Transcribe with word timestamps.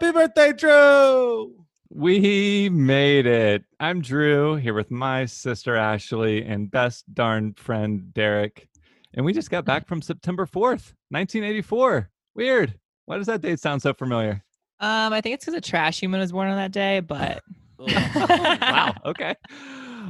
Happy 0.00 0.12
birthday, 0.14 0.54
Drew! 0.54 1.66
We 1.90 2.70
made 2.70 3.26
it. 3.26 3.64
I'm 3.78 4.00
Drew 4.00 4.56
here 4.56 4.72
with 4.72 4.90
my 4.90 5.26
sister 5.26 5.76
Ashley 5.76 6.42
and 6.42 6.70
best 6.70 7.04
darn 7.12 7.52
friend 7.52 8.10
Derek. 8.14 8.66
And 9.12 9.26
we 9.26 9.34
just 9.34 9.50
got 9.50 9.66
back 9.66 9.86
from 9.86 10.00
September 10.00 10.46
4th, 10.46 10.94
1984. 11.10 12.08
Weird. 12.34 12.78
Why 13.04 13.18
does 13.18 13.26
that 13.26 13.42
date 13.42 13.60
sound 13.60 13.82
so 13.82 13.92
familiar? 13.92 14.42
Um, 14.80 15.12
I 15.12 15.20
think 15.20 15.34
it's 15.34 15.44
because 15.44 15.58
a 15.58 15.60
trash 15.60 16.00
human 16.00 16.20
was 16.20 16.32
born 16.32 16.48
on 16.48 16.56
that 16.56 16.72
day, 16.72 17.00
but 17.00 17.42
wow. 17.78 18.94
Okay. 19.04 19.34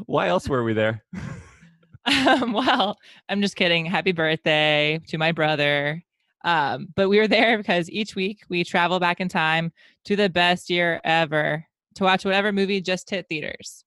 Why 0.07 0.29
else 0.29 0.49
were 0.49 0.63
we 0.63 0.73
there? 0.73 1.03
um, 2.05 2.53
well, 2.53 2.97
I'm 3.29 3.43
just 3.43 3.57
kidding. 3.57 3.87
Happy 3.87 4.13
birthday 4.13 5.01
to 5.09 5.19
my 5.19 5.33
brother. 5.33 6.05
Um, 6.45 6.89
but 6.95 7.09
we 7.09 7.19
were 7.19 7.29
there 7.29 7.59
because 7.59 7.91
each 7.91 8.15
week 8.15 8.43
we 8.49 8.65
travel 8.65 8.99
back 8.99 9.21
in 9.21 9.29
time 9.29 9.73
to 10.05 10.17
the 10.17 10.29
best 10.29 10.71
year 10.71 11.01
ever 11.05 11.67
to 11.97 12.05
watch 12.05 12.25
whatever 12.25 12.53
movie 12.53 12.81
just 12.81 13.11
hit 13.11 13.27
theaters. 13.29 13.85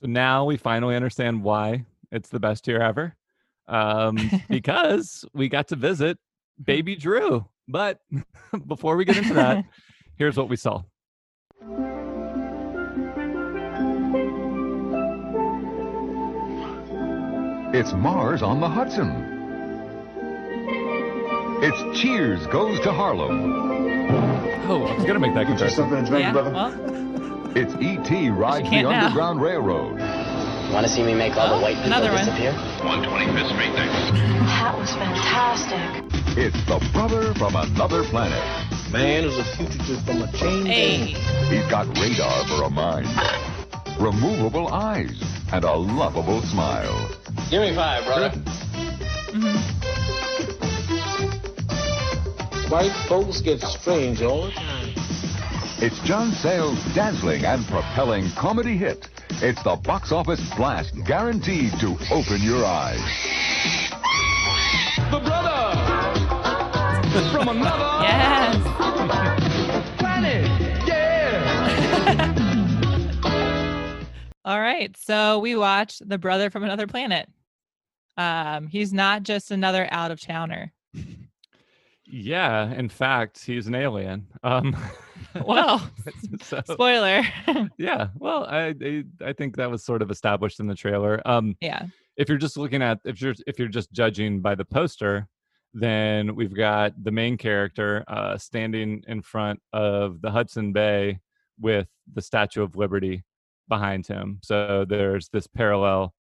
So 0.00 0.08
now 0.08 0.44
we 0.44 0.56
finally 0.56 0.96
understand 0.96 1.42
why 1.42 1.84
it's 2.10 2.28
the 2.28 2.40
best 2.40 2.66
year 2.66 2.80
ever. 2.80 3.16
Um, 3.66 4.18
because 4.48 5.24
we 5.34 5.48
got 5.48 5.68
to 5.68 5.76
visit 5.76 6.18
baby 6.62 6.96
Drew. 6.96 7.46
But 7.68 8.00
before 8.66 8.96
we 8.96 9.04
get 9.04 9.16
into 9.16 9.34
that, 9.34 9.64
here's 10.16 10.36
what 10.36 10.48
we 10.48 10.56
saw. 10.56 10.82
It's 17.76 17.92
Mars 17.92 18.42
on 18.42 18.60
the 18.60 18.68
Hudson. 18.68 19.33
It's 21.66 21.98
Cheers 21.98 22.46
Goes 22.48 22.78
to 22.80 22.92
Harlem. 22.92 23.52
Oh, 24.68 24.84
I 24.84 24.94
was 24.96 25.02
going 25.04 25.14
to 25.14 25.18
make 25.18 25.32
that 25.34 25.46
comparison. 25.46 25.70
Something 25.88 26.04
to 26.04 26.10
drink, 26.10 26.24
yeah, 26.24 26.32
brother? 26.32 26.50
well, 26.50 27.56
It's 27.56 27.74
E.T. 27.76 28.28
rides 28.28 28.68
the 28.68 28.82
now. 28.82 28.90
Underground 28.90 29.40
Railroad. 29.40 29.98
Want 30.72 30.86
to 30.86 30.92
see 30.92 31.02
me 31.02 31.14
make 31.14 31.36
all 31.38 31.54
Oh, 31.54 31.56
the 31.56 31.62
white 31.62 31.76
people 31.76 31.86
another 31.86 32.12
one. 32.12 32.24
disappear? 32.26 32.52
125th 32.52 33.48
Street 33.48 33.72
next. 33.72 34.12
That 34.12 34.76
was 34.78 34.90
fantastic. 34.92 36.36
It's 36.36 36.64
the 36.66 36.86
brother 36.92 37.32
from 37.34 37.56
another 37.56 38.04
planet. 38.04 38.42
Man 38.92 39.24
is 39.24 39.38
a 39.38 39.44
fugitive 39.56 40.04
from 40.04 40.20
a 40.22 40.32
chain 40.32 40.66
hey, 40.66 40.96
He's 41.48 41.66
got 41.70 41.86
radar 41.98 42.44
for 42.46 42.64
a 42.64 42.70
mind, 42.70 43.08
removable 43.98 44.68
eyes, 44.68 45.18
and 45.52 45.64
a 45.64 45.72
lovable 45.74 46.42
smile. 46.42 47.08
Give 47.50 47.62
me 47.62 47.74
five, 47.74 48.04
brother. 48.04 48.30
Mm-hmm. 49.32 50.03
White 52.68 52.92
folks 53.08 53.40
get 53.40 53.60
strange 53.60 54.22
all 54.22 54.46
the 54.46 54.50
time. 54.52 54.92
It's 55.78 55.98
John 56.00 56.32
Sayles' 56.32 56.82
dazzling 56.94 57.44
and 57.44 57.64
propelling 57.66 58.30
comedy 58.32 58.76
hit. 58.76 59.08
It's 59.42 59.62
the 59.62 59.76
box 59.76 60.12
office 60.12 60.40
blast 60.56 60.94
guaranteed 61.04 61.72
to 61.80 61.96
open 62.10 62.40
your 62.40 62.64
eyes. 62.64 63.00
The 65.10 65.20
brother 65.20 65.54
from 67.30 67.48
another 67.48 68.02
yes. 68.02 68.56
planet. 69.98 70.44
Yeah. 70.88 72.34
All 74.44 74.60
right. 74.60 74.96
So 74.96 75.38
we 75.38 75.54
watched 75.54 76.08
The 76.08 76.18
Brother 76.18 76.50
from 76.50 76.64
Another 76.64 76.86
Planet. 76.86 77.28
Um, 78.16 78.68
he's 78.68 78.92
not 78.92 79.22
just 79.22 79.50
another 79.50 79.86
out 79.90 80.10
of 80.10 80.20
towner. 80.20 80.72
Yeah, 82.06 82.72
in 82.72 82.88
fact, 82.88 83.44
he's 83.44 83.66
an 83.66 83.74
alien. 83.74 84.26
Um, 84.42 84.76
Well, 85.44 85.90
so, 86.42 86.60
spoiler. 86.70 87.22
yeah, 87.76 88.08
well, 88.16 88.44
I, 88.44 88.74
I 88.82 89.04
I 89.24 89.32
think 89.32 89.56
that 89.56 89.70
was 89.70 89.84
sort 89.84 90.02
of 90.02 90.10
established 90.10 90.60
in 90.60 90.66
the 90.66 90.74
trailer. 90.74 91.20
Um, 91.24 91.56
yeah. 91.60 91.86
if 92.16 92.28
you're 92.28 92.38
just 92.38 92.56
looking 92.56 92.82
at 92.82 93.00
if 93.04 93.20
you're 93.20 93.34
if 93.46 93.58
you're 93.58 93.68
just 93.68 93.90
judging 93.92 94.40
by 94.40 94.54
the 94.54 94.64
poster, 94.64 95.26
then 95.72 96.34
we've 96.36 96.54
got 96.54 96.92
the 97.02 97.10
main 97.10 97.36
character 97.36 98.04
uh, 98.06 98.36
standing 98.38 99.02
in 99.08 99.22
front 99.22 99.60
of 99.72 100.20
the 100.20 100.30
Hudson 100.30 100.72
Bay 100.72 101.18
with 101.60 101.88
the 102.12 102.22
Statue 102.22 102.62
of 102.62 102.76
Liberty 102.76 103.24
behind 103.68 104.06
him. 104.06 104.38
So 104.42 104.84
there's 104.88 105.28
this 105.30 105.46
parallel 105.46 106.14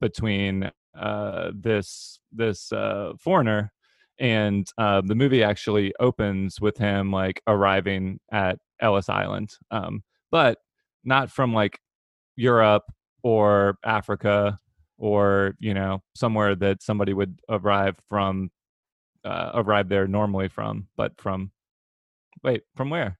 between 0.00 0.70
uh, 0.98 1.52
this 1.54 2.18
this 2.32 2.70
uh, 2.72 3.12
foreigner 3.18 3.72
and 4.18 4.66
uh, 4.78 5.00
the 5.04 5.14
movie 5.14 5.42
actually 5.42 5.92
opens 6.00 6.60
with 6.60 6.76
him 6.76 7.10
like 7.10 7.42
arriving 7.46 8.20
at 8.30 8.58
Ellis 8.80 9.08
Island, 9.08 9.50
um, 9.70 10.02
but 10.30 10.58
not 11.04 11.30
from 11.30 11.52
like 11.52 11.78
Europe 12.36 12.84
or 13.22 13.78
Africa 13.84 14.58
or 14.98 15.54
you 15.58 15.74
know 15.74 16.02
somewhere 16.14 16.54
that 16.54 16.82
somebody 16.82 17.12
would 17.12 17.38
arrive 17.48 17.96
from 18.08 18.50
uh, 19.24 19.50
arrive 19.54 19.88
there 19.88 20.06
normally 20.06 20.48
from 20.48 20.86
but 20.96 21.12
from 21.20 21.50
wait 22.42 22.62
from 22.76 22.90
where 22.90 23.18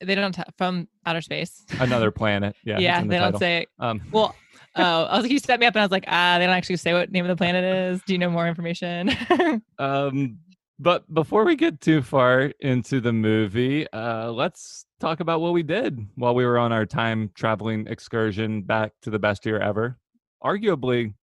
They 0.00 0.14
don't 0.14 0.34
have 0.36 0.52
from 0.58 0.88
outer 1.06 1.20
space. 1.20 1.64
another 1.80 2.10
planet 2.20 2.56
yeah 2.64 2.78
Yeah, 2.78 3.00
the 3.02 3.06
they 3.08 3.18
don't 3.18 3.38
say. 3.38 3.66
um 3.78 4.00
Well, 4.12 4.34
oh, 4.76 5.04
I 5.04 5.16
was 5.16 5.22
like, 5.22 5.32
you 5.32 5.38
set 5.38 5.60
me 5.60 5.66
up, 5.66 5.74
and 5.74 5.80
I 5.80 5.84
was 5.84 5.90
like, 5.92 6.04
ah, 6.08 6.38
they 6.38 6.46
don't 6.46 6.54
actually 6.54 6.76
say 6.76 6.92
what 6.92 7.10
name 7.12 7.24
of 7.24 7.28
the 7.28 7.36
planet 7.36 7.64
is. 7.64 8.02
Do 8.06 8.12
you 8.12 8.18
know 8.18 8.30
more 8.30 8.46
information? 8.48 9.10
um 9.78 10.38
but 10.78 11.12
before 11.14 11.44
we 11.44 11.54
get 11.54 11.80
too 11.80 12.02
far 12.02 12.52
into 12.60 13.00
the 13.00 13.12
movie 13.12 13.86
uh 13.92 14.30
let's 14.32 14.86
talk 14.98 15.20
about 15.20 15.40
what 15.40 15.52
we 15.52 15.62
did 15.62 16.04
while 16.16 16.34
we 16.34 16.44
were 16.44 16.58
on 16.58 16.72
our 16.72 16.84
time 16.84 17.30
traveling 17.34 17.86
excursion 17.86 18.62
back 18.62 18.92
to 19.00 19.10
the 19.10 19.18
best 19.18 19.46
year 19.46 19.58
ever 19.58 19.98
arguably 20.42 21.14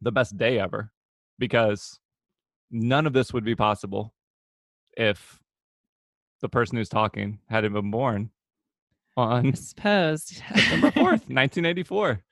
the 0.00 0.10
best 0.10 0.36
day 0.38 0.58
ever 0.58 0.90
because 1.38 1.98
none 2.70 3.06
of 3.06 3.12
this 3.12 3.32
would 3.32 3.44
be 3.44 3.54
possible 3.54 4.14
if 4.96 5.38
the 6.40 6.48
person 6.48 6.78
who's 6.78 6.88
talking 6.88 7.38
hadn't 7.50 7.74
been 7.74 7.90
born 7.90 8.30
on 9.16 9.48
I 9.48 9.52
suppose. 9.52 10.24
September 10.24 10.90
4th 10.90 11.28
1984 11.28 12.22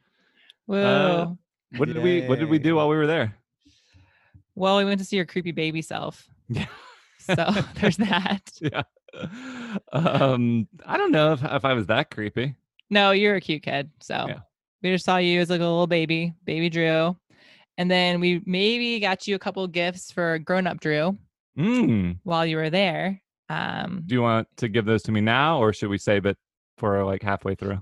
Whoa. 0.68 0.76
Uh, 0.78 1.34
what 1.78 1.86
did 1.88 2.02
we 2.02 2.26
what 2.28 2.38
did 2.38 2.48
we 2.48 2.58
do 2.58 2.76
while 2.76 2.88
we 2.88 2.96
were 2.96 3.06
there 3.06 3.34
well, 4.54 4.76
we 4.78 4.84
went 4.84 4.98
to 4.98 5.04
see 5.04 5.14
your 5.16 5.24
creepy 5.26 5.52
baby 5.52 5.82
self. 5.82 6.28
yeah 6.48 6.66
So 7.20 7.34
there's 7.80 7.96
that. 7.98 8.50
yeah. 8.60 8.82
Um, 9.92 10.66
I 10.84 10.96
don't 10.96 11.12
know 11.12 11.32
if, 11.32 11.44
if 11.44 11.64
I 11.64 11.72
was 11.74 11.86
that 11.86 12.10
creepy. 12.10 12.54
No, 12.90 13.12
you're 13.12 13.36
a 13.36 13.40
cute 13.40 13.62
kid. 13.62 13.90
So 14.00 14.14
Yeah. 14.28 14.38
we 14.82 14.90
just 14.90 15.04
saw 15.04 15.18
you 15.18 15.40
as 15.40 15.50
like 15.50 15.60
a 15.60 15.64
little 15.64 15.86
baby, 15.86 16.34
baby 16.44 16.68
Drew. 16.70 17.16
And 17.76 17.88
then 17.90 18.18
we 18.18 18.42
maybe 18.46 18.98
got 18.98 19.28
you 19.28 19.36
a 19.36 19.38
couple 19.38 19.66
gifts 19.68 20.10
for 20.10 20.38
grown 20.40 20.66
up 20.66 20.80
Drew 20.80 21.16
Mm. 21.56 22.18
while 22.24 22.44
you 22.46 22.56
were 22.56 22.70
there. 22.70 23.20
Um, 23.48 24.02
Do 24.06 24.14
you 24.14 24.22
want 24.22 24.48
to 24.58 24.68
give 24.68 24.84
those 24.84 25.02
to 25.04 25.12
me 25.12 25.20
now, 25.20 25.58
or 25.58 25.72
should 25.72 25.88
we 25.88 25.98
save 25.98 26.26
it 26.26 26.36
for 26.78 27.04
like 27.04 27.22
halfway 27.22 27.54
through? 27.54 27.80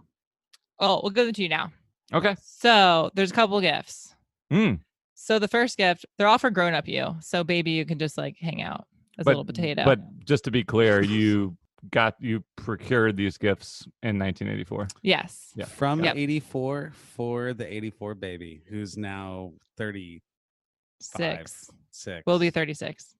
oh, 0.78 1.00
we'll 1.02 1.10
give 1.10 1.24
them 1.24 1.32
to 1.34 1.42
you 1.42 1.48
now. 1.48 1.72
Okay. 2.12 2.36
So 2.42 3.10
there's 3.14 3.30
a 3.30 3.34
couple 3.34 3.60
gifts. 3.60 4.14
Mm. 4.52 4.80
So 5.14 5.38
the 5.38 5.48
first 5.48 5.76
gift, 5.76 6.06
they're 6.18 6.28
all 6.28 6.38
for 6.38 6.50
grown 6.50 6.74
up 6.74 6.86
you. 6.86 7.16
So 7.20 7.42
baby, 7.44 7.72
you 7.72 7.84
can 7.84 7.98
just 7.98 8.16
like 8.18 8.36
hang 8.38 8.62
out 8.62 8.86
as 9.18 9.26
a 9.26 9.30
little 9.30 9.44
potato. 9.44 9.84
But 9.84 10.00
just 10.24 10.44
to 10.44 10.50
be 10.50 10.62
clear, 10.62 11.02
you 11.02 11.56
got 11.90 12.14
you 12.20 12.42
procured 12.56 13.16
these 13.16 13.36
gifts 13.38 13.82
in 14.02 14.18
1984. 14.18 14.88
yes. 15.02 15.52
Yeah. 15.56 15.64
From 15.66 16.02
Yep. 16.02 16.16
84 16.16 16.92
for 16.94 17.54
the 17.54 17.72
84 17.72 18.14
baby, 18.14 18.62
who's 18.68 18.96
now 18.96 19.52
36. 19.76 20.22
Six. 21.00 21.70
Six. 21.90 22.22
We'll 22.26 22.38
be 22.38 22.50
36. 22.50 23.14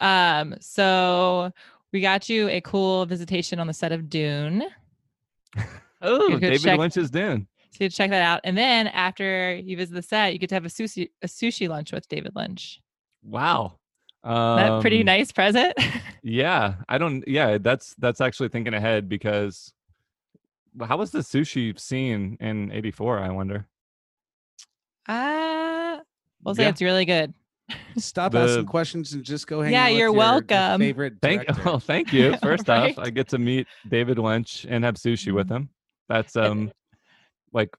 Um, 0.00 0.54
so 0.60 1.52
we 1.92 2.00
got 2.00 2.28
you 2.28 2.48
a 2.48 2.60
cool 2.60 3.06
visitation 3.06 3.58
on 3.60 3.66
the 3.66 3.72
set 3.74 3.92
of 3.92 4.08
Dune. 4.08 4.64
Oh, 6.06 6.28
could 6.32 6.40
David 6.42 6.60
check- 6.60 6.78
Lynch's 6.78 7.10
Dune. 7.10 7.46
So 7.76 7.84
you 7.84 7.90
check 7.90 8.10
that 8.10 8.22
out. 8.22 8.40
And 8.44 8.56
then 8.56 8.86
after 8.86 9.54
you 9.56 9.76
visit 9.76 9.94
the 9.94 10.02
set, 10.02 10.32
you 10.32 10.38
get 10.38 10.48
to 10.50 10.54
have 10.54 10.64
a 10.64 10.68
sushi 10.68 11.10
a 11.22 11.26
sushi 11.26 11.68
lunch 11.68 11.92
with 11.92 12.08
David 12.08 12.32
Lynch. 12.36 12.80
Wow. 13.24 13.78
that 14.22 14.80
pretty 14.80 15.00
Um, 15.00 15.06
nice 15.06 15.32
present. 15.32 15.74
Yeah, 16.26 16.76
I 16.88 16.96
don't. 16.96 17.22
Yeah, 17.28 17.58
that's 17.58 17.94
that's 17.98 18.22
actually 18.22 18.48
thinking 18.48 18.72
ahead 18.72 19.10
because 19.10 19.74
how 20.82 20.96
was 20.96 21.10
the 21.10 21.18
sushi 21.18 21.78
scene 21.78 22.38
in 22.40 22.72
'84? 22.72 23.18
I 23.18 23.28
wonder. 23.28 23.66
uh 25.06 25.98
we'll 26.42 26.54
say 26.54 26.62
Yeah. 26.62 26.68
it's 26.70 26.80
really 26.82 27.04
good. 27.04 27.34
Stop 27.98 28.32
the- 28.32 28.40
asking 28.40 28.66
questions 28.66 29.12
and 29.12 29.22
just 29.22 29.46
go 29.46 29.60
hang 29.62 29.72
Yeah, 29.72 29.82
out 29.84 29.90
with 29.90 29.98
you're 29.98 29.98
your- 29.98 30.08
your 30.08 30.18
welcome. 30.18 30.80
favorite 30.80 31.14
Thank, 31.22 31.42
director. 31.42 31.62
well, 31.64 31.78
thank 31.92 32.12
you. 32.12 32.36
First 32.42 32.68
off, 32.70 32.98
I 32.98 33.10
get 33.10 33.28
to 33.28 33.38
meet 33.38 33.66
David 33.88 34.18
Lynch 34.18 34.64
and 34.68 34.82
have 34.84 34.94
sushi 34.94 35.32
with 35.32 35.50
him. 35.50 35.68
That's 36.08 36.36
um, 36.36 36.72
like 37.54 37.70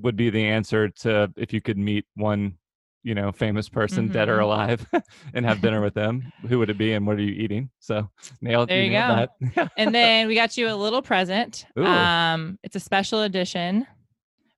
would 0.00 0.16
be 0.16 0.30
the 0.30 0.44
answer 0.44 0.88
to 0.88 1.32
if 1.36 1.52
you 1.52 1.60
could 1.60 1.78
meet 1.78 2.04
one 2.16 2.56
you 3.02 3.14
know, 3.14 3.32
famous 3.32 3.66
person, 3.66 4.08
dead 4.08 4.28
or 4.28 4.36
Mhm. 4.40 4.42
alive, 4.42 4.86
and 5.32 5.46
have 5.46 5.62
dinner 5.62 5.80
with 5.86 5.94
them, 5.94 6.30
who 6.48 6.58
would 6.58 6.68
it 6.68 6.76
be 6.76 6.92
and 6.92 7.06
what 7.06 7.16
are 7.16 7.22
you 7.22 7.32
eating? 7.32 7.70
So 7.78 8.10
nailed, 8.42 8.68
There 8.68 8.82
you 8.82 8.90
nailed 8.90 9.30
that. 9.54 9.70
and 9.78 9.94
then 9.94 10.26
we 10.28 10.34
got 10.34 10.58
you 10.58 10.68
a 10.68 10.74
little 10.76 11.00
present. 11.00 11.64
Ooh. 11.78 11.84
Um, 11.86 12.58
it's 12.62 12.76
a 12.76 12.80
special 12.80 13.22
edition, 13.22 13.86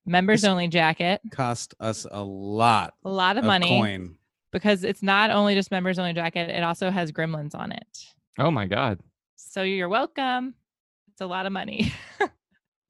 members 0.06 0.40
This- 0.40 0.48
only 0.50 0.66
jacket. 0.66 1.20
Cost 1.30 1.74
us 1.78 2.04
a 2.10 2.20
lot 2.24 2.94
A 3.04 3.10
lot 3.10 3.36
of 3.36 3.44
of 3.44 3.46
money 3.46 3.68
coin. 3.80 4.16
because 4.50 4.82
it's 4.82 5.04
not 5.04 5.30
only 5.30 5.54
just 5.54 5.70
members 5.70 6.00
only 6.00 6.12
jacket; 6.12 6.50
it 6.50 6.64
also 6.64 6.90
has 6.90 7.12
gremlins 7.12 7.54
on 7.54 7.70
it. 7.70 7.86
oh 8.40 8.50
my 8.50 8.66
God. 8.66 8.98
So 9.36 9.62
you're 9.62 9.88
welcome. 9.88 10.54
It's 11.12 11.20
a 11.20 11.26
lot 11.26 11.46
of 11.46 11.52
money. 11.52 11.92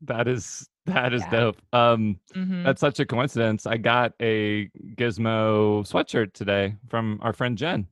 That 0.02 0.28
is 0.28 0.68
that 0.86 1.12
is 1.14 1.22
Yeah. 1.22 1.30
dope. 1.30 1.62
Um 1.72 2.18
Mhm. 2.34 2.64
that's 2.64 2.80
such 2.80 2.98
a 3.00 3.06
coincidence. 3.06 3.66
I 3.66 3.76
got 3.76 4.12
a 4.20 4.68
gizmo 4.96 5.82
sweatshirt 5.88 6.32
today 6.32 6.74
from 6.88 7.18
our 7.22 7.32
friend 7.32 7.56
Jen. 7.56 7.86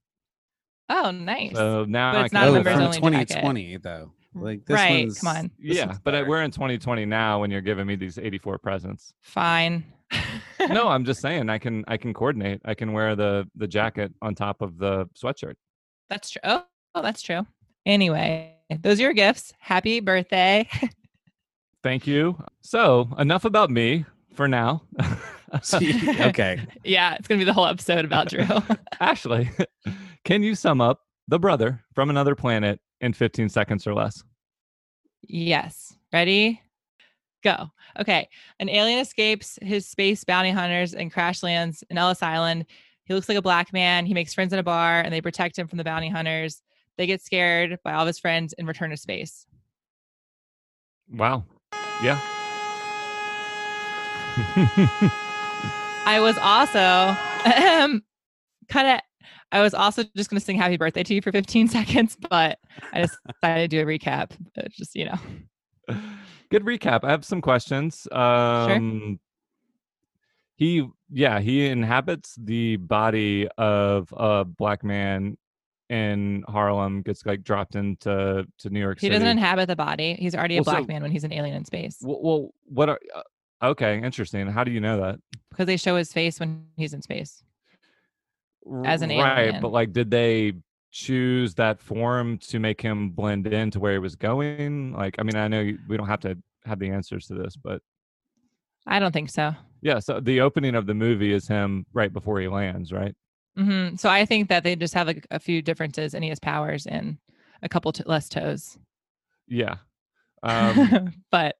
Oh, 0.89 1.13
nice. 1.13 1.55
So 1.55 1.85
now 1.85 2.13
But 2.13 2.19
I 2.19 2.25
it's 2.25 2.33
can 2.33 2.41
not 2.41 2.47
a 2.47 2.51
oh, 2.51 2.55
members 2.55 2.73
from 2.75 2.83
only 3.05 3.19
jacket. 3.19 3.35
2020 3.35 3.77
though. 3.79 4.13
Like 4.35 4.65
this 4.65 4.75
right. 4.75 5.05
one's 5.05 5.21
Come 5.21 5.37
on. 5.37 5.51
this 5.59 5.77
yeah, 5.77 5.87
one's 5.87 5.99
but 6.01 6.15
I, 6.15 6.23
we're 6.23 6.43
in 6.43 6.51
2020 6.51 7.05
now 7.05 7.41
when 7.41 7.51
you're 7.51 7.61
giving 7.61 7.87
me 7.87 7.97
these 7.97 8.17
84 8.19 8.59
presents. 8.59 9.13
Fine. 9.23 9.85
no, 10.69 10.89
I'm 10.89 11.05
just 11.05 11.21
saying 11.21 11.49
I 11.49 11.59
can 11.59 11.85
I 11.89 11.97
can 11.97 12.13
coordinate. 12.13 12.61
I 12.65 12.75
can 12.75 12.93
wear 12.93 13.15
the 13.17 13.49
the 13.55 13.67
jacket 13.69 14.13
on 14.23 14.35
top 14.35 14.63
of 14.63 14.79
the 14.79 15.07
sweatshirt. 15.21 15.55
That's 16.09 16.31
true. 16.31 16.41
Oh, 16.45 16.65
oh, 16.97 17.03
that's 17.03 17.23
true. 17.23 17.47
Anyway, 17.87 18.57
those 18.81 18.99
are 19.01 19.05
your 19.05 19.13
gifts. 19.13 19.53
Happy 19.61 20.01
birthday. 20.01 20.69
Thank 21.83 22.07
you. 22.07 22.43
So 22.61 23.09
enough 23.19 23.45
about 23.45 23.71
me 23.71 24.05
for 24.35 24.49
now. 24.49 24.83
okay. 26.21 26.61
yeah, 26.85 27.15
it's 27.15 27.27
gonna 27.27 27.39
be 27.39 27.45
the 27.45 27.53
whole 27.53 27.67
episode 27.67 28.05
about 28.05 28.29
Drew. 28.29 28.47
Ashley, 29.01 29.51
can 30.25 30.43
you 30.43 30.55
sum 30.55 30.81
up 30.81 31.01
the 31.29 31.39
brother 31.39 31.83
from 31.95 32.11
another 32.11 32.35
planet 32.35 32.81
in 33.01 33.13
15 33.13 33.49
seconds 33.49 33.87
or 33.87 33.95
less? 33.95 34.23
yes. 35.23 35.95
Ready? 36.13 36.61
Go. 37.43 37.71
Okay. 37.99 38.29
An 38.59 38.69
alien 38.69 38.99
escapes 38.99 39.59
his 39.63 39.87
space 39.87 40.25
bounty 40.25 40.51
hunters 40.51 40.93
and 40.93 41.13
crash 41.13 41.43
lands 41.43 41.85
in 41.89 41.97
Ellis 41.97 42.23
Island. 42.23 42.67
He 43.05 43.15
looks 43.15 43.29
like 43.29 43.39
a 43.39 43.43
black 43.43 43.73
man. 43.73 44.07
He 44.07 44.15
makes 44.15 44.35
friends 44.35 44.53
in 44.53 44.59
a 44.59 44.63
bar 44.63 45.01
and 45.01 45.13
they 45.13 45.21
protect 45.21 45.59
him 45.59 45.69
from 45.69 45.79
the 45.79 45.85
bounty 45.85 46.09
hunters. 46.09 46.63
They 46.97 47.07
get 47.07 47.23
scared 47.23 47.79
by 47.85 47.95
all 47.95 48.03
of 48.03 48.07
his 48.07 48.19
friends 48.19 48.53
and 48.55 48.67
return 48.67 48.91
to 48.91 48.97
space. 48.97 49.47
Wow. 51.13 51.45
Yeah. 52.03 52.19
I 56.07 56.19
was 56.21 56.39
also 56.39 57.15
kind 58.69 58.89
of 58.89 59.01
I 59.53 59.61
was 59.61 59.75
also 59.75 60.05
just 60.17 60.31
going 60.31 60.39
to 60.39 60.45
sing 60.45 60.57
happy 60.57 60.77
birthday 60.77 61.03
to 61.03 61.15
you 61.15 61.21
for 61.21 61.33
15 61.33 61.69
seconds, 61.77 62.17
but 62.31 62.59
I 62.93 63.03
decided 63.03 63.71
to 63.71 63.77
do 63.77 63.81
a 63.83 63.85
recap. 63.85 64.31
uh, 64.57 64.63
Just, 64.71 64.95
you 64.95 65.07
know. 65.07 65.19
Good 66.51 66.65
recap. 66.65 67.05
I 67.05 67.11
have 67.11 67.25
some 67.25 67.41
questions. 67.41 68.09
Um 68.13 69.21
he 70.57 70.87
yeah, 71.11 71.41
he 71.41 71.67
inhabits 71.67 72.35
the 72.39 72.77
body 72.77 73.49
of 73.59 74.13
a 74.17 74.45
black 74.45 74.85
man 74.85 75.37
in 75.91 76.45
Harlem, 76.49 77.03
gets 77.03 77.27
like 77.27 77.43
dropped 77.43 77.75
into 77.75 78.47
to 78.59 78.71
New 78.71 78.81
York 78.81 79.01
City. 79.01 79.09
He 79.09 79.11
City. 79.11 79.25
doesn't 79.25 79.37
inhabit 79.39 79.67
the 79.67 79.77
body. 79.77 80.15
He's 80.15 80.35
already 80.35 80.57
a 80.57 80.61
Well, 80.63 80.75
black 80.77 80.83
so- 80.85 80.87
man 80.87 81.03
when 81.03 81.11
he's 81.11 81.25
an 81.25 81.33
alien 81.33 81.57
in 81.57 81.65
space 81.67 81.99
well, 82.01 82.21
well 82.23 82.51
what 82.67 82.89
are 82.89 82.99
uh, 83.15 83.67
okay, 83.71 84.01
interesting. 84.03 84.47
How 84.47 84.65
do 84.65 84.71
you 84.71 84.81
know 84.81 85.01
that? 85.03 85.19
because 85.51 85.67
they 85.67 85.77
show 85.77 85.97
his 85.97 86.13
face 86.13 86.39
when 86.41 86.65
he's 86.77 86.95
in 86.95 87.03
space. 87.03 87.43
As 88.85 89.03
an 89.03 89.09
right, 89.11 89.47
alien. 89.49 89.61
but 89.63 89.73
like 89.73 89.93
did 89.93 90.11
they 90.11 90.53
choose 90.93 91.55
that 91.55 91.81
form 91.81 92.39
to 92.39 92.59
make 92.59 92.81
him 92.81 93.11
blend 93.11 93.47
into 93.47 93.81
where 93.81 93.93
he 93.93 93.99
was 93.99 94.15
going? 94.17 94.93
Like 94.93 95.17
I 95.19 95.23
mean, 95.25 95.37
I 95.37 95.49
know 95.49 95.61
you- 95.61 95.79
we 95.89 95.97
don't 95.97 96.07
have 96.07 96.21
to 96.21 96.39
have 96.65 96.79
the 96.79 96.91
answers 96.91 97.27
to 97.27 97.35
this, 97.35 97.57
but 97.57 97.83
I 98.87 98.99
don't 99.01 99.13
think 99.13 99.31
so. 99.31 99.55
yeah, 99.83 99.99
so 99.99 100.21
the 100.21 100.41
opening 100.41 100.75
of 100.75 100.87
the 100.87 100.95
movie 100.95 101.33
is 101.33 101.49
him 101.49 101.85
right 101.93 102.13
before 102.13 102.39
he 102.41 102.49
lands, 102.49 102.93
right? 102.93 103.15
Hmm 103.57 103.97
So 103.97 104.09
I 104.09 104.25
think 104.25 104.49
that 104.49 104.65
they 104.65 104.77
just 104.77 104.95
have 104.95 105.07
like 105.07 105.27
a 105.31 105.39
few 105.41 105.63
differences 105.63 106.15
and 106.15 106.23
he 106.25 106.31
has 106.31 106.39
powers 106.41 106.87
and 106.87 107.19
a 107.63 107.69
couple 107.69 107.93
t- 107.93 108.03
less 108.07 108.29
toes. 108.29 108.79
Yeah. 109.49 109.77
Um, 110.43 111.13
but 111.31 111.57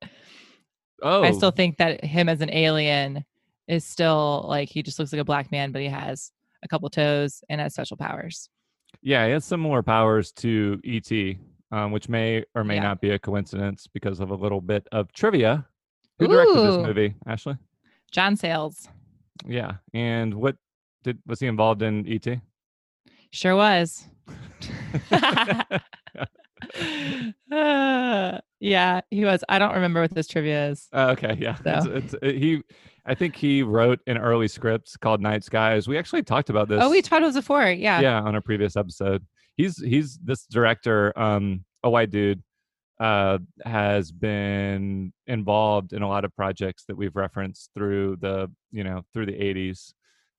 oh, 1.03 1.23
I 1.23 1.33
still 1.33 1.51
think 1.51 1.77
that 1.79 2.05
him 2.05 2.29
as 2.29 2.41
an 2.41 2.51
alien 2.53 3.25
is 3.69 3.85
still 3.85 4.45
like 4.49 4.69
he 4.69 4.83
just 4.83 4.99
looks 4.99 5.13
like 5.13 5.21
a 5.21 5.25
black 5.25 5.51
man, 5.53 5.73
but 5.73 5.83
he 5.83 5.89
has 5.89 6.33
a 6.63 6.69
couple 6.69 6.89
toes 6.91 7.43
and 7.49 7.61
has 7.61 7.75
special 7.75 7.97
powers. 7.97 8.49
yeah, 9.03 9.27
he 9.27 9.33
has 9.33 9.45
similar 9.45 9.83
powers 9.83 10.33
to 10.33 10.81
ET, 10.85 11.37
um, 11.73 11.93
which 11.93 12.09
may 12.09 12.45
or 12.55 12.65
may 12.65 12.75
Yeah. 12.77 12.83
not 12.83 13.01
be 13.01 13.11
a 13.11 13.19
coincidence 13.19 13.87
because 13.93 14.21
of 14.21 14.31
a 14.31 14.35
little 14.35 14.61
bit 14.61 14.87
of 14.93 15.13
trivia. 15.13 15.67
Who 16.19 16.29
directed 16.29 16.61
this 16.61 16.77
movie, 16.87 17.15
Ashley? 17.27 17.57
John 18.11 18.37
Sayles 18.37 18.89
Yeah, 19.47 19.75
and 19.95 20.35
what 20.35 20.57
did 21.05 21.19
was 21.27 21.41
he 21.41 21.47
involved 21.47 21.83
in 21.83 22.07
ET? 22.09 22.27
sure 23.33 23.55
was. 23.57 24.05
Uh, 25.11 25.59
yeah, 28.61 29.01
he 29.11 29.25
was. 29.25 29.45
I 29.49 29.59
don't 29.59 29.75
remember 29.75 30.01
what 30.01 30.15
this 30.15 30.27
trivia 30.27 30.69
is. 30.69 30.89
Uh, 30.93 31.15
okay, 31.17 31.37
yeah. 31.39 31.57
It's, 31.65 31.85
So. 31.87 31.93
it's, 31.93 32.15
it- 32.23 32.37
he, 32.37 32.63
I 33.07 33.15
think 33.15 33.35
he 33.35 33.63
wrote 33.63 34.01
an 34.07 34.19
early 34.19 34.47
script 34.49 34.99
called 35.01 35.21
Night 35.21 35.43
Skies. 35.43 35.89
We 35.89 35.97
actually 35.99 36.23
talked 36.23 36.51
about 36.51 36.69
this. 36.69 36.83
Oh, 36.83 36.91
we 36.91 37.01
talked 37.03 37.23
about 37.23 37.31
it 37.31 37.35
before. 37.35 37.71
Yeah. 37.71 38.01
yeah, 38.01 38.21
on 38.21 38.35
a 38.35 38.41
previous 38.43 38.77
episode. 38.77 39.25
He's 39.57 39.79
he's 39.83 40.19
this 40.19 40.45
director, 40.47 41.13
um, 41.19 41.65
a 41.83 41.91
white 41.91 42.11
dude, 42.11 42.43
uh, 43.01 43.39
has 43.65 44.13
been 44.13 45.13
involved 45.27 45.93
in 45.93 46.03
a 46.03 46.09
lot 46.09 46.25
of 46.25 46.35
projects 46.37 46.85
that 46.89 46.97
we've 46.97 47.17
referenced 47.17 47.71
through 47.75 48.17
the 48.21 48.51
you 48.71 48.85
know 48.85 49.03
through 49.13 49.27
the 49.27 49.33
'80s. 49.33 49.93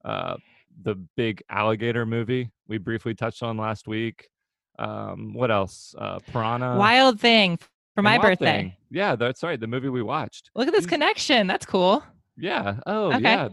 Uh, 0.05 0.37
the 0.83 0.95
big 1.15 1.41
alligator 1.49 2.05
movie 2.05 2.51
we 2.67 2.77
briefly 2.77 3.13
touched 3.13 3.43
on 3.43 3.57
last 3.57 3.87
week. 3.87 4.29
Um, 4.79 5.33
what 5.33 5.51
else? 5.51 5.93
Uh, 5.97 6.19
Piranha. 6.31 6.77
Wild 6.77 7.19
thing 7.19 7.59
for 7.95 8.01
my 8.01 8.17
birthday. 8.17 8.45
Thing. 8.61 8.73
Yeah, 8.89 9.15
that's 9.15 9.43
right. 9.43 9.59
The 9.59 9.67
movie 9.67 9.89
we 9.89 10.01
watched. 10.01 10.49
Look 10.55 10.67
at 10.67 10.73
this 10.73 10.85
He's- 10.85 10.89
connection. 10.89 11.47
That's 11.47 11.65
cool. 11.65 12.03
Yeah. 12.37 12.79
Oh, 12.85 13.07
Okay. 13.13 13.21
yeah. 13.21 13.49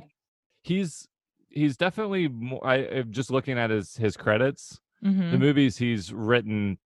He's 0.63 1.09
he's 1.51 1.77
definitely 1.77 2.29
more. 2.29 2.65
I 2.67 3.03
just 3.03 3.31
looking 3.31 3.59
at 3.59 3.71
his 3.71 3.97
his 3.97 4.17
credits. 4.17 4.81
Mhm. 5.05 5.31
The 5.33 5.39
movies 5.39 5.77
he's 5.77 6.13
written 6.13 6.79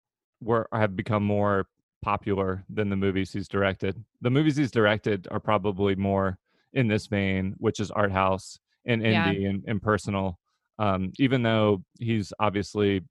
were 0.42 0.68
have 0.74 0.96
become 0.96 1.24
more 1.24 1.68
popular 2.02 2.64
than 2.70 2.90
the 2.90 2.96
movies 2.96 3.32
he's 3.34 3.48
directed. 3.48 4.04
The 4.22 4.30
movies 4.30 4.56
he's 4.56 4.72
directed 4.72 5.28
are 5.30 5.40
probably 5.40 5.96
more 5.96 6.38
in 6.74 6.88
this 6.88 7.08
vein, 7.08 7.54
which 7.58 7.80
is 7.80 7.92
art 7.92 8.12
house 8.12 8.60
and 8.86 9.02
Yeah. 9.02 9.28
indie 9.28 9.50
and, 9.50 9.64
and 9.68 9.82
personal. 9.82 10.38
Um, 10.80 11.12
even 11.20 11.44
though 11.44 11.84
he's 12.00 12.34
obviously 12.40 13.02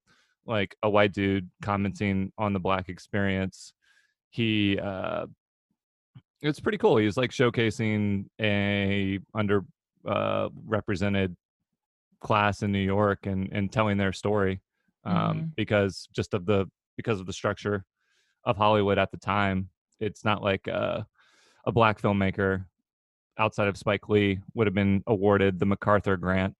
like 0.46 0.74
a 0.82 0.90
white 0.90 1.12
dude 1.12 1.48
commenting 1.62 2.32
on 2.38 2.52
the 2.52 2.58
black 2.60 2.88
experience, 2.88 3.72
he 4.30 4.78
uh, 4.78 5.26
it's 6.42 6.60
pretty 6.60 6.78
cool. 6.78 6.96
He's 6.96 7.16
like 7.16 7.30
showcasing 7.30 8.24
a 8.40 9.18
under 9.34 9.64
uh, 10.06 10.48
represented 10.66 11.36
class 12.20 12.62
in 12.62 12.72
New 12.72 12.78
York 12.80 13.26
and 13.26 13.48
and 13.52 13.70
telling 13.70 13.98
their 13.98 14.12
story 14.12 14.60
um, 15.04 15.16
Mhm. 15.16 15.52
because 15.56 16.08
just 16.12 16.34
of 16.34 16.46
the 16.46 16.66
because 16.96 17.20
of 17.20 17.26
the 17.26 17.32
structure 17.32 17.84
of 18.44 18.56
Hollywood 18.56 18.98
at 18.98 19.10
the 19.10 19.16
time. 19.18 19.68
It's 20.00 20.24
not 20.24 20.42
like 20.42 20.66
uh, 20.66 21.02
a 21.66 21.72
black 21.72 22.00
filmmaker 22.00 22.64
outside 23.40 23.68
of 23.68 23.76
Spike 23.76 24.08
Lee 24.08 24.38
would 24.54 24.66
have 24.66 24.74
been 24.74 25.02
awarded 25.06 25.58
the 25.58 25.66
MacArthur 25.66 26.16
grant 26.16 26.54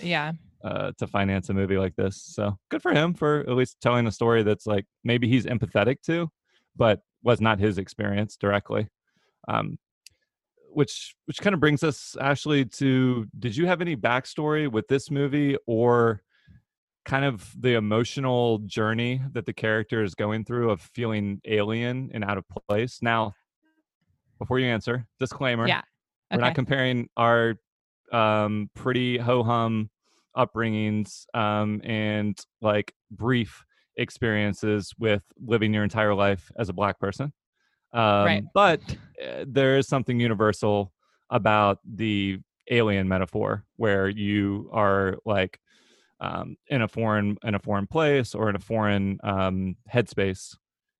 Yeah. 0.00 0.32
uh, 0.64 0.92
to 0.98 1.06
finance 1.06 1.48
a 1.48 1.54
movie 1.54 1.76
like 1.76 1.96
this. 1.96 2.22
So 2.22 2.56
good 2.70 2.82
for 2.82 2.92
him 2.92 3.14
for 3.14 3.40
at 3.40 3.56
least 3.56 3.80
telling 3.80 4.06
a 4.06 4.12
story 4.12 4.42
that's 4.42 4.66
like 4.66 4.86
maybe 5.04 5.28
he's 5.28 5.46
empathetic 5.46 6.02
to, 6.06 6.30
but 6.76 7.00
was 7.22 7.40
not 7.40 7.58
his 7.58 7.78
experience 7.78 8.36
directly. 8.36 8.88
Um, 9.48 9.78
which 10.70 11.14
which 11.26 11.38
kind 11.38 11.52
of 11.52 11.60
brings 11.60 11.82
us, 11.82 12.16
Ashley, 12.18 12.64
to 12.64 13.26
did 13.38 13.56
you 13.56 13.66
have 13.66 13.80
any 13.80 13.96
backstory 13.96 14.70
with 14.70 14.88
this 14.88 15.10
movie 15.10 15.56
or 15.66 16.22
kind 17.04 17.24
of 17.24 17.52
the 17.60 17.74
emotional 17.74 18.58
journey 18.58 19.20
that 19.32 19.44
the 19.44 19.52
character 19.52 20.02
is 20.02 20.14
going 20.14 20.44
through 20.44 20.70
of 20.70 20.80
feeling 20.80 21.40
alien 21.44 22.10
and 22.14 22.24
out 22.24 22.38
of 22.38 22.44
place? 22.68 23.00
Now, 23.02 23.34
before 24.42 24.58
you 24.58 24.66
answer, 24.66 25.06
disclaimer. 25.20 25.68
Yeah. 25.68 25.82
We're 26.32 26.40
not 26.40 26.56
comparing 26.56 27.08
our 27.16 27.54
um, 28.10 28.70
pretty 28.74 29.16
ho 29.16 29.44
hum 29.44 29.88
upbringings 30.36 31.26
um, 31.32 31.80
and 31.84 32.36
like 32.60 32.92
brief 33.12 33.64
experiences 33.96 34.92
with 34.98 35.22
living 35.38 35.72
your 35.72 35.84
entire 35.84 36.12
life 36.12 36.50
as 36.58 36.68
a 36.68 36.72
black 36.72 36.98
person. 36.98 37.32
Um, 37.92 38.24
Right. 38.24 38.44
But 38.52 38.80
uh, 39.24 39.44
there 39.46 39.78
is 39.78 39.86
something 39.86 40.18
universal 40.18 40.92
about 41.30 41.78
the 41.84 42.40
alien 42.68 43.06
metaphor 43.06 43.64
where 43.76 44.08
you 44.08 44.70
are 44.72 45.18
like 45.24 45.60
um, 46.18 46.56
in 46.66 46.82
a 46.82 46.88
foreign 46.88 47.36
in 47.44 47.54
a 47.54 47.60
foreign 47.60 47.86
place 47.86 48.34
or 48.34 48.50
in 48.50 48.56
a 48.56 48.60
foreign 48.60 49.20
um, 49.22 49.76
headspace 49.92 50.56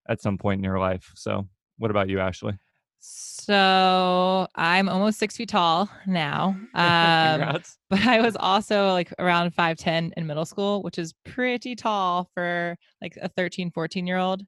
at 0.08 0.20
some 0.20 0.38
point 0.38 0.60
in 0.60 0.64
your 0.64 0.78
life. 0.78 1.10
So, 1.16 1.48
what 1.78 1.90
about 1.90 2.08
you, 2.08 2.20
Ashley? 2.20 2.56
So 3.04 4.46
I'm 4.54 4.88
almost 4.88 5.18
six 5.18 5.36
feet 5.36 5.48
tall 5.48 5.90
now. 6.06 6.56
Um, 6.74 7.60
but 7.90 8.06
I 8.06 8.20
was 8.20 8.36
also 8.38 8.92
like 8.92 9.12
around 9.18 9.54
5'10 9.54 10.12
in 10.16 10.26
middle 10.26 10.44
school, 10.44 10.82
which 10.82 10.98
is 10.98 11.12
pretty 11.24 11.74
tall 11.74 12.30
for 12.34 12.76
like 13.00 13.18
a 13.20 13.28
13, 13.28 13.72
14 13.72 14.06
year 14.06 14.18
old. 14.18 14.42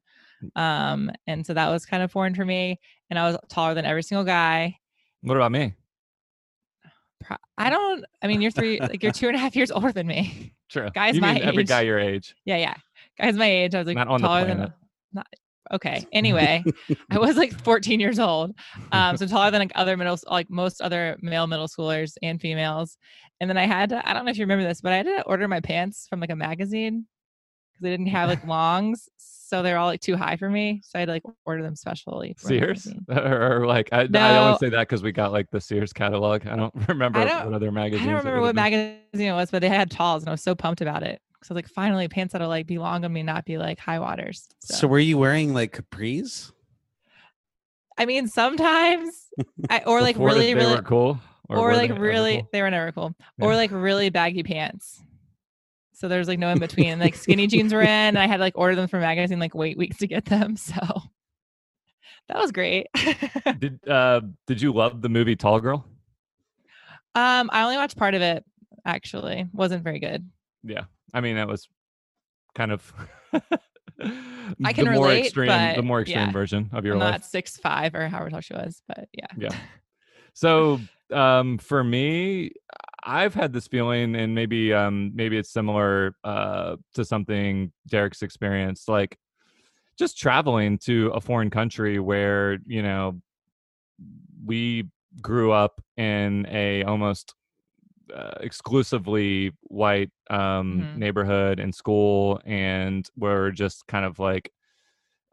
Um, 0.55 1.11
and 1.27 1.45
so 1.45 1.53
that 1.53 1.69
was 1.69 1.85
kind 1.85 2.01
of 2.03 2.11
foreign 2.11 2.33
for 2.35 2.45
me. 2.45 2.79
And 3.09 3.19
I 3.19 3.27
was 3.29 3.37
taller 3.49 3.73
than 3.73 3.85
every 3.85 4.03
single 4.03 4.23
guy. 4.23 4.77
What 5.21 5.35
about 5.35 5.51
me? 5.51 5.73
I 7.57 7.69
don't, 7.69 8.05
I 8.21 8.27
mean, 8.27 8.41
you're 8.41 8.51
three, 8.51 8.79
like 8.79 9.03
you're 9.03 9.11
two 9.11 9.27
and 9.27 9.35
a 9.35 9.39
half 9.39 9.55
years 9.55 9.71
older 9.71 9.91
than 9.91 10.07
me. 10.07 10.53
True. 10.69 10.89
Guys 10.93 11.15
you 11.15 11.21
my 11.21 11.33
mean 11.33 11.43
every 11.43 11.63
age. 11.63 11.69
guy 11.69 11.81
your 11.81 11.99
age. 11.99 12.35
Yeah, 12.45 12.57
yeah. 12.57 12.75
Guys 13.19 13.35
my 13.35 13.45
age, 13.49 13.75
I 13.75 13.79
was 13.79 13.87
like 13.87 13.95
Not 13.95 14.07
on 14.07 14.21
the 14.21 14.27
taller 14.27 14.45
than 14.45 14.73
not 15.13 15.27
okay. 15.71 16.05
Anyway, 16.13 16.63
I 17.11 17.17
was 17.19 17.35
like 17.37 17.53
14 17.63 17.99
years 17.99 18.19
old. 18.19 18.55
Um, 18.91 19.17
so 19.17 19.27
taller 19.27 19.51
than 19.51 19.59
like 19.61 19.71
other 19.75 19.97
middle 19.97 20.17
like 20.29 20.49
most 20.49 20.81
other 20.81 21.17
male 21.21 21.47
middle 21.47 21.67
schoolers 21.67 22.13
and 22.23 22.39
females. 22.39 22.97
And 23.41 23.49
then 23.49 23.57
I 23.57 23.65
had 23.65 23.89
to, 23.89 24.07
I 24.09 24.13
don't 24.13 24.25
know 24.25 24.31
if 24.31 24.37
you 24.37 24.43
remember 24.43 24.63
this, 24.63 24.81
but 24.81 24.93
I 24.93 24.97
had 24.97 25.05
to 25.07 25.23
order 25.25 25.47
my 25.47 25.59
pants 25.59 26.07
from 26.09 26.19
like 26.21 26.29
a 26.29 26.35
magazine 26.35 27.05
because 27.71 27.83
they 27.83 27.89
didn't 27.89 28.07
have 28.07 28.29
like 28.29 28.45
longs. 28.47 29.09
So 29.17 29.61
they're 29.61 29.77
all 29.77 29.87
like 29.87 30.01
too 30.01 30.15
high 30.15 30.37
for 30.37 30.49
me. 30.49 30.81
So 30.83 30.97
I 30.97 30.99
had 31.01 31.05
to 31.07 31.11
like 31.11 31.23
order 31.45 31.61
them 31.61 31.75
specially. 31.75 32.35
for 32.39 32.47
Sears, 32.47 32.87
or, 33.09 33.57
or, 33.61 33.67
like 33.67 33.89
I, 33.91 34.01
I 34.01 34.07
No. 34.07 34.43
only 34.47 34.57
say 34.57 34.69
that 34.69 34.79
because 34.87 35.03
we 35.03 35.11
got 35.11 35.31
like 35.31 35.51
the 35.51 35.61
Sears 35.61 35.93
catalog. 35.93 36.47
I 36.47 36.55
don't 36.55 36.73
remember 36.87 37.23
don't- 37.25 37.45
what 37.45 37.53
other 37.53 37.71
magazines. 37.71 38.07
I 38.07 38.11
don't 38.11 38.19
remember 38.23 38.41
what 38.41 38.55
magazine 38.55 38.97
it 39.13 39.33
was, 39.33 39.51
but 39.51 39.61
they 39.61 39.69
had 39.69 39.91
talls 39.91 40.23
and 40.23 40.29
I 40.29 40.31
was 40.31 40.41
so 40.41 40.55
pumped 40.55 40.81
about 40.81 41.03
it. 41.03 41.21
So 41.45 41.53
like 41.53 41.67
finally 41.67 42.07
pants 42.07 42.31
that'll 42.33 42.49
like 42.49 42.65
be 42.65 42.79
long 42.79 43.05
on 43.05 43.13
me, 43.13 43.21
not 43.21 43.45
be 43.45 43.59
like 43.59 43.77
high 43.77 43.99
waters. 43.99 44.47
So 44.61 44.87
were 44.87 44.97
you 44.97 45.19
wearing 45.19 45.53
like 45.53 45.77
capris? 45.77 46.51
I 47.99 48.07
mean, 48.07 48.27
sometimes, 48.27 49.27
I, 49.69 49.83
or 49.85 50.01
like 50.01 50.17
really, 50.17 50.47
they 50.47 50.55
really, 50.55 50.75
were 50.75 50.81
cool, 50.81 51.19
or, 51.47 51.61
were 51.61 51.75
like 51.75 51.91
they 51.93 51.99
really, 51.99 52.37
cool? 52.37 52.49
they 52.51 52.61
were 52.63 52.71
never 52.71 52.91
cool, 52.91 53.15
Yeah. 53.37 53.45
or 53.45 53.55
like 53.55 53.69
really 53.71 54.09
baggy 54.09 54.41
pants. 54.41 54.99
So 55.93 56.07
there's 56.07 56.27
like 56.27 56.39
no 56.39 56.49
in 56.49 56.57
between. 56.67 56.97
Like 56.97 57.13
skinny 57.13 57.45
jeans 57.45 57.71
were 57.71 57.83
in, 57.83 57.87
and 57.87 58.17
I 58.17 58.25
had 58.25 58.37
to 58.37 58.41
like 58.43 58.57
order 58.57 58.75
them 58.75 58.87
from 58.87 59.01
magazine, 59.01 59.37
like 59.37 59.53
wait 59.53 59.77
weeks 59.77 59.97
to 59.97 60.07
get 60.07 60.25
them. 60.25 60.57
So 60.65 60.79
that 62.27 62.37
was 62.37 62.51
great. 62.51 62.87
Did 63.59 63.87
uh 63.87 64.21
did 64.47 64.63
you 64.63 64.73
love 64.73 65.03
the 65.03 65.09
movie 65.09 65.35
Tall 65.35 65.59
Girl? 65.59 65.85
um, 67.13 67.51
I 67.53 67.61
only 67.61 67.77
watched 67.77 67.97
part 67.97 68.15
of 68.15 68.23
it. 68.23 68.43
Actually, 68.83 69.45
wasn't 69.53 69.83
very 69.83 69.99
good. 69.99 70.27
Yeah, 70.63 70.85
I 71.15 71.21
mean 71.21 71.37
that 71.37 71.47
was 71.47 71.67
kind 72.53 72.71
of. 72.71 72.93
I 74.63 74.73
can 74.73 74.85
the 74.85 74.91
more 74.91 75.05
relate, 75.05 75.25
extreme, 75.25 75.75
the 75.75 75.81
more 75.81 76.01
extreme 76.01 76.25
yeah. 76.27 76.31
version 76.31 76.69
of 76.73 76.83
your 76.83 76.95
I'm 76.95 76.99
life. 76.99 77.11
not 77.11 77.25
six 77.25 77.55
five 77.55 77.95
or 77.95 78.09
however 78.09 78.29
tall 78.29 78.41
she 78.41 78.53
was, 78.53 78.83
but 78.87 79.07
yeah. 79.13 79.27
Yeah. 79.37 79.55
So 80.37 80.81
um 81.13 81.59
for 81.59 81.81
me, 81.81 82.51
I've 83.01 83.33
had 83.33 83.53
this 83.53 83.67
feeling 83.67 84.17
and 84.17 84.35
maybe 84.35 84.73
um 84.73 85.13
maybe 85.15 85.37
it's 85.37 85.49
similar 85.49 86.13
uh 86.25 86.75
to 86.95 87.05
something 87.05 87.71
Derek's 87.87 88.21
experienced, 88.21 88.89
like 88.89 89.17
just 89.97 90.17
traveling 90.17 90.77
to 90.79 91.07
a 91.15 91.21
foreign 91.21 91.49
country 91.49 91.99
where, 91.99 92.57
you 92.65 92.83
know, 92.83 93.21
we 94.45 94.89
grew 95.21 95.53
up 95.53 95.81
in 95.95 96.45
a 96.49 96.83
almost 96.83 97.33
uh, 98.13 98.33
exclusively 98.41 99.51
white 99.63 100.11
um 100.29 100.87
Mhm. 100.87 100.95
neighborhood 100.95 101.59
and 101.59 101.73
school 101.75 102.41
and 102.45 103.09
we're 103.17 103.51
just 103.51 103.87
kind 103.87 104.05
of 104.05 104.19
like 104.19 104.51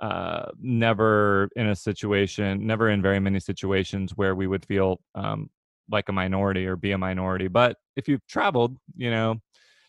uh, 0.00 0.50
never 0.58 1.48
in 1.56 1.68
a 1.68 1.76
situation, 1.76 2.66
never 2.66 2.88
in 2.88 3.00
very 3.02 3.20
many 3.20 3.38
situations 3.38 4.16
where 4.16 4.34
we 4.34 4.46
would 4.46 4.64
feel 4.64 5.00
um, 5.14 5.48
like 5.90 6.08
a 6.08 6.12
minority 6.12 6.66
or 6.66 6.76
be 6.76 6.92
a 6.92 6.98
minority. 6.98 7.48
But 7.48 7.76
if 7.96 8.08
you've 8.08 8.26
traveled, 8.26 8.76
you 8.96 9.10
know, 9.10 9.36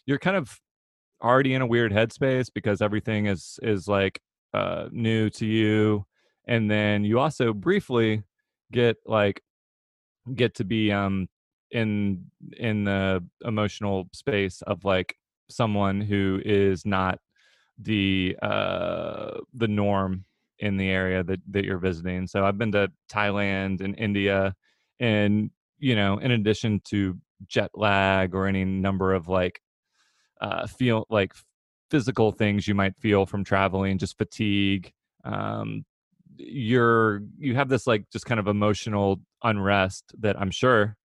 you're 0.06 0.20
kind 0.20 0.38
of 0.38 0.60
already 1.22 1.54
in 1.54 1.62
a 1.62 1.68
weird 1.68 1.92
headspace 1.92 2.52
because 2.54 2.82
everything 2.82 3.28
is 3.28 3.60
is 3.64 3.88
like 3.88 4.22
uh, 4.54 4.90
new 4.92 5.30
to 5.32 5.46
you, 5.46 6.06
and 6.48 6.70
then 6.72 7.04
you 7.06 7.20
also 7.20 7.54
briefly 7.54 8.24
get 8.72 8.98
like 9.06 9.44
get 10.36 10.56
to 10.56 10.64
be 10.64 10.92
um 10.92 11.28
in 11.74 12.26
in 12.58 12.86
the 12.86 13.24
emotional 13.44 14.08
space 14.14 14.62
of 14.64 14.86
like 14.86 15.18
someone 15.50 16.00
who 16.00 16.42
is 16.46 16.86
not 16.86 17.20
the 17.80 18.38
uh 18.42 19.32
the 19.54 19.68
norm 19.68 20.24
in 20.60 20.78
the 20.78 20.90
area 20.90 21.24
that 21.24 21.40
that 21.50 21.66
you're 21.66 21.80
visiting. 21.80 22.28
So 22.28 22.46
i've 22.46 22.58
been 22.58 22.72
to 22.74 22.92
thailand 23.12 23.82
and 23.82 23.98
india 23.98 24.56
and 25.00 25.50
you 25.80 25.96
know 25.96 26.18
in 26.20 26.32
addition 26.32 26.80
to 26.86 27.18
jet 27.48 27.72
lag 27.74 28.36
or 28.36 28.48
any 28.48 28.64
number 28.64 29.14
of 29.14 29.28
like 29.28 29.60
uh 30.40 30.68
feel 30.68 31.06
like 31.10 31.34
physical 31.90 32.32
things 32.32 32.68
you 32.68 32.76
might 32.76 32.96
feel 32.98 33.26
from 33.26 33.44
traveling 33.44 33.98
just 33.98 34.18
fatigue 34.18 34.94
um 35.26 35.84
you're 36.38 37.22
you 37.38 37.56
have 37.56 37.70
this 37.70 37.86
like 37.86 38.10
just 38.12 38.26
kind 38.26 38.40
of 38.40 38.48
emotional 38.48 39.20
unrest 39.44 40.14
that 40.20 40.40
i'm 40.40 40.52
sure 40.52 40.96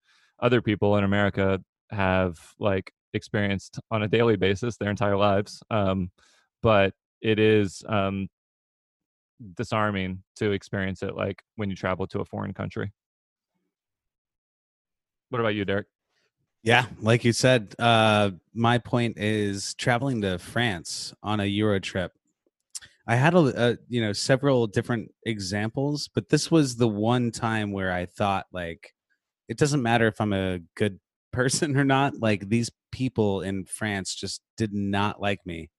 other 0.40 0.60
people 0.62 0.96
in 0.96 1.04
america 1.04 1.60
have 1.90 2.38
like 2.58 2.92
experienced 3.14 3.78
on 3.90 4.02
a 4.02 4.08
daily 4.08 4.36
basis 4.36 4.76
their 4.76 4.90
entire 4.90 5.16
lives 5.16 5.62
um 5.70 6.10
but 6.62 6.92
it 7.22 7.38
is 7.38 7.82
um 7.88 8.28
disarming 9.54 10.22
to 10.36 10.50
experience 10.50 11.02
it 11.02 11.14
like 11.14 11.42
when 11.56 11.70
you 11.70 11.76
travel 11.76 12.06
to 12.06 12.20
a 12.20 12.24
foreign 12.24 12.52
country 12.52 12.92
what 15.30 15.40
about 15.40 15.54
you 15.54 15.64
derek 15.64 15.86
Yeah, 16.62 16.86
like 17.00 17.24
you 17.24 17.32
said, 17.32 17.74
uh, 17.78 18.32
my 18.52 18.78
point 18.78 19.18
is 19.18 19.74
traveling 19.74 20.20
to 20.22 20.38
France 20.38 21.14
on 21.22 21.40
a 21.40 21.44
Euro 21.44 21.78
trip. 21.78 22.12
I 23.06 23.16
had 23.16 23.34
a, 23.34 23.70
a 23.70 23.78
you 23.88 24.00
know 24.02 24.12
several 24.12 24.66
different 24.66 25.12
examples, 25.24 26.08
but 26.14 26.28
this 26.28 26.50
was 26.50 26.76
the 26.76 26.88
one 26.88 27.30
time 27.30 27.72
where 27.72 27.92
I 27.92 28.06
thought 28.06 28.46
like 28.52 28.94
it 29.48 29.56
doesn't 29.58 29.82
matter 29.82 30.06
if 30.06 30.20
I'm 30.20 30.32
a 30.32 30.60
good 30.76 31.00
person 31.32 31.76
or 31.76 31.84
not. 31.84 32.20
Like 32.20 32.48
these 32.48 32.70
people 32.92 33.42
in 33.42 33.64
France 33.64 34.14
just 34.14 34.42
did 34.56 34.72
not 34.72 35.20
like 35.20 35.40
me 35.46 35.70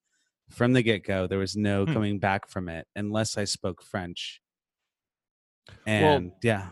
from 0.50 0.74
the 0.74 0.82
get 0.82 1.04
go. 1.04 1.28
There 1.28 1.40
was 1.40 1.56
no 1.56 1.86
Hmm. 1.86 1.94
coming 1.94 2.20
back 2.20 2.50
from 2.50 2.70
it 2.70 2.88
unless 2.96 3.38
I 3.38 3.44
spoke 3.46 3.82
French. 3.84 4.42
Well, 5.86 6.16
And 6.18 6.32
yeah, 6.42 6.70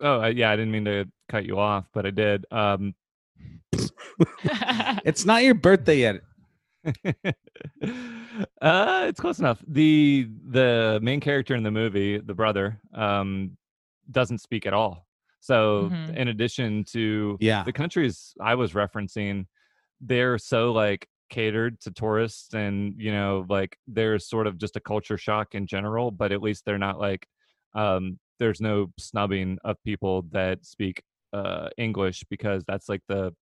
oh 0.00 0.24
yeah 0.26 0.50
i 0.50 0.54
didn't 0.56 0.70
mean 0.70 0.84
to 0.84 1.04
cut 1.28 1.44
you 1.44 1.58
off 1.58 1.84
but 1.92 2.06
i 2.06 2.10
did 2.10 2.46
um 2.52 2.94
it's 5.04 5.24
not 5.24 5.42
your 5.42 5.54
birthday 5.54 5.98
yet. 5.98 6.20
uh 8.62 9.06
it's 9.08 9.20
close 9.20 9.40
enough 9.40 9.60
the 9.66 10.28
the 10.50 11.00
main 11.02 11.18
character 11.18 11.56
in 11.56 11.64
the 11.64 11.70
movie 11.72 12.18
the 12.18 12.32
brother 12.34 12.80
um 12.94 13.56
doesn't 14.10 14.38
speak 14.38 14.66
at 14.66 14.72
all 14.72 15.07
so 15.40 15.92
Mhm. 15.92 16.16
in 16.16 16.28
addition 16.28 16.84
to 16.84 17.40
Yeah. 17.40 17.64
the 17.64 17.72
countries 17.72 18.34
i 18.40 18.54
was 18.54 18.72
referencing 18.72 19.46
they're 20.00 20.38
so 20.38 20.72
like 20.72 21.08
catered 21.30 21.80
to 21.80 21.90
tourists 21.90 22.54
and 22.54 22.94
you 22.98 23.12
know 23.12 23.44
like 23.48 23.76
there's 23.86 24.26
sort 24.28 24.46
of 24.46 24.58
just 24.58 24.76
a 24.76 24.80
culture 24.80 25.18
shock 25.18 25.54
in 25.54 25.66
general 25.66 26.10
but 26.10 26.32
at 26.32 26.42
least 26.42 26.64
they're 26.64 26.78
not 26.78 26.98
like 26.98 27.26
um 27.74 28.18
there's 28.38 28.60
no 28.60 28.88
snubbing 28.98 29.58
of 29.64 29.76
people 29.84 30.22
that 30.30 30.64
speak 30.64 31.02
uh 31.34 31.68
english 31.76 32.24
because 32.30 32.64
that's 32.66 32.88
like 32.88 33.02
the 33.08 33.34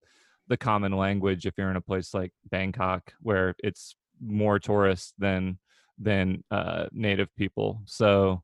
the 0.49 0.57
common 0.57 0.93
language 0.93 1.47
if 1.47 1.55
you're 1.59 1.71
in 1.71 1.77
a 1.77 1.81
place 1.81 2.15
like 2.15 2.33
bangkok 2.51 3.13
where 3.21 3.55
it's 3.61 3.97
more 4.21 4.59
tourists 4.59 5.15
than 5.19 5.59
than 5.99 6.43
uh 6.51 6.87
native 6.93 7.35
people 7.37 7.81
so 7.87 8.43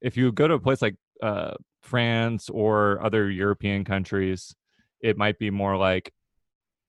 if 0.00 0.16
you 0.16 0.32
go 0.32 0.48
to 0.48 0.54
a 0.54 0.60
place 0.60 0.82
like 0.82 0.96
uh 1.22 1.54
france 1.88 2.48
or 2.50 3.02
other 3.04 3.30
european 3.30 3.84
countries 3.84 4.54
it 5.00 5.16
might 5.16 5.38
be 5.38 5.50
more 5.50 5.76
like 5.76 6.12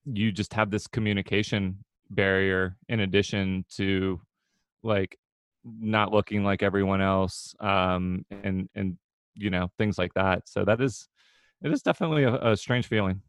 you 0.05 0.31
just 0.31 0.53
have 0.53 0.69
this 0.71 0.87
communication 0.87 1.83
barrier 2.09 2.75
in 2.87 2.99
addition 2.99 3.63
to 3.69 4.19
like 4.83 5.17
not 5.63 6.11
looking 6.11 6.43
like 6.43 6.63
everyone 6.63 7.01
else 7.01 7.53
um 7.59 8.25
and 8.31 8.67
and 8.75 8.97
you 9.35 9.49
know 9.49 9.69
things 9.77 9.97
like 9.97 10.13
that. 10.15 10.47
So 10.49 10.65
that 10.65 10.81
is 10.81 11.07
it 11.63 11.71
is 11.71 11.81
definitely 11.81 12.23
a, 12.23 12.51
a 12.51 12.57
strange 12.57 12.87
feeling. 12.87 13.21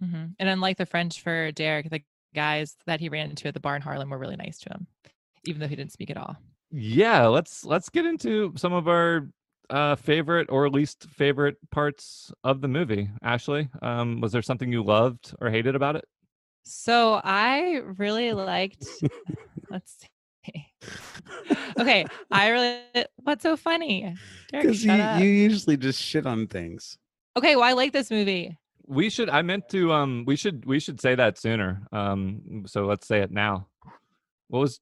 Hmm 0.00 0.26
And 0.38 0.48
unlike 0.48 0.76
the 0.78 0.86
French 0.86 1.20
for 1.20 1.52
Derek, 1.52 1.90
the 1.90 2.02
guys 2.34 2.76
that 2.86 3.00
he 3.00 3.08
ran 3.08 3.30
into 3.30 3.48
at 3.48 3.54
the 3.54 3.60
bar 3.60 3.76
in 3.76 3.82
Harlem 3.82 4.10
were 4.10 4.18
really 4.18 4.36
nice 4.36 4.58
to 4.60 4.70
him, 4.70 4.86
even 5.44 5.60
though 5.60 5.68
he 5.68 5.76
didn't 5.76 5.92
speak 5.92 6.10
at 6.10 6.16
all. 6.16 6.36
yeah 6.72 7.26
let's 7.26 7.64
let's 7.64 7.88
get 7.90 8.06
into 8.06 8.52
some 8.56 8.72
of 8.72 8.88
our 8.88 9.28
uh, 9.70 9.94
favorite 9.96 10.48
or 10.50 10.68
least 10.68 11.06
favorite 11.10 11.56
parts 11.70 12.32
of 12.44 12.60
the 12.60 12.68
movie? 12.68 13.08
Ashley, 13.22 13.68
um, 13.82 14.20
was 14.20 14.32
there 14.32 14.42
something 14.42 14.70
you 14.70 14.82
loved 14.82 15.34
or 15.40 15.50
hated 15.50 15.74
about 15.74 15.96
it? 15.96 16.04
So 16.64 17.20
I 17.24 17.80
really 17.96 18.32
liked. 18.32 18.86
let's 19.70 19.96
see. 20.00 20.66
okay, 21.78 22.06
I 22.30 22.48
really. 22.48 22.80
What's 23.16 23.42
so 23.42 23.56
funny? 23.56 24.14
Derek, 24.50 24.66
Because 24.66 24.84
you, 24.84 24.92
you 24.92 25.24
usually 25.24 25.76
just 25.76 26.00
shit 26.00 26.26
on 26.26 26.46
things. 26.46 26.98
Okay, 27.36 27.56
well, 27.56 27.64
I 27.64 27.72
like 27.72 27.92
this 27.92 28.10
movie. 28.10 28.56
We 28.86 29.08
should. 29.10 29.30
I 29.30 29.42
meant 29.42 29.68
to. 29.70 29.92
Um, 29.92 30.24
we 30.26 30.36
should. 30.36 30.64
We 30.66 30.80
should 30.80 31.00
say 31.00 31.14
that 31.14 31.38
sooner. 31.38 31.82
Um, 31.92 32.64
so 32.66 32.86
let's 32.86 33.06
say 33.06 33.20
it 33.20 33.30
now. 33.30 33.68
What 34.48 34.60
was? 34.60 34.80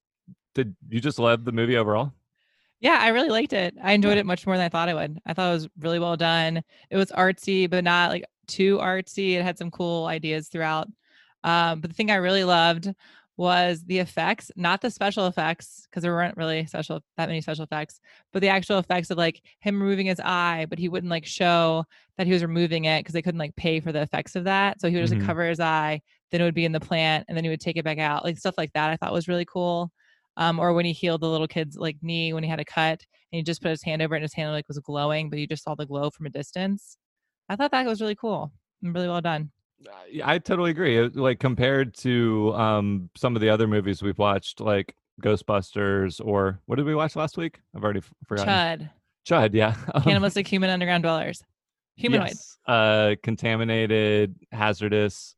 Did 0.54 0.75
you 0.88 1.00
just 1.00 1.18
love 1.18 1.45
the 1.45 1.52
movie 1.52 1.76
overall? 1.76 2.12
Yeah, 2.80 2.99
I 3.00 3.08
really 3.08 3.28
liked 3.30 3.52
it. 3.52 3.75
I 3.82 3.92
enjoyed 3.92 4.18
it 4.18 4.26
much 4.26 4.47
more 4.47 4.56
than 4.56 4.64
I 4.64 4.68
thought 4.68 4.88
I 4.88 4.94
would. 4.94 5.18
I 5.26 5.35
thought 5.35 5.50
it 5.50 5.54
was 5.54 5.68
really 5.78 5.99
well 5.99 6.16
done. 6.16 6.62
It 6.90 6.97
was 6.97 7.11
artsy, 7.11 7.68
but 7.68 7.82
not 7.85 8.11
like 8.11 8.25
too 8.47 8.78
artsy. 8.78 9.32
It 9.32 9.42
had 9.42 9.58
some 9.58 9.70
cool 9.70 10.06
ideas 10.06 10.49
throughout. 10.49 10.87
Um, 11.44 11.80
but 11.80 11.90
the 11.90 11.94
thing 11.94 12.11
I 12.11 12.16
really 12.16 12.44
loved 12.44 12.88
was 13.37 13.85
the 13.85 13.99
effects, 13.99 14.50
not 14.56 14.80
the 14.80 14.90
special 14.90 15.26
effects, 15.26 15.87
because 15.88 16.02
there 16.02 16.12
weren't 16.12 16.37
really 16.37 16.66
special 16.66 17.00
that 17.16 17.28
many 17.28 17.40
special 17.40 17.62
effects, 17.64 18.00
but 18.32 18.42
the 18.42 18.49
actual 18.49 18.78
effects 18.78 19.11
of 19.11 19.18
like 19.18 19.42
him 19.61 19.80
removing 19.80 20.06
his 20.06 20.20
eye, 20.20 20.66
but 20.68 20.78
he 20.78 20.88
wouldn't 20.88 21.11
like 21.11 21.25
show 21.25 21.85
that 22.16 22.26
he 22.26 22.32
was 22.32 22.42
removing 22.42 22.85
it 22.85 23.00
because 23.00 23.12
they 23.12 23.23
couldn't 23.23 23.38
like 23.38 23.54
pay 23.56 23.78
for 23.80 23.92
the 23.92 24.02
effects 24.02 24.35
of 24.37 24.44
that. 24.44 24.80
So 24.80 24.88
he 24.88 24.94
would 24.97 25.02
just 25.02 25.12
Mhm. 25.12 25.20
like 25.20 25.20
cover 25.20 25.49
his 25.49 25.61
eye, 25.61 26.00
then 26.30 26.40
it 26.40 26.44
would 26.44 26.54
be 26.54 26.64
in 26.64 26.73
the 26.73 26.80
plant, 26.80 27.26
and 27.28 27.37
then 27.37 27.44
he 27.44 27.50
would 27.50 27.61
take 27.61 27.76
it 27.76 27.85
back 27.85 27.99
out. 27.99 28.25
Like 28.25 28.38
stuff 28.38 28.56
like 28.58 28.73
that 28.73 28.90
I 28.90 28.97
thought 28.97 29.12
was 29.12 29.28
really 29.28 29.44
cool. 29.44 29.92
Um, 30.38 30.59
or 30.61 30.73
when 30.73 30.85
he 30.87 30.92
healed 30.92 31.21
the 31.21 31.28
little 31.28 31.49
kid's 31.49 31.76
like 31.76 31.97
knee 32.00 32.33
when 32.33 32.45
he 32.45 32.49
had 32.49 32.61
a 32.61 32.64
cut 32.64 33.00
and 33.33 33.38
he 33.38 33.42
just 33.42 33.61
put 33.61 33.71
his 33.71 33.83
hand 33.83 34.00
over 34.00 34.14
it 34.14 34.18
and 34.18 34.23
his 34.23 34.33
hand 34.35 34.52
like 34.52 34.68
was 34.68 34.78
glowing, 34.78 35.28
but 35.30 35.38
you 35.40 35.47
just 35.47 35.64
saw 35.64 35.75
the 35.75 35.85
glow 35.85 36.09
from 36.11 36.26
a 36.26 36.30
distance. 36.30 36.97
I 37.49 37.57
thought 37.57 37.73
that 37.73 37.85
was 37.87 38.00
really 38.00 38.14
cool 38.14 38.52
and 38.83 38.95
really 38.95 39.09
well 39.09 39.21
done. 39.21 39.50
Uh, 39.87 39.90
yeah, 40.11 40.28
I 40.28 40.38
totally 40.38 40.71
agree. 40.71 40.97
It- 40.97 41.16
Like 41.16 41.38
compared 41.40 41.95
to 41.99 42.52
um 42.54 43.11
some 43.16 43.35
of 43.37 43.42
the 43.42 43.50
other 43.50 43.66
movies 43.66 44.00
we've 44.02 44.16
watched, 44.18 44.61
like 44.61 44.95
Ghostbusters, 45.21 46.25
or 46.25 46.61
what 46.66 46.76
did 46.76 46.87
we 46.87 46.95
watch 46.95 47.16
last 47.16 47.37
week? 47.37 47.61
I've 47.75 47.83
already 47.83 47.99
f- 48.00 48.12
forgotten. 48.26 48.90
Chud, 49.28 49.50
Chud, 49.50 49.54
yeah. 49.54 49.75
Um, 49.95 50.02
cannibalistic 50.02 50.47
human 50.47 50.71
underground 50.71 51.02
dwellers, 51.02 51.42
Humanoids. 51.97 52.30
yes. 52.30 52.59
Uh, 52.66 53.14
contaminated, 53.25 54.37
hazardous, 54.52 55.35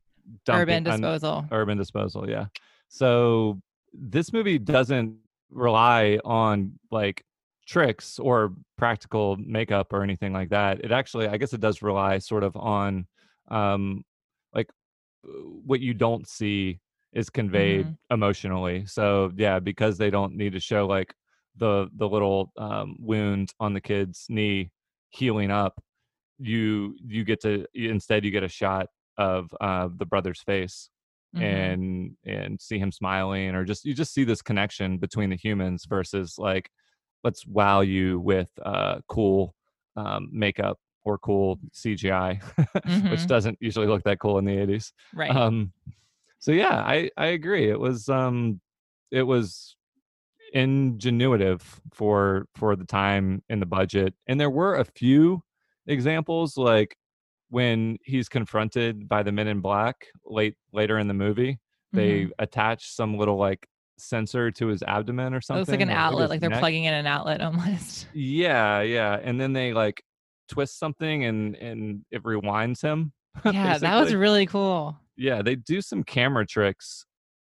urban 0.48 0.82
dumping- 0.84 1.04
un- 1.04 1.12
disposal. 1.12 1.44
urban 1.50 1.78
disposal 1.78 2.28
yeah 2.28 2.44
so 2.88 3.60
this 3.92 4.32
movie 4.32 4.58
doesn't 4.58 5.16
rely 5.50 6.18
on 6.24 6.72
like 6.90 7.24
tricks 7.66 8.18
or 8.18 8.52
practical 8.76 9.36
makeup 9.36 9.92
or 9.92 10.02
anything 10.02 10.32
like 10.32 10.50
that. 10.50 10.84
It 10.84 10.92
actually 10.92 11.28
i 11.28 11.36
guess 11.36 11.52
it 11.52 11.60
does 11.60 11.82
rely 11.82 12.18
sort 12.18 12.42
of 12.42 12.56
on 12.56 13.06
um 13.48 14.04
like 14.54 14.68
uh, 15.26 15.30
what 15.64 15.80
you 15.80 15.94
don't 15.94 16.28
see 16.28 16.80
is 17.12 17.30
conveyed 17.30 17.86
emotionally. 18.10 18.86
So 18.86 19.32
yeah 19.36 19.58
because 19.58 19.98
they 19.98 20.10
don't 20.10 20.34
need 20.36 20.52
to 20.52 20.60
show 20.60 20.86
like 20.86 21.12
the 21.56 21.88
the 21.96 22.08
little 22.08 22.52
um, 22.56 22.96
wound 22.98 23.52
on 23.60 23.74
the 23.74 23.80
kid's 23.80 24.26
knee 24.28 24.70
healing 25.10 25.50
up 25.50 25.80
you 26.38 26.96
you 27.04 27.24
get 27.24 27.40
to 27.42 27.66
instead 27.74 28.24
you 28.24 28.30
get 28.30 28.42
a 28.42 28.48
shot 28.48 28.86
of 29.18 29.50
uh, 29.60 29.88
the 29.96 30.06
brother's 30.06 30.40
face 30.40 30.88
Mhm. 31.32 31.42
and 31.42 32.16
and 32.24 32.60
see 32.60 32.78
him 32.78 32.92
smiling 32.92 33.54
or 33.54 33.64
just 33.64 33.84
you 33.84 33.94
just 33.94 34.12
see 34.12 34.24
this 34.24 34.42
connection 34.42 34.98
between 34.98 35.30
the 35.30 35.36
humans 35.36 35.84
versus 35.88 36.36
like 36.38 36.70
let's 37.24 37.46
wow 37.46 37.80
you 37.80 38.18
with 38.20 38.50
uh 38.64 39.00
cool 39.08 39.54
um 39.96 40.28
makeup 40.32 40.78
or 41.04 41.18
cool 41.18 41.58
cgi 41.72 42.42
which 43.08 43.26
Mhm. 43.26 43.26
doesn't 43.26 43.56
usually 43.60 43.86
look 43.86 44.02
that 44.04 44.18
cool 44.20 44.38
in 44.38 44.44
the 44.44 44.56
80s 44.58 44.92
right. 45.12 45.36
um 45.36 45.72
so 46.40 46.52
yeah 46.52 46.82
i 46.84 47.10
i 47.16 47.26
agree 47.26 47.70
it 47.70 47.80
was 47.80 48.08
um 48.08 48.60
it 49.10 49.22
was 49.24 49.76
ingenuitive 50.54 51.62
for 51.92 52.46
for 52.54 52.74
the 52.76 52.84
time 52.84 53.42
and 53.48 53.62
the 53.62 53.66
budget 53.66 54.14
and 54.26 54.40
there 54.40 54.50
were 54.50 54.76
a 54.76 54.84
few 54.84 55.42
examples 55.86 56.56
like 56.56 56.96
when 57.50 57.98
he's 58.04 58.28
confronted 58.28 59.08
by 59.08 59.22
the 59.22 59.32
men 59.32 59.46
in 59.48 59.60
black 59.60 60.06
late 60.24 60.54
later 60.72 60.98
in 60.98 61.06
the 61.08 61.14
movie 61.14 61.58
they 61.92 62.22
Mhm. 62.26 62.30
attach 62.38 62.88
some 62.94 63.16
little 63.18 63.36
like 63.36 63.66
sensor 63.98 64.50
to 64.52 64.68
his 64.68 64.82
abdomen 64.84 65.34
or 65.34 65.40
something 65.40 65.58
It 65.58 65.60
looks 65.62 65.70
like 65.70 65.80
an 65.80 65.90
outlet, 65.90 66.30
like 66.30 66.40
they're 66.40 66.48
neck. 66.48 66.60
plugging 66.60 66.84
in 66.84 66.94
an 66.94 67.06
outlet 67.06 67.40
almost. 67.42 68.06
yeah 68.14 68.80
yeah 68.80 69.18
and 69.22 69.38
then 69.40 69.52
they 69.52 69.72
like 69.74 70.02
twist 70.48 70.78
something 70.78 71.24
and 71.26 71.54
and 71.56 72.04
it 72.10 72.22
rewinds 72.22 72.80
him 72.80 73.12
yeah, 73.44 73.78
that 73.78 74.00
was 74.00 74.14
really 74.14 74.46
cool. 74.46 74.98
yeah 75.16 75.42
they 75.42 75.54
do 75.54 75.80
some 75.80 76.02
camera 76.02 76.46
tricks 76.46 77.04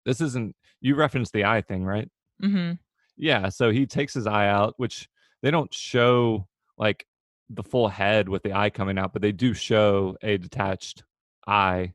this 0.05 0.21
isn't 0.21 0.55
you 0.81 0.95
referenced 0.95 1.33
the 1.33 1.45
eye 1.45 1.61
thing 1.63 1.85
right 1.85 2.09
mm-hmm. 2.43 2.73
yeah 3.17 3.49
so 3.49 3.71
he 3.71 3.87
takes 3.87 4.13
his 4.15 4.27
eye 4.27 4.49
out 4.49 4.75
which 4.79 5.09
they 5.43 5.51
don't 5.51 5.73
show 5.73 6.47
like 6.79 7.07
the 7.53 7.63
full 7.63 7.89
head 7.89 8.29
with 8.29 8.43
the 8.43 8.53
eye 8.53 8.71
coming 8.71 8.97
out 8.99 9.13
but 9.13 9.21
they 9.23 9.33
do 9.33 9.53
show 9.55 10.17
a 10.23 10.37
detached 10.39 11.03
eye 11.47 11.93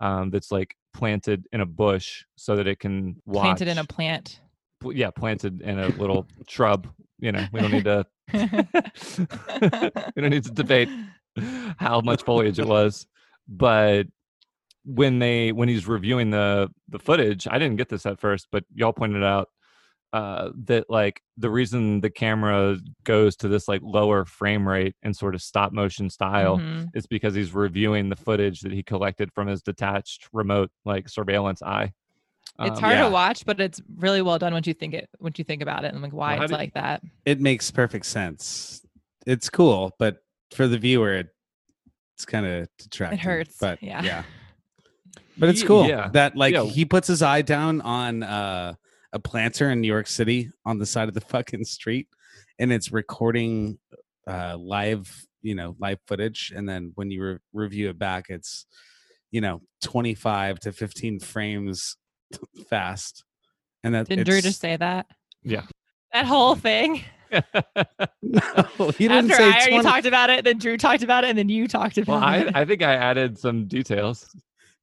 um, 0.00 0.30
that's 0.30 0.52
like 0.52 0.74
planted 0.94 1.46
in 1.52 1.60
a 1.60 1.66
bush 1.66 2.24
so 2.36 2.56
that 2.56 2.66
it 2.66 2.78
can 2.78 3.16
watch 3.26 3.42
Planted 3.44 3.68
in 3.68 3.78
a 3.78 3.84
plant. 3.84 4.40
pl- 4.80 4.92
yeah 4.92 5.10
planted 5.10 5.60
in 5.62 5.78
a 5.78 5.88
little 5.88 6.26
shrub 6.46 6.86
you 7.18 7.32
know 7.32 7.46
we 7.52 7.60
don't 7.60 7.72
need 7.72 7.84
to 7.84 8.06
we 10.14 10.22
don't 10.22 10.30
need 10.30 10.44
to 10.44 10.52
debate 10.52 10.88
how 11.78 12.00
much 12.00 12.22
foliage 12.24 12.58
it 12.58 12.66
was 12.66 13.06
but 13.48 14.06
when 14.84 15.18
they 15.18 15.52
when 15.52 15.68
he's 15.68 15.86
reviewing 15.86 16.30
the 16.30 16.68
the 16.88 16.98
footage 16.98 17.46
i 17.50 17.58
didn't 17.58 17.76
get 17.76 17.88
this 17.88 18.06
at 18.06 18.20
first 18.20 18.48
but 18.52 18.64
y'all 18.74 18.92
pointed 18.92 19.22
out 19.24 19.48
uh 20.14 20.50
that 20.64 20.88
like 20.88 21.20
the 21.36 21.50
reason 21.50 22.00
the 22.00 22.08
camera 22.08 22.78
goes 23.04 23.36
to 23.36 23.46
this 23.48 23.68
like 23.68 23.80
lower 23.84 24.24
frame 24.24 24.66
rate 24.66 24.96
and 25.02 25.14
sort 25.14 25.34
of 25.34 25.42
stop 25.42 25.70
motion 25.72 26.08
style 26.08 26.56
Mhm. 26.58 26.88
is 26.94 27.06
because 27.06 27.34
he's 27.34 27.52
reviewing 27.52 28.08
the 28.08 28.16
footage 28.16 28.60
that 28.60 28.72
he 28.72 28.82
collected 28.82 29.30
from 29.34 29.48
his 29.48 29.60
detached 29.60 30.28
remote 30.32 30.70
like 30.86 31.08
surveillance 31.10 31.60
eye 31.62 31.92
It's 32.60 32.78
Um, 32.78 32.84
hard 32.84 32.96
yeah. 32.96 33.04
to 33.04 33.10
watch, 33.10 33.44
but 33.44 33.60
it's 33.60 33.80
really 33.98 34.22
well 34.22 34.38
done 34.38 34.52
once 34.54 34.66
you 34.66 34.74
think 34.74 34.94
it 34.94 35.08
once 35.20 35.38
you 35.38 35.44
think 35.44 35.60
about 35.62 35.84
it 35.84 35.92
and 35.92 36.02
like 36.02 36.12
why 36.14 36.34
Well, 36.34 36.44
it's 36.44 36.50
did- 36.52 36.58
like 36.58 36.74
that. 36.74 37.02
It 37.26 37.40
makes 37.40 37.70
perfect 37.70 38.06
sense. 38.06 38.80
It's 39.26 39.50
cool, 39.50 39.94
but 39.98 40.24
for 40.52 40.66
the 40.66 40.78
viewer, 40.78 41.12
it, 41.14 41.28
it's 42.16 42.24
kind 42.24 42.46
of 42.46 42.66
detracting. 42.78 43.18
It 43.18 43.22
hurts, 43.22 43.58
But 43.60 43.82
yeah. 43.82 44.02
yeah. 44.02 44.22
But 45.36 45.50
it's 45.50 45.62
cool 45.62 45.86
yeah, 45.86 46.08
that 46.14 46.34
like 46.34 46.54
yeah. 46.54 46.64
he 46.64 46.84
puts 46.84 47.06
his 47.06 47.22
eye 47.22 47.42
down 47.42 47.80
on 47.82 48.22
uh, 48.24 48.74
a 49.12 49.18
planter 49.18 49.70
in 49.70 49.80
New 49.80 49.88
York 49.88 50.06
City 50.06 50.50
on 50.64 50.78
the 50.78 50.86
side 50.86 51.08
of 51.08 51.14
the 51.14 51.20
fucking 51.32 51.64
street, 51.64 52.08
and 52.58 52.72
it's 52.72 52.92
recording 52.92 53.78
uh, 54.26 54.56
live, 54.58 55.10
you 55.42 55.54
know, 55.54 55.76
live 55.78 55.98
footage. 56.06 56.52
And 56.54 56.68
then 56.68 56.92
when 56.94 57.10
you 57.10 57.22
re- 57.22 57.38
review 57.52 57.90
it 57.90 57.98
back, 57.98 58.26
it's 58.28 58.66
you 59.30 59.40
know, 59.40 59.60
twenty 59.82 60.14
five 60.14 60.58
to 60.60 60.72
fifteen 60.72 61.20
frames 61.20 61.96
fast. 62.70 63.24
And 63.84 63.94
that 63.94 64.08
Didn't 64.08 64.26
Drew 64.26 64.40
just 64.40 64.60
say 64.60 64.76
that? 64.76 65.06
Yeah. 65.42 65.62
That 66.12 66.26
whole 66.26 66.54
thing. 66.56 67.04
no, 67.32 67.40
he 68.96 69.06
didn't 69.06 69.30
After 69.30 69.36
say 69.36 69.44
I 69.44 69.52
already 69.52 69.70
20 69.72 69.82
talked 69.82 70.06
about 70.06 70.30
it, 70.30 70.44
then 70.44 70.58
Drew 70.58 70.78
talked 70.78 71.02
about 71.02 71.24
it, 71.24 71.28
and 71.28 71.38
then 71.38 71.50
you 71.50 71.68
talked 71.68 71.98
about 71.98 72.12
well 72.12 72.22
I, 72.22 72.38
it. 72.38 72.56
I 72.56 72.64
think 72.64 72.82
i 72.82 72.94
added 72.94 73.38
some 73.38 73.66
details 73.66 74.34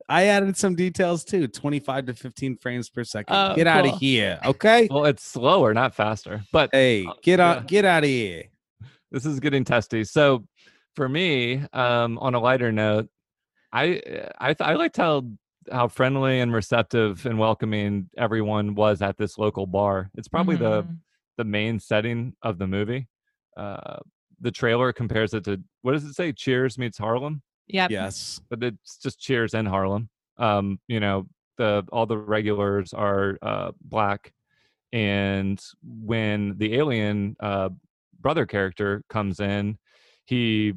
I 0.07 0.25
added 0.25 0.55
some 0.55 0.75
details 0.75 1.23
too 1.23 1.47
25 1.47 2.05
to 2.07 2.13
15 2.13 2.57
frames 2.57 2.89
per 2.89 3.03
second. 3.03 3.35
Oh, 3.35 3.55
get 3.55 3.67
out 3.67 3.87
of 3.87 3.97
here. 3.99 4.39
Okay. 4.45 4.87
well 4.91 5.05
it's 5.05 5.23
slower 5.23 5.73
not 5.73 5.95
faster 5.95 6.43
but 6.51 6.69
Hey, 6.71 7.05
Uh, 7.05 7.13
get 7.23 7.39
out 7.39 7.57
yeah. 7.57 7.63
get 7.67 7.85
out 7.85 8.03
of 8.03 8.09
here. 8.09 8.43
this 9.11 9.25
is 9.25 9.39
getting 9.39 9.63
testy. 9.63 10.03
So 10.03 10.45
for 10.95 11.09
me, 11.09 11.63
um, 11.73 12.17
on 12.19 12.35
a 12.35 12.39
lighter 12.39 12.71
note, 12.71 13.09
I 13.73 14.01
I 14.39 14.53
th- 14.53 14.67
I 14.67 14.75
liked 14.75 14.97
how 14.97 15.23
how 15.71 15.87
friendly 15.87 16.39
and 16.41 16.53
receptive 16.53 17.25
and 17.25 17.39
welcoming 17.39 18.07
everyone 18.17 18.75
was 18.75 19.01
at 19.01 19.17
this 19.17 19.37
local 19.37 19.65
bar. 19.65 20.11
It's 20.15 20.27
probably 20.27 20.55
the 20.57 20.83
Mhm. 20.83 20.97
the 21.37 21.43
main 21.43 21.79
setting 21.79 22.33
of 22.43 22.57
the 22.59 22.67
movie. 22.67 23.07
Uh, 23.57 23.97
the 24.39 24.51
trailer 24.51 24.93
compares 24.93 25.33
it 25.33 25.43
to 25.45 25.61
what 25.81 25.93
does 25.93 26.05
it 26.05 26.13
say? 26.13 26.31
Cheers 26.31 26.77
meets 26.77 26.97
Harlem, 26.99 27.41
Yep. 27.67 27.91
Yes. 27.91 28.39
but 28.49 28.63
it's 28.63 28.97
just 28.97 29.19
Cheers 29.19 29.53
in 29.53 29.65
Harlem. 29.65 30.09
Um, 30.37 30.79
you 30.87 30.99
know, 30.99 31.27
the 31.57 31.85
all 31.91 32.05
the 32.05 32.17
regulars 32.17 32.93
are 32.93 33.37
uh, 33.41 33.71
black, 33.81 34.33
and 34.91 35.61
when 35.83 36.57
the 36.57 36.75
alien 36.75 37.35
uh, 37.39 37.69
brother 38.19 38.45
character 38.45 39.03
comes 39.09 39.39
in, 39.39 39.77
he 40.25 40.73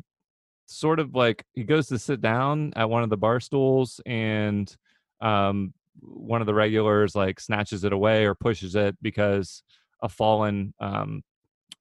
sort 0.67 1.01
of 1.01 1.15
like 1.15 1.45
he 1.55 1.65
goes 1.65 1.89
to 1.89 1.99
sit 1.99 2.21
down 2.21 2.73
at 2.77 2.89
one 2.89 3.03
of 3.03 3.11
the 3.11 3.17
bar 3.17 3.41
stools 3.41 4.01
and 4.05 4.77
um 5.23 5.73
one 6.01 6.43
of 6.43 6.47
the 6.47 6.53
regulars 6.55 7.17
like 7.17 7.41
snatches 7.41 7.85
it 7.85 7.93
away 7.93 8.27
or 8.27 8.35
pushes 8.35 8.75
it 8.77 8.95
because 9.01 9.63
a 10.03 10.09
fallen 10.09 10.75
um 10.79 11.23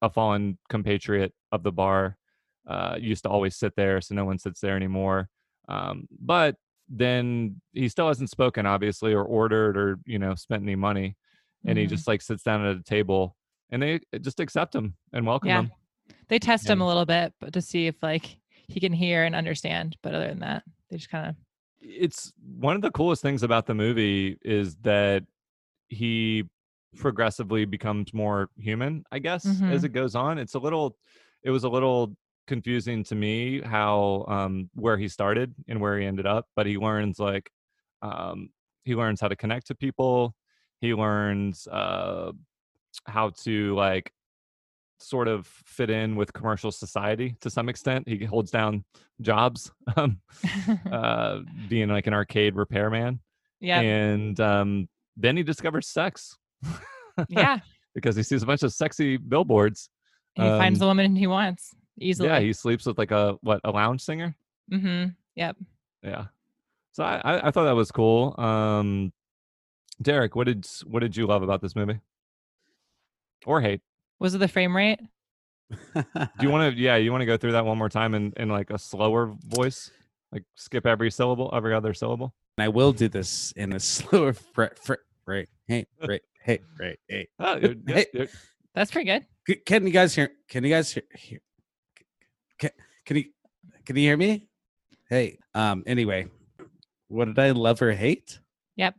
a 0.01 0.09
fallen 0.09 0.57
compatriot 0.69 1.33
of 1.51 1.63
the 1.63 1.71
bar. 1.71 2.16
Uh, 2.67 2.97
used 2.99 3.23
to 3.23 3.29
always 3.29 3.55
sit 3.55 3.73
there, 3.77 4.01
so 4.01 4.13
no 4.13 4.25
one 4.25 4.37
sits 4.37 4.59
there 4.59 4.75
anymore. 4.75 5.29
Um, 5.69 6.07
but 6.19 6.55
then 6.89 7.61
he 7.73 7.87
still 7.89 8.07
hasn't 8.09 8.29
spoken, 8.29 8.65
obviously, 8.65 9.13
or 9.13 9.23
ordered, 9.23 9.77
or 9.77 9.99
you 10.05 10.19
know, 10.19 10.35
spent 10.35 10.63
any 10.63 10.75
money, 10.75 11.15
and 11.65 11.77
he 11.77 11.85
Mhm. 11.85 11.89
just 11.89 12.07
like 12.07 12.21
sits 12.21 12.43
down 12.43 12.65
at 12.65 12.75
a 12.75 12.83
table, 12.83 13.37
and 13.69 13.81
they 13.81 14.01
just 14.21 14.39
accept 14.41 14.75
him 14.75 14.95
and 15.13 15.25
welcome 15.25 15.49
Yeah. 15.49 15.59
him. 15.61 15.71
They 16.27 16.39
test 16.39 16.69
him 16.69 16.81
a 16.81 16.87
little 16.87 17.05
bit, 17.05 17.33
but 17.39 17.53
to 17.53 17.61
see 17.61 17.87
if 17.87 17.95
like 18.03 18.37
he 18.67 18.79
can 18.81 18.91
hear 18.93 19.23
and 19.23 19.33
understand. 19.35 19.95
But 20.01 20.13
other 20.13 20.27
than 20.27 20.39
that, 20.39 20.63
they 20.89 20.97
just 20.97 21.09
kind 21.09 21.29
of 21.29 21.35
it's 21.79 22.33
one 22.59 22.75
of 22.75 22.81
the 22.81 22.91
coolest 22.91 23.21
things 23.21 23.43
about 23.43 23.65
the 23.65 23.73
movie 23.75 24.37
is 24.41 24.75
that 24.77 25.23
he 25.89 26.43
progressively 26.97 27.65
becomes 27.65 28.13
more 28.13 28.49
human 28.57 29.03
i 29.11 29.19
guess 29.19 29.45
as 29.45 29.83
Mhm. 29.83 29.85
it 29.85 29.89
goes 29.89 30.15
on 30.15 30.39
it's 30.39 30.55
a 30.55 30.59
little 30.59 30.97
it 31.43 31.51
was 31.51 31.63
a 31.63 31.69
little 31.69 32.15
confusing 32.47 33.03
to 33.03 33.13
me 33.15 33.61
how 33.61 34.25
um 34.27 34.69
where 34.73 34.97
he 34.97 35.07
started 35.07 35.53
and 35.67 35.79
where 35.81 35.99
he 35.99 36.05
ended 36.05 36.25
up 36.25 36.45
but 36.55 36.65
he 36.65 36.77
learns 36.77 37.19
like 37.19 37.51
um 38.01 38.49
he 38.83 38.95
learns 38.95 39.19
how 39.19 39.27
to 39.27 39.35
connect 39.35 39.67
to 39.67 39.75
people. 39.75 40.33
He 40.79 40.93
learns 40.93 41.67
uh 41.67 42.31
how 43.05 43.31
to 43.43 43.75
like 43.75 44.11
sort 44.99 45.27
of 45.27 45.45
fit 45.45 45.89
in 45.89 46.15
with 46.15 46.31
commercial 46.31 46.71
society 46.71 47.35
to 47.41 47.49
some 47.49 47.67
extent. 47.69 48.07
He 48.07 48.23
holds 48.25 48.49
down 48.49 48.85
jobs 49.21 49.71
um 49.97 50.21
uh 50.91 51.39
being 51.67 51.89
like 51.89 52.07
an 52.07 52.13
arcade 52.13 52.55
repairman 52.55 53.19
yeah, 53.59 53.81
and 53.81 54.39
um 54.39 54.87
then 55.17 55.35
he 55.35 55.43
discovers 55.43 55.87
sex 55.87 56.37
yeah. 57.27 57.57
because 57.95 58.15
he 58.15 58.23
sees 58.23 58.43
a 58.43 58.45
bunch 58.45 58.63
of 58.63 58.71
sexy 58.71 59.17
billboards 59.17 59.89
He 60.35 60.43
finds 60.43 60.77
Um, 60.77 60.79
the 60.79 60.87
woman 60.87 61.15
he 61.15 61.27
wants 61.27 61.73
easily. 61.99 62.29
yeah 62.29 62.39
he 62.39 62.53
sleeps 62.53 62.85
with 62.85 62.97
like 62.97 63.11
a 63.11 63.37
what 63.41 63.59
a 63.63 63.71
lounge 63.71 64.01
singer 64.01 64.35
mm-hmm. 64.71 65.09
Yep. 65.35 65.57
yeah 66.03 66.25
so 66.91 67.03
I, 67.03 67.21
I 67.23 67.47
i 67.47 67.51
thought 67.51 67.65
that 67.65 67.75
was 67.75 67.91
cool 67.91 68.33
um 68.39 69.11
derek 70.01 70.35
what 70.35 70.45
did 70.47 70.65
what 70.85 70.99
did 71.01 71.15
you 71.17 71.25
love 71.27 71.43
about 71.43 71.61
this 71.61 71.75
movie 71.75 71.99
or 73.45 73.61
hate 73.61 73.81
Was 74.19 74.35
it 74.35 74.39
the 74.39 74.47
frame 74.47 74.75
rate? 74.75 74.99
do 75.93 76.25
you 76.41 76.49
want 76.49 76.73
to 76.73 76.79
yeah 76.81 76.95
you 76.95 77.11
want 77.11 77.21
to 77.21 77.25
go 77.25 77.37
through 77.37 77.51
that 77.53 77.65
one 77.65 77.77
more 77.77 77.89
time 77.89 78.13
in 78.13 78.33
in 78.37 78.49
like 78.49 78.69
a 78.69 78.77
slower 78.79 79.33
voice 79.45 79.91
like 80.31 80.43
skip 80.55 80.85
every 80.85 81.11
syllable 81.11 81.49
every 81.53 81.73
other 81.73 81.93
syllable 81.93 82.33
And 82.57 82.63
I 82.63 82.69
will 82.69 82.91
do 82.93 83.07
this 83.09 83.51
in 83.55 83.73
a 83.73 83.79
slower 83.93 84.33
fret, 84.33 84.79
fret, 84.79 84.99
right, 85.25 85.47
hey, 85.67 85.85
right, 86.07 86.21
hey, 86.41 86.59
right, 86.79 86.99
hey. 87.07 87.27
oh, 87.39 87.55
you're- 87.57 87.75
yeah, 87.87 87.95
Hey. 87.95 88.05
you're- 88.13 88.27
That's 88.73 88.91
pretty 88.91 89.05
good. 89.11 89.25
Can 89.65 89.85
you 89.87 89.91
guys 89.93 90.13
hear? 90.15 90.29
Can 90.49 90.63
you 90.63 90.69
guys 90.69 90.91
hear? 90.91 91.03
hear 91.15 91.39
can, 92.59 92.71
can 93.05 93.17
you 93.17 93.25
can 93.85 93.95
you 93.95 94.01
hear 94.03 94.17
me? 94.17 94.47
Hey, 95.09 95.39
um. 95.53 95.83
Anyway, 95.87 96.27
what 97.07 97.25
did 97.25 97.39
I 97.39 97.51
love 97.51 97.81
or 97.81 97.91
hate? 97.91 98.39
Yep. 98.75 98.95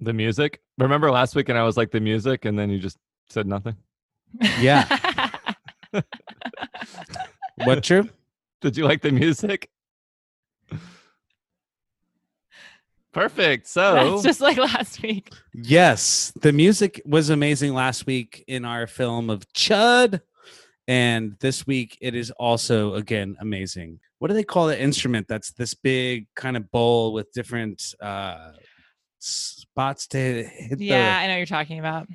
the 0.00 0.12
music 0.12 0.60
remember 0.78 1.10
last 1.10 1.36
week 1.36 1.48
and 1.48 1.56
i 1.58 1.62
was 1.62 1.76
like 1.76 1.90
the 1.92 2.00
music 2.00 2.44
and 2.44 2.58
then 2.58 2.70
you 2.70 2.78
just 2.80 2.98
said 3.28 3.46
nothing 3.46 3.76
Yeah. 4.58 5.30
What 7.64 7.84
true? 7.84 8.08
Did 8.62 8.76
you 8.76 8.84
like 8.84 9.02
the 9.02 9.12
music? 9.12 9.68
Perfect. 13.12 13.66
So 13.66 13.94
That's 13.94 14.22
just 14.22 14.40
like 14.40 14.56
last 14.56 15.02
week. 15.02 15.30
Yes, 15.52 16.32
the 16.40 16.52
music 16.52 17.02
was 17.04 17.28
amazing 17.28 17.74
last 17.74 18.06
week 18.06 18.42
in 18.48 18.64
our 18.64 18.86
film 18.86 19.28
of 19.28 19.46
Chud, 19.52 20.20
and 20.92 21.22
this 21.40 21.66
week 21.66 21.90
it 22.00 22.14
is 22.14 22.30
also 22.32 22.94
again 23.02 23.30
amazing. 23.40 23.90
What 24.18 24.28
do 24.28 24.34
they 24.34 24.44
call 24.44 24.66
the 24.66 24.80
instrument? 24.88 25.26
That's 25.26 25.50
this 25.52 25.74
big 25.74 26.26
kind 26.34 26.56
of 26.58 26.70
bowl 26.70 27.12
with 27.16 27.32
different 27.32 27.78
uh 28.00 28.52
spots 29.18 30.06
to 30.08 30.18
hit. 30.44 30.80
Yeah, 30.80 31.18
I 31.18 31.26
know 31.26 31.32
what 31.34 31.36
you're 31.38 31.46
talking 31.46 31.78
about. 31.78 32.08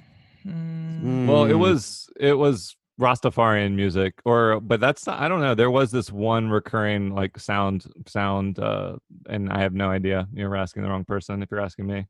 Mm, 0.45 1.27
well, 1.27 1.45
it 1.45 1.53
Mm. 1.53 1.59
was 1.59 2.09
it 2.19 2.37
was 2.45 2.75
Rastafarian 2.99 3.73
music, 3.75 4.13
or 4.25 4.59
but 4.59 4.79
that's 4.79 5.05
not, 5.07 5.19
I 5.19 5.27
don't 5.29 5.41
know. 5.41 5.55
There 5.55 5.69
was 5.71 5.91
this 5.91 6.11
one 6.11 6.49
recurring 6.49 7.03
like 7.13 7.39
sound 7.39 7.85
sound, 8.07 8.59
uh, 8.59 8.95
and 9.29 9.49
I 9.51 9.59
have 9.61 9.73
no 9.73 9.89
idea. 9.89 10.27
You're 10.33 10.55
asking 10.55 10.83
the 10.83 10.89
wrong 10.89 11.05
person 11.05 11.43
if 11.43 11.51
you're 11.51 11.61
asking 11.69 11.87
me. 11.87 12.07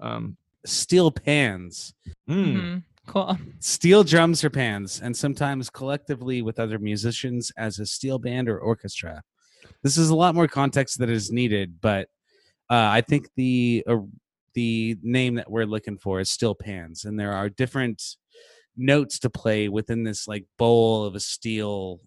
Um, 0.00 0.36
steel 0.64 1.10
pans, 1.10 1.94
mm, 2.28 2.82
Cool. 3.06 3.38
steel 3.60 4.02
drums 4.04 4.42
or 4.44 4.50
pans, 4.50 5.00
and 5.00 5.16
sometimes 5.16 5.70
collectively 5.70 6.42
with 6.42 6.58
other 6.58 6.78
musicians 6.78 7.52
as 7.56 7.78
a 7.78 7.86
steel 7.86 8.18
band 8.18 8.48
or 8.48 8.58
orchestra. 8.58 9.22
This 9.82 9.96
is 9.96 10.10
a 10.10 10.14
lot 10.14 10.34
more 10.34 10.48
context 10.48 10.98
that 10.98 11.10
is 11.10 11.30
needed, 11.30 11.80
but 11.80 12.08
uh, 12.70 12.88
I 12.90 13.02
think 13.02 13.28
the 13.36 13.84
uh, 13.86 13.98
the 14.54 14.96
name 15.02 15.34
that 15.34 15.50
we're 15.50 15.66
looking 15.66 15.98
for 15.98 16.20
is 16.20 16.30
steel 16.30 16.54
pans, 16.54 17.04
and 17.04 17.18
there 17.18 17.32
are 17.32 17.48
different 17.48 18.02
notes 18.76 19.18
to 19.20 19.30
play 19.30 19.68
within 19.68 20.02
this 20.02 20.26
like 20.26 20.44
bowl 20.58 21.04
of 21.04 21.14
a 21.14 21.20
steel 21.20 22.00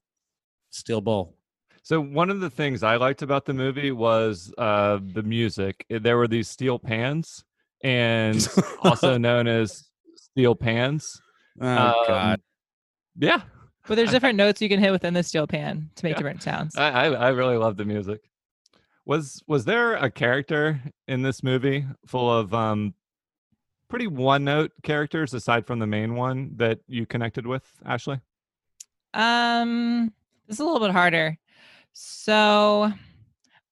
steel 0.72 1.02
bowl. 1.02 1.36
So 1.84 2.02
one 2.02 2.30
of 2.30 2.42
the 2.42 2.50
things 2.50 2.84
I 2.84 2.98
liked 2.98 3.22
about 3.22 3.46
the 3.46 3.54
movie 3.54 3.92
was 3.92 4.54
uh, 4.58 5.00
the 5.14 5.24
music. 5.24 5.86
There 5.90 6.18
were 6.18 6.28
these 6.28 6.50
steel 6.50 6.80
pans, 6.80 7.46
and 7.84 8.46
also 8.82 9.18
known 9.18 9.48
as 9.48 9.87
steel 10.38 10.56
pans. 10.56 11.20
Oh 11.60 11.66
Um, 11.66 11.96
God! 12.08 12.42
Yeah, 13.18 13.42
But 13.88 13.96
there's 13.96 14.12
different 14.18 14.38
notes 14.38 14.62
you 14.62 14.70
can 14.70 14.80
hit 14.80 14.92
within 14.92 15.16
the 15.16 15.24
steel 15.24 15.48
pan 15.48 15.90
to 15.96 16.06
make 16.06 16.12
Yeah. 16.12 16.18
different 16.18 16.44
sounds. 16.44 16.76
I, 16.78 16.90
I 16.90 17.06
I 17.08 17.30
really 17.30 17.58
love 17.58 17.76
the 17.78 17.86
music. 17.86 18.22
Was 19.06 19.42
was 19.48 19.66
there 19.66 19.96
a 19.96 20.12
character 20.12 20.80
in 21.08 21.24
this 21.24 21.42
movie 21.42 21.86
full 22.06 22.32
of 22.32 22.54
um 22.54 22.94
pretty 23.90 24.06
one 24.06 24.44
note 24.44 24.72
characters 24.84 25.34
aside 25.34 25.66
from 25.66 25.80
the 25.80 25.88
main 25.88 26.14
one 26.14 26.52
that 26.58 26.80
you 26.88 27.08
connected 27.08 27.48
with, 27.48 27.64
Ashley? 27.84 28.20
Um, 29.16 30.14
this 30.48 30.58
is 30.58 30.60
a 30.60 30.64
little 30.66 30.82
bit 30.86 30.92
harder. 30.92 31.36
So, 31.94 32.92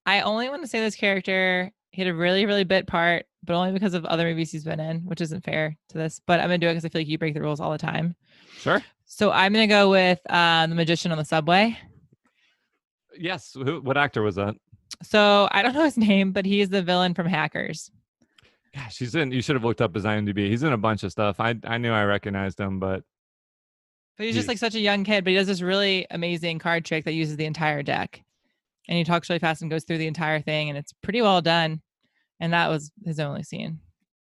I 0.08 0.22
only 0.22 0.50
want 0.50 0.64
to 0.64 0.68
say 0.68 0.80
this 0.80 0.96
character 0.96 1.72
he 1.96 2.02
had 2.02 2.12
a 2.12 2.14
really, 2.14 2.46
really 2.46 2.66
bit 2.66 2.88
part, 2.88 3.26
but 3.42 3.56
only 3.56 3.72
because 3.72 3.94
of 3.94 4.04
other 4.04 4.26
movies 4.26 4.52
he's 4.52 4.66
been 4.66 4.82
in, 4.82 5.00
which 5.06 5.22
isn't 5.22 5.46
fair 5.46 5.78
to 5.88 5.98
this. 5.98 6.20
But 6.28 6.42
I'm 6.42 6.48
gonna 6.48 6.58
do 6.58 6.68
it 6.68 6.72
because 6.72 6.84
I 6.84 6.90
feel 6.90 7.00
like 7.00 7.08
you 7.08 7.18
break 7.18 7.34
the 7.34 7.40
rules 7.40 7.62
all 7.62 7.72
the 7.72 7.78
time. 7.78 8.16
Sure. 8.58 8.84
So 9.06 9.32
I'm 9.32 9.54
gonna 9.54 9.66
go 9.66 9.90
with 9.90 10.20
uh, 10.30 10.68
the 10.68 10.76
magician 10.76 11.14
on 11.14 11.18
the 11.18 11.24
subway. 11.24 11.78
Yes. 13.18 13.54
Who, 13.54 13.80
what 13.80 13.96
actor 13.96 14.22
was 14.22 14.36
that? 14.36 14.56
So 15.04 15.48
I 15.52 15.62
don't 15.62 15.74
know 15.74 15.86
his 15.86 15.98
name, 15.98 16.34
but 16.34 16.46
he's 16.46 16.68
the 16.68 16.82
villain 16.82 17.14
from 17.14 17.28
Hackers. 17.28 17.90
Gosh, 18.74 18.98
he's 18.98 19.16
in. 19.16 19.32
You 19.32 19.42
should 19.42 19.56
have 19.56 19.64
looked 19.64 19.80
up 19.80 19.96
his 19.96 20.04
IMDb. 20.04 20.50
He's 20.50 20.64
in 20.64 20.74
a 20.74 20.78
bunch 20.78 21.04
of 21.04 21.14
stuff. 21.14 21.40
I 21.40 21.56
I 21.64 21.78
knew 21.78 21.94
I 21.94 22.04
recognized 22.04 22.60
him, 22.60 22.78
but 22.78 23.04
But 24.18 24.26
he's 24.26 24.36
just 24.36 24.50
like 24.50 24.58
such 24.58 24.76
a 24.76 24.82
young 24.82 25.06
kid, 25.06 25.24
but 25.24 25.32
he 25.32 25.38
does 25.38 25.48
this 25.48 25.62
really 25.62 26.08
amazing 26.12 26.60
card 26.60 26.84
trick 26.84 27.06
that 27.06 27.14
uses 27.14 27.38
the 27.38 27.46
entire 27.46 27.84
deck. 27.84 28.22
And 28.90 28.98
he 28.98 29.06
talks 29.06 29.30
really 29.30 29.40
fast 29.40 29.62
and 29.62 29.72
goes 29.72 29.86
through 29.86 30.00
the 30.00 30.08
entire 30.08 30.42
thing, 30.42 30.68
and 30.68 30.78
it's 30.78 30.94
pretty 31.02 31.22
well 31.22 31.42
done. 31.42 31.82
And 32.40 32.54
that 32.54 32.70
was 32.70 32.92
his 33.06 33.20
only 33.20 33.44
scene. 33.44 33.80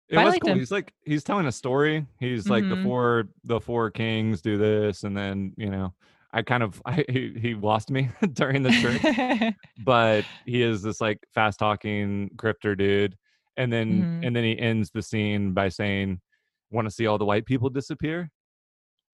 it 0.10 0.16
But 0.16 0.26
was 0.26 0.38
cool. 0.40 0.52
him. 0.54 0.60
He's 0.60 0.72
like 0.72 0.94
he's 1.06 1.24
telling 1.24 1.46
a 1.48 1.52
story. 1.52 2.06
He's 2.20 2.50
like 2.50 2.68
the 2.68 2.76
Mhm. 2.76 2.84
four 2.84 3.30
the 3.44 3.60
four 3.60 3.92
kings 3.92 4.42
do 4.42 4.58
this, 4.58 5.04
and 5.04 5.16
then 5.16 5.54
you 5.58 5.70
know. 5.70 5.94
I 6.32 6.44
kind 6.44 6.62
of 6.62 6.80
I, 6.86 7.04
he, 7.10 7.34
he 7.42 7.56
lost 7.56 7.90
me 7.90 8.08
during 8.34 8.62
the 8.62 8.70
trip, 8.70 9.56
but 9.84 10.26
he 10.46 10.62
is 10.62 10.84
this 10.84 11.02
like 11.02 11.18
fast 11.34 11.58
talking 11.58 12.30
grifter 12.36 12.78
dude 12.78 13.18
and 13.58 13.74
then 13.74 14.04
Mhm. 14.04 14.28
and 14.28 14.36
then 14.36 14.44
he 14.44 14.58
ends 14.60 14.92
the 14.92 15.02
scene 15.02 15.54
by 15.54 15.70
saying 15.70 16.22
want 16.70 16.86
to 16.88 16.92
see 16.94 17.08
all 17.08 17.18
the 17.18 17.26
white 17.26 17.48
people 17.48 17.68
disappear 17.72 18.30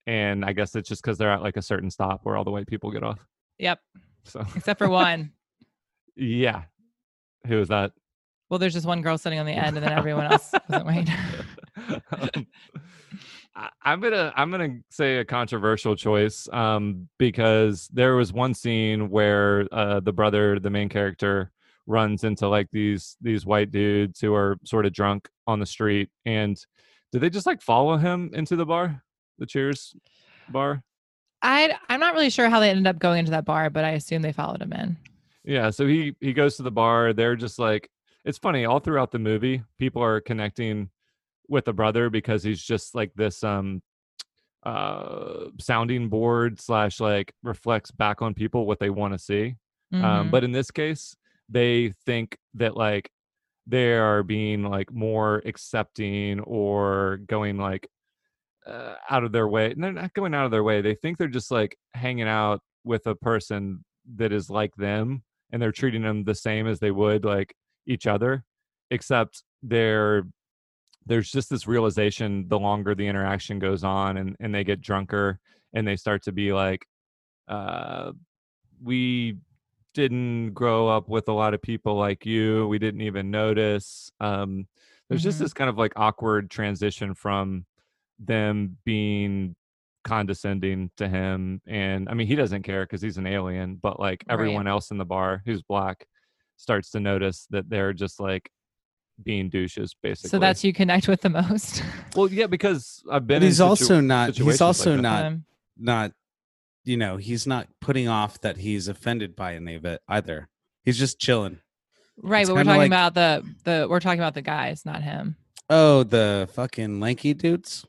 and 0.08 0.43
i 0.43 0.52
guess 0.54 0.76
it's 0.76 0.89
just 0.89 1.04
because 1.04 1.19
they're 1.19 1.32
at 1.32 1.43
like 1.43 1.56
a 1.56 1.62
certain 1.62 1.91
stop 1.91 2.22
where 2.24 2.36
all 2.36 2.43
the 2.43 2.50
white 2.52 2.65
people 2.65 2.89
get 2.89 3.04
off 3.04 3.19
yep, 3.60 3.80
so 4.24 4.43
except 4.56 4.80
for 4.80 4.89
one. 4.89 5.32
yeah 6.15 6.63
who 7.46 7.60
is 7.60 7.67
that 7.67 7.91
Well, 8.49 8.60
there's 8.60 8.73
just 8.73 8.86
one 8.86 9.01
girl 9.01 9.17
sitting 9.17 9.39
on 9.39 9.45
the 9.45 9.53
end, 9.53 9.77
and 9.77 9.86
then 9.86 9.93
everyone 9.93 10.25
else 10.25 10.51
wasn't 10.69 10.86
white. 10.86 11.10
um, 12.12 12.45
I'm 13.84 13.99
gonna 13.99 14.34
I'm 14.36 14.51
gonna 14.51 14.79
say 14.89 15.17
a 15.17 15.25
controversial 15.25 15.95
choice 15.95 16.47
um, 16.51 17.08
because 17.17 17.88
there 17.93 18.15
was 18.15 18.34
one 18.34 18.53
scene 18.53 19.10
where 19.10 19.67
uh, 19.71 19.99
the 19.99 20.13
brother, 20.13 20.60
the 20.60 20.69
main 20.69 20.89
character, 20.89 21.51
runs 21.86 22.23
into 22.23 22.47
like 22.47 22.67
these 22.71 23.17
these 23.21 23.45
white 23.45 23.71
dudes 23.71 24.19
who 24.19 24.34
are 24.34 24.58
sort 24.63 24.86
of 24.86 24.93
drunk 24.93 25.29
on 25.47 25.60
the 25.60 25.65
street, 25.65 26.10
and 26.25 26.58
did 27.12 27.21
they 27.21 27.29
just 27.29 27.45
like 27.45 27.62
follow 27.62 27.97
him 27.97 28.32
into 28.34 28.56
the 28.56 28.65
bar, 28.65 29.03
the 29.38 29.45
Cheers 29.45 29.95
bar? 30.49 30.84
I 31.41 31.77
I'm 31.89 31.99
not 31.99 32.13
really 32.13 32.29
sure 32.29 32.49
how 32.49 32.60
they 32.60 32.69
ended 32.69 32.88
up 32.88 32.99
going 32.99 33.19
into 33.19 33.32
that 33.32 33.45
bar, 33.45 33.69
but 33.69 33.86
I 33.86 33.91
assume 33.91 34.21
they 34.21 34.32
followed 34.32 34.62
him 34.62 34.73
in. 34.73 34.97
Yeah, 35.43 35.69
so 35.69 35.86
he 35.86 36.15
he 36.21 36.34
goes 36.34 36.56
to 36.58 36.63
the 36.63 36.71
bar. 36.71 37.13
They're 37.13 37.36
just 37.36 37.60
like 37.60 37.89
it's 38.25 38.38
funny 38.38 38.65
all 38.65 38.79
throughout 38.79 39.12
the 39.12 39.19
movie. 39.19 39.63
People 39.79 40.01
are 40.03 40.21
connecting 40.21 40.89
with 41.49 41.65
the 41.65 41.73
brother 41.73 42.09
because 42.09 42.41
he's 42.43 42.63
just 42.63 42.95
like 42.95 43.12
this 43.15 43.43
um 43.43 43.81
uh 44.63 45.45
sounding 45.59 46.07
board 46.07 46.59
slash 46.59 46.99
like 47.01 47.33
reflects 47.43 47.91
back 47.91 48.21
on 48.21 48.33
people 48.33 48.65
what 48.65 48.79
they 48.79 48.89
want 48.89 49.13
to 49.13 49.19
see 49.19 49.55
um 49.91 50.27
Mhm. 50.27 50.31
but 50.31 50.43
in 50.43 50.51
this 50.53 50.71
case 50.71 51.15
they 51.49 51.91
think 52.05 52.38
that 52.53 52.77
like 52.77 53.12
they 53.67 53.93
are 53.93 54.23
being 54.23 54.63
like 54.63 54.91
more 54.91 55.41
accepting 55.45 56.39
or 56.41 57.17
going 57.27 57.57
like 57.57 57.88
uh, 58.65 58.95
out 59.09 59.25
of 59.25 59.33
their 59.33 59.47
way 59.49 59.71
and 59.71 59.83
they're 59.83 59.91
not 59.91 60.13
going 60.13 60.33
out 60.33 60.45
of 60.45 60.51
their 60.51 60.63
way 60.63 60.81
they 60.81 60.95
think 60.95 61.17
they're 61.17 61.27
just 61.27 61.51
like 61.51 61.75
hanging 61.93 62.27
out 62.27 62.62
with 62.86 63.05
a 63.07 63.15
person 63.15 63.83
that 64.15 64.31
is 64.31 64.49
like 64.49 64.73
them 64.77 65.23
and 65.51 65.62
they're 65.62 65.71
treating 65.73 66.01
them 66.01 66.23
the 66.23 66.33
same 66.36 66.65
as 66.67 66.79
they 66.79 66.91
would 66.91 67.25
like 67.25 67.53
each 67.88 68.08
other 68.08 68.43
except 68.91 69.43
they're 69.62 70.24
there's 71.06 71.32
just 71.32 71.50
this 71.50 71.67
realization 71.67 72.48
the 72.48 72.58
longer 72.60 72.96
the 72.96 73.08
interaction 73.08 73.60
goes 73.60 73.84
on 73.84 74.17
and, 74.17 74.36
and 74.39 74.54
they 74.56 74.63
get 74.63 74.82
drunker 74.82 75.39
and 75.74 75.88
they 75.88 75.96
start 75.96 76.24
to 76.24 76.32
be 76.32 76.54
like 76.54 76.86
uh 77.48 78.12
we 78.82 79.38
didn't 79.93 80.54
grow 80.54 80.88
up 80.88 81.08
with 81.10 81.28
a 81.28 81.34
lot 81.34 81.54
of 81.54 81.62
people 81.62 81.96
like 81.96 82.26
you 82.26 82.67
we 82.67 82.80
didn't 82.80 83.02
even 83.02 83.30
notice 83.30 84.12
um 84.22 84.67
there's 85.10 85.24
just 85.24 85.38
Mhm. 85.39 85.43
this 85.43 85.54
kind 85.54 85.69
of 85.69 85.78
like 85.78 85.93
awkward 85.96 86.50
transition 86.50 87.13
from 87.13 87.65
them 88.19 88.78
being 88.86 89.56
condescending 90.04 90.89
to 90.98 91.08
him 91.08 91.62
and 91.67 92.10
i 92.10 92.13
mean 92.13 92.28
he 92.28 92.36
doesn't 92.36 92.63
care 92.63 92.84
because 92.86 93.02
he's 93.02 93.17
an 93.17 93.28
alien 93.28 93.76
but 93.76 94.00
like 94.00 94.24
Right. 94.28 94.34
everyone 94.34 94.67
else 94.67 94.91
in 94.91 94.98
the 94.98 95.06
bar 95.06 95.41
who's 95.46 95.62
black 95.62 96.08
starts 96.58 96.92
to 96.92 97.00
notice 97.00 97.48
that 97.50 97.70
they're 97.70 97.94
just 97.94 98.20
like 98.20 98.50
being 99.24 99.48
douches 99.50 99.96
basically 100.02 100.30
so 100.30 100.39
that's 100.39 100.63
you 100.63 100.74
connect 100.74 101.08
with 101.08 101.22
the 101.22 101.30
most. 101.30 101.84
well 102.16 102.28
yeah 102.32 102.48
because 102.48 103.04
i've 103.12 103.28
been 103.28 103.36
But 103.39 103.44
in 103.44 103.48
he's 103.50 103.58
situ- 103.58 103.68
also 103.68 104.02
not. 104.02 104.36
He's 104.36 104.62
also 104.62 104.92
like 104.94 104.98
that. 104.98 105.02
not. 105.02 105.26
Um, 105.26 105.46
Not. 105.78 106.12
You 106.86 106.98
know, 106.98 107.16
he's 107.16 107.48
not 107.48 107.68
putting 107.80 108.08
off 108.10 108.42
that 108.42 108.58
he's 108.58 108.88
offended 108.89 109.36
by 109.38 109.56
any 109.56 109.76
of 109.76 109.86
it 109.86 110.02
either. 110.10 110.50
He's 110.84 111.00
just 111.00 111.18
chilling. 111.18 111.60
right, 112.22 112.42
It's 112.42 112.50
but 112.50 112.56
we're 112.56 112.63
talking 112.66 112.78
like- 112.80 112.88
about 112.89 113.13
the 113.13 113.44
the 113.63 113.88
we're 113.89 114.02
talking 114.02 114.20
about 114.20 114.34
the 114.34 114.42
guys, 114.42 114.84
not 114.86 115.02
him. 115.02 115.38
Oh, 115.70 116.04
the 116.04 116.50
fucking 116.54 117.00
lanky 117.00 117.34
dudes. 117.34 117.86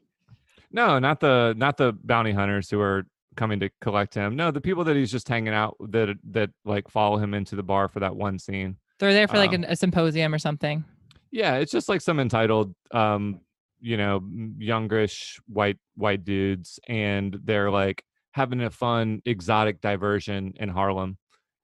No, 0.70 0.98
not 1.00 1.18
the 1.20 1.55
not 1.57 1.77
the 1.77 1.92
bounty 2.05 2.31
hunters 2.33 2.70
who 2.70 2.81
are 2.81 3.05
coming 3.36 3.60
to 3.60 3.70
collect 3.80 4.14
him. 4.14 4.36
No, 4.36 4.50
the 4.50 4.60
people 4.60 4.84
that 4.84 4.96
he's 4.96 5.10
just 5.10 5.28
hanging 5.28 5.54
out 5.54 5.76
that 5.90 6.16
that 6.30 6.50
like 6.64 6.88
follow 6.88 7.16
him 7.18 7.34
into 7.34 7.56
the 7.56 7.62
bar 7.62 7.88
for 7.88 8.00
that 8.00 8.16
one 8.16 8.38
scene. 8.38 8.76
They're 8.98 9.12
there 9.12 9.28
for 9.28 9.36
like 9.38 9.50
Um, 9.50 9.56
an, 9.56 9.64
a 9.64 9.76
symposium 9.76 10.32
or 10.32 10.38
something. 10.38 10.84
Yeah, 11.30 11.56
it's 11.56 11.72
just 11.72 11.88
like 11.88 12.00
some 12.00 12.20
entitled 12.20 12.74
um 12.92 13.40
you 13.80 13.96
know, 13.98 14.22
youngish 14.58 15.38
white 15.46 15.78
white 15.96 16.24
dudes 16.24 16.80
and 16.88 17.38
they're 17.44 17.70
like 17.70 18.02
having 18.32 18.62
a 18.62 18.70
fun 18.70 19.20
exotic 19.26 19.80
diversion 19.80 20.54
in 20.56 20.68
Harlem 20.68 21.18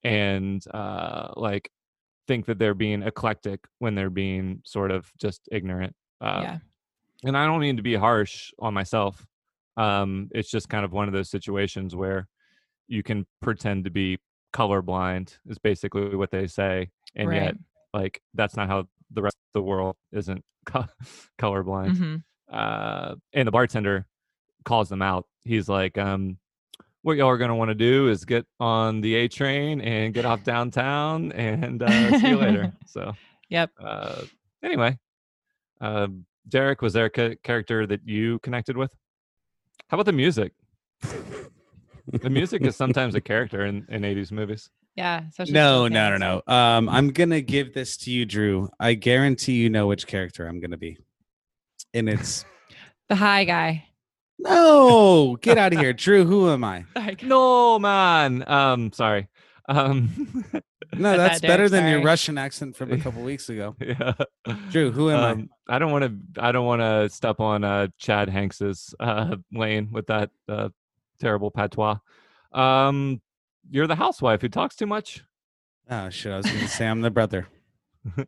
and 0.04 0.62
uh 0.72 1.28
like 1.36 1.70
think 2.28 2.46
that 2.46 2.58
they're 2.58 2.74
being 2.74 3.02
eclectic 3.02 3.60
when 3.78 3.94
they're 3.94 4.10
being 4.10 4.60
sort 4.64 4.90
of 4.90 5.10
just 5.18 5.48
ignorant. 5.50 5.94
Uh, 6.20 6.40
yeah. 6.42 6.58
and 7.24 7.36
I 7.36 7.46
don't 7.46 7.60
mean 7.60 7.76
to 7.78 7.82
be 7.82 7.94
harsh 7.94 8.52
on 8.58 8.74
myself. 8.74 9.26
Um, 9.76 10.28
it's 10.32 10.50
just 10.50 10.68
kind 10.68 10.84
of 10.84 10.92
one 10.92 11.06
of 11.08 11.14
those 11.14 11.30
situations 11.30 11.94
where 11.96 12.28
you 12.88 13.02
can 13.02 13.26
pretend 13.40 13.84
to 13.84 13.90
be 13.90 14.18
colorblind 14.52 15.36
is 15.46 15.58
basically 15.58 16.14
what 16.16 16.30
they 16.30 16.46
say, 16.46 16.90
and 17.14 17.28
right. 17.28 17.36
yet 17.36 17.54
like 17.94 18.20
that's 18.34 18.56
not 18.56 18.68
how 18.68 18.88
the 19.12 19.22
rest 19.22 19.36
of 19.36 19.60
the 19.60 19.62
world 19.62 19.96
isn't 20.12 20.44
co- 20.66 20.86
colorblind. 21.38 21.96
hmm 21.96 22.16
Uh, 22.52 23.14
and 23.32 23.46
the 23.46 23.52
bartender 23.52 24.06
calls 24.64 24.88
them 24.88 25.02
out. 25.02 25.26
He's 25.44 25.68
like, 25.68 25.96
um, 25.96 26.36
"What 27.02 27.16
y'all 27.16 27.28
are 27.28 27.38
gonna 27.38 27.56
want 27.56 27.68
to 27.70 27.74
do 27.74 28.08
is 28.08 28.24
get 28.24 28.44
on 28.58 29.00
the 29.00 29.14
A 29.14 29.28
train 29.28 29.80
and 29.80 30.12
get 30.12 30.24
off 30.26 30.42
downtown, 30.42 31.32
and 31.32 31.82
uh, 31.82 32.18
see 32.18 32.28
you 32.28 32.38
later." 32.38 32.72
So, 32.86 33.14
Yep. 33.50 33.70
uh, 33.80 34.24
anyway, 34.64 34.98
uh, 35.80 36.08
Derek, 36.48 36.82
was 36.82 36.92
there 36.92 37.04
a 37.06 37.10
ca- 37.10 37.36
character 37.44 37.86
that 37.86 38.00
you 38.04 38.40
connected 38.40 38.76
with? 38.76 38.92
How 39.88 39.96
about 39.96 40.06
the 40.06 40.12
music? 40.12 40.52
The 42.12 42.30
music 42.30 42.62
is 42.62 42.76
sometimes 42.84 43.14
a 43.14 43.20
character 43.20 43.64
in, 43.66 43.86
in 43.88 44.02
80s 44.02 44.32
movies. 44.32 44.70
Yeah. 44.96 45.22
especially 45.28 45.54
No, 45.54 45.88
no, 45.88 46.16
no, 46.16 46.16
no. 46.46 46.52
Um, 46.52 46.88
I'm 46.88 47.10
gonna 47.10 47.40
give 47.40 47.72
this 47.74 47.96
to 47.98 48.10
you, 48.10 48.24
Drew. 48.26 48.68
I 48.78 48.94
guarantee 48.94 49.54
you 49.54 49.70
know 49.70 49.86
which 49.86 50.06
character 50.06 50.46
I'm 50.46 50.60
gonna 50.60 50.76
be. 50.76 50.98
And 51.94 52.08
it's 52.08 52.44
The 53.08 53.16
high 53.16 53.44
guy. 53.44 53.84
no, 54.38 55.36
get 55.40 55.58
out 55.58 55.72
of 55.72 55.78
here, 55.80 55.92
Drew. 55.92 56.24
Who 56.24 56.50
am 56.50 56.64
I? 56.64 56.84
The. 56.94 57.22
No, 57.22 57.78
man. 57.78 58.44
Um, 58.48 58.92
sorry. 58.92 59.28
Um, 59.70 60.44
No, 60.92 61.16
that's 61.16 61.40
that, 61.40 61.46
better 61.46 61.68
Derek, 61.68 61.70
than 61.70 61.88
your. 61.88 62.02
Russian 62.02 62.36
accent 62.36 62.76
from 62.76 62.92
a 62.92 62.98
couple 63.04 63.22
weeks 63.22 63.48
ago. 63.48 63.76
yeah. 63.80 64.12
Drew, 64.70 64.90
who 64.90 65.10
am 65.10 65.20
I? 65.20 65.30
Um, 65.30 65.50
I 65.68 65.78
don't 65.78 65.92
want 65.92 66.04
to. 66.04 66.42
I 66.42 66.52
don't 66.52 66.66
want 66.66 66.82
to 66.82 67.08
step 67.08 67.38
on 67.40 67.62
uh, 67.64 67.88
Chad 67.98 68.28
Hanks's 68.28 68.94
uh, 68.98 69.36
lane 69.52 69.88
with 69.92 70.08
that 70.08 70.30
uh, 70.48 70.70
terrible 71.20 71.50
patois. 71.50 71.96
Um, 72.52 73.20
you're 73.70 73.86
the 73.86 73.94
housewife 73.94 74.40
who 74.42 74.48
talks 74.48 74.74
too 74.74 74.86
much. 74.86 75.22
Oh 75.88 76.10
shit! 76.10 76.32
I 76.32 76.38
was 76.38 76.46
gonna 76.46 76.68
say 76.68 76.86
I'm 76.86 77.00
the 77.00 77.10
brother. 77.10 77.46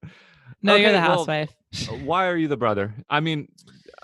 No, 0.65 0.77
you're 0.77 0.93
the 0.93 1.01
housewife. 1.01 1.51
Uh, 1.89 1.95
Why 2.05 2.29
are 2.29 2.37
you 2.37 2.47
the 2.47 2.57
brother? 2.59 2.95
I 3.11 3.19
mean, 3.21 3.49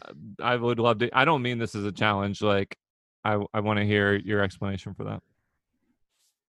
uh, 0.02 0.12
I 0.42 0.56
would 0.56 0.80
love 0.80 0.98
to. 0.98 1.10
I 1.16 1.24
don't 1.24 1.42
mean 1.42 1.58
this 1.58 1.74
as 1.76 1.84
a 1.84 1.92
challenge. 1.92 2.42
Like, 2.42 2.76
I 3.24 3.44
I 3.54 3.60
want 3.60 3.78
to 3.78 3.84
hear 3.84 4.14
your 4.14 4.40
explanation 4.42 4.94
for 4.94 5.04
that. 5.04 5.22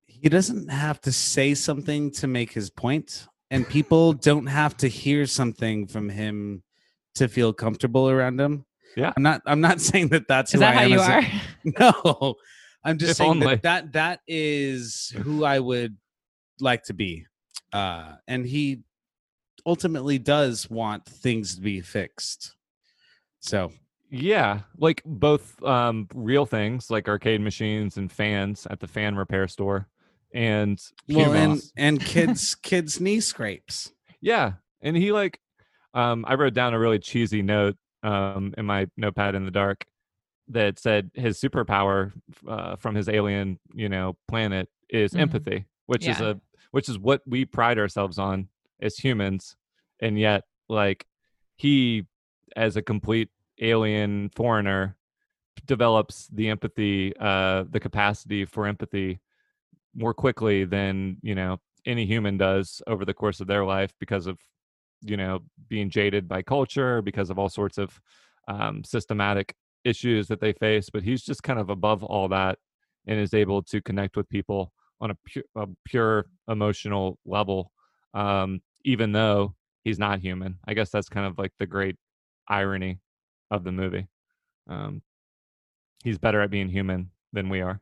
He 0.09 0.27
doesn't 0.29 0.69
have 0.69 0.99
to 1.01 1.11
say 1.11 1.53
something 1.53 2.11
to 2.13 2.27
make 2.27 2.51
his 2.51 2.69
point, 2.69 3.27
and 3.51 3.67
people 3.67 4.13
don't 4.13 4.47
have 4.47 4.75
to 4.77 4.87
hear 4.87 5.25
something 5.25 5.87
from 5.87 6.09
him 6.09 6.63
to 7.15 7.27
feel 7.27 7.53
comfortable 7.53 8.09
around 8.09 8.39
him. 8.39 8.65
Yeah. 8.97 9.13
I'm 9.15 9.23
not. 9.23 9.41
I'm 9.45 9.61
not 9.61 9.79
saying 9.89 10.09
that 10.09 10.27
that's 10.27 10.53
Is 10.53 10.55
who 10.55 10.59
that 10.61 10.71
I 10.75 10.77
how 10.77 10.81
am 10.83 10.91
you 10.91 10.99
as 10.99 11.07
a- 11.07 11.13
are? 11.13 11.93
No, 12.03 12.35
I'm 12.83 12.97
just 12.97 13.11
If 13.11 13.17
saying 13.17 13.29
only. 13.31 13.47
that, 13.47 13.61
that 13.63 13.93
that 13.93 14.19
is 14.27 15.13
who 15.23 15.43
I 15.45 15.59
would 15.59 15.95
like 16.59 16.83
to 16.85 16.93
be, 16.93 17.25
uh, 17.71 18.13
and 18.27 18.45
he 18.45 18.81
ultimately 19.65 20.17
does 20.17 20.69
want 20.69 21.05
things 21.05 21.55
to 21.55 21.61
be 21.61 21.81
fixed. 21.81 22.55
So 23.41 23.71
Yeah, 24.09 24.61
like 24.77 25.01
both 25.05 25.61
um, 25.63 26.07
real 26.13 26.45
things 26.45 26.89
like 26.89 27.07
arcade 27.07 27.41
machines 27.41 27.97
and 27.97 28.11
fans 28.11 28.65
at 28.69 28.79
the 28.79 28.87
fan 28.87 29.15
repair 29.15 29.47
store, 29.47 29.87
and 30.33 30.79
well, 31.07 31.33
and 31.33 31.61
and 31.77 31.99
kids 32.03 32.55
kids 32.61 32.99
knee 32.99 33.19
scrapes. 33.19 33.91
Yeah, 34.21 34.53
and 34.81 34.95
he 34.95 35.11
like, 35.11 35.39
um, 35.93 36.25
I 36.27 36.35
wrote 36.35 36.53
down 36.53 36.73
a 36.73 36.79
really 36.79 36.99
cheesy 36.99 37.41
note 37.41 37.77
um, 38.03 38.53
in 38.57 38.65
my 38.65 38.87
notepad 38.97 39.35
in 39.35 39.45
the 39.45 39.51
dark 39.51 39.85
that 40.49 40.79
said 40.79 41.11
his 41.13 41.39
superpower 41.39 42.11
uh, 42.47 42.75
from 42.75 42.95
his 42.95 43.07
alien, 43.07 43.59
you 43.73 43.87
know, 43.89 44.17
planet 44.27 44.67
is 44.89 45.13
Mhm. 45.13 45.19
empathy, 45.21 45.65
which 45.85 46.07
is 46.07 46.19
a 46.21 46.41
which 46.71 46.89
is 46.89 46.99
what 46.99 47.21
we 47.25 47.45
pride 47.45 47.79
ourselves 47.79 48.17
on 48.19 48.47
as 48.79 48.97
humans, 48.97 49.55
and 49.99 50.19
yet 50.19 50.43
like 50.67 51.05
he, 51.55 52.05
as 52.55 52.77
a 52.77 52.81
complete 52.81 53.29
alien 53.59 54.29
foreigner, 54.35 54.95
develops 55.65 56.27
the 56.27 56.47
empathy, 56.49 57.13
uh, 57.19 57.65
the 57.69 57.79
capacity 57.79 58.45
for 58.45 58.65
empathy 58.65 59.19
more 59.99 60.13
quickly 60.13 60.65
than 60.65 61.17
you 61.21 61.35
know 61.35 61.57
any 61.85 62.05
human 62.05 62.37
does 62.37 62.81
over 62.87 63.05
the 63.05 63.13
course 63.13 63.39
of 63.39 63.47
their 63.47 63.65
life 63.65 63.93
because 63.99 64.27
of 64.27 64.37
you 65.01 65.17
know 65.17 65.39
being 65.67 65.89
jaded 65.89 66.27
by 66.27 66.41
culture 66.41 67.01
because 67.01 67.29
of 67.29 67.37
all 67.37 67.49
sorts 67.49 67.77
of 67.77 67.99
um, 68.47 68.83
systematic 68.83 69.53
issues 69.85 70.27
that 70.27 70.41
they 70.41 70.53
face 70.53 70.89
but 70.89 71.03
he's 71.03 71.23
just 71.23 71.43
kind 71.43 71.59
of 71.59 71.69
above 71.69 72.03
all 72.03 72.27
that 72.27 72.57
and 73.07 73.19
is 73.19 73.33
able 73.33 73.61
to 73.61 73.81
connect 73.81 74.17
with 74.17 74.27
people 74.29 74.73
on 75.01 75.11
a 75.11 75.15
pure, 75.25 75.43
a 75.55 75.67
pure 75.85 76.25
emotional 76.49 77.17
level 77.25 77.71
um, 78.13 78.61
even 78.83 79.11
though 79.11 79.55
he's 79.83 79.99
not 79.99 80.19
human. 80.19 80.57
I 80.65 80.73
guess 80.73 80.89
that's 80.89 81.09
kind 81.09 81.25
of 81.25 81.37
like 81.37 81.51
the 81.59 81.65
great 81.65 81.95
irony 82.47 82.99
of 83.51 83.63
the 83.63 83.71
movie. 83.71 84.07
Um, 84.67 85.01
he's 86.03 86.17
better 86.17 86.41
at 86.41 86.51
being 86.51 86.69
human 86.69 87.11
than 87.33 87.49
we 87.49 87.61
are. 87.61 87.81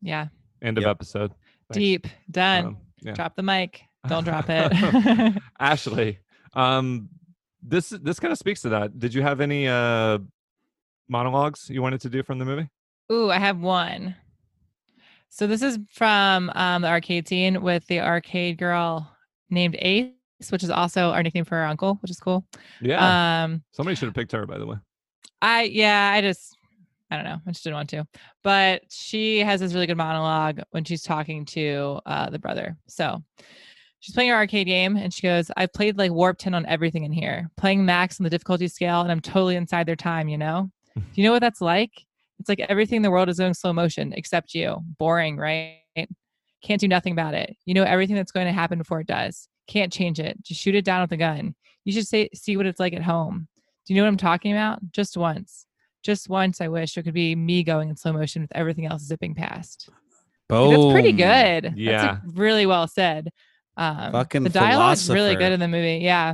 Yeah. 0.00 0.28
End 0.62 0.78
of 0.78 0.82
Yep. 0.82 0.90
episode 0.90 1.30
Thanks. 1.68 1.78
Deep. 1.78 2.06
Done. 2.30 2.66
Um, 2.66 2.76
yeah. 3.02 3.12
Drop 3.12 3.36
the 3.36 3.42
mic. 3.42 3.82
Don't 4.08 4.24
drop 4.24 4.46
it. 4.48 5.42
Ashley, 5.60 6.18
um, 6.54 7.08
this 7.62 7.90
this 7.90 8.18
kind 8.20 8.32
of 8.32 8.38
speaks 8.38 8.62
to 8.62 8.68
that. 8.70 8.98
Did 8.98 9.12
you 9.14 9.22
have 9.22 9.40
any 9.40 9.68
uh 9.68 10.18
monologues 11.08 11.68
you 11.70 11.82
wanted 11.82 12.00
to 12.02 12.08
do 12.08 12.22
from 12.22 12.38
the 12.38 12.44
movie? 12.44 12.68
Ooh, 13.12 13.30
I 13.30 13.38
have 13.38 13.58
one. 13.60 14.14
So 15.30 15.46
this 15.46 15.62
is 15.62 15.78
from 15.90 16.50
um, 16.54 16.82
the 16.82 16.88
arcade 16.88 17.28
scene 17.28 17.60
with 17.62 17.86
the 17.86 18.00
arcade 18.00 18.58
girl 18.58 19.10
named 19.50 19.76
Ace, 19.78 20.10
which 20.50 20.62
is 20.62 20.70
also 20.70 21.10
our 21.10 21.22
nickname 21.22 21.44
for 21.44 21.56
our 21.58 21.66
uncle, 21.66 21.96
which 22.02 22.10
is 22.10 22.18
cool. 22.18 22.44
Yeah, 22.80 23.44
Um, 23.44 23.62
somebody 23.72 23.94
should 23.94 24.06
have 24.06 24.14
picked 24.14 24.32
her, 24.32 24.46
by 24.46 24.58
the 24.58 24.66
way. 24.66 24.76
I 25.40 25.62
yeah, 25.64 26.12
I 26.14 26.20
just 26.20 26.56
I 27.10 27.16
don't 27.16 27.24
know. 27.24 27.38
I 27.46 27.50
just 27.50 27.64
didn't 27.64 27.76
want 27.76 27.90
to. 27.90 28.06
But 28.42 28.82
she 28.90 29.38
has 29.38 29.60
this 29.60 29.72
really 29.72 29.86
good 29.86 29.96
monologue 29.96 30.60
when 30.70 30.84
she's 30.84 31.02
talking 31.02 31.44
to 31.46 32.00
uh, 32.04 32.30
the 32.30 32.38
brother. 32.38 32.76
So 32.86 33.22
she's 34.00 34.14
playing 34.14 34.30
her 34.30 34.36
arcade 34.36 34.66
game 34.66 34.96
and 34.96 35.12
she 35.12 35.22
goes, 35.22 35.50
I've 35.56 35.72
played 35.72 35.96
like 35.96 36.12
Warp 36.12 36.38
10 36.38 36.54
on 36.54 36.66
everything 36.66 37.04
in 37.04 37.12
here, 37.12 37.50
playing 37.56 37.84
max 37.84 38.20
on 38.20 38.24
the 38.24 38.30
difficulty 38.30 38.68
scale, 38.68 39.00
and 39.00 39.10
I'm 39.10 39.20
totally 39.20 39.56
inside 39.56 39.86
their 39.86 39.96
time, 39.96 40.28
you 40.28 40.38
know? 40.38 40.70
Do 40.96 41.02
you 41.14 41.24
know 41.24 41.32
what 41.32 41.40
that's 41.40 41.60
like? 41.60 41.92
It's 42.40 42.48
like 42.48 42.60
everything 42.60 42.96
in 42.96 43.02
the 43.02 43.10
world 43.10 43.28
is 43.28 43.38
going 43.38 43.54
slow 43.54 43.72
motion 43.72 44.12
except 44.12 44.54
you. 44.54 44.78
Boring, 44.98 45.36
right? 45.36 45.80
Can't 46.62 46.80
do 46.80 46.88
nothing 46.88 47.12
about 47.12 47.34
it. 47.34 47.56
You 47.66 47.74
know 47.74 47.84
everything 47.84 48.16
that's 48.16 48.32
going 48.32 48.46
to 48.46 48.52
happen 48.52 48.78
before 48.78 49.00
it 49.00 49.06
does. 49.06 49.48
Can't 49.68 49.92
change 49.92 50.18
it. 50.18 50.42
Just 50.42 50.60
shoot 50.60 50.74
it 50.74 50.84
down 50.84 51.02
with 51.02 51.12
a 51.12 51.16
gun. 51.16 51.54
You 51.84 51.92
should 51.92 52.06
say, 52.06 52.28
see 52.34 52.56
what 52.56 52.66
it's 52.66 52.80
like 52.80 52.92
at 52.94 53.02
home. 53.02 53.48
Do 53.86 53.94
you 53.94 54.00
know 54.00 54.04
what 54.04 54.10
I'm 54.10 54.16
talking 54.16 54.52
about? 54.52 54.80
Just 54.90 55.16
once 55.16 55.66
just 56.08 56.28
once 56.30 56.62
I 56.62 56.68
wish 56.68 56.96
it 56.96 57.02
could 57.02 57.12
be 57.12 57.36
me 57.36 57.62
going 57.62 57.90
in 57.90 57.96
slow 57.96 58.14
motion 58.14 58.40
with 58.40 58.50
everything 58.54 58.86
else 58.86 59.02
zipping 59.02 59.34
past. 59.34 59.90
Like, 60.48 60.70
that's 60.70 60.92
pretty 60.92 61.12
Boom. 61.12 61.16
good. 61.18 61.64
That's 61.64 61.76
Yeah. 61.76 62.10
like, 62.12 62.20
really 62.34 62.64
well 62.64 62.88
said. 62.88 63.28
Um, 63.76 64.12
Fucking 64.12 64.42
the 64.42 64.48
dialogue's 64.48 65.10
really 65.10 65.36
good 65.36 65.52
in 65.52 65.60
the 65.60 65.68
movie. 65.68 65.98
Yeah. 65.98 66.32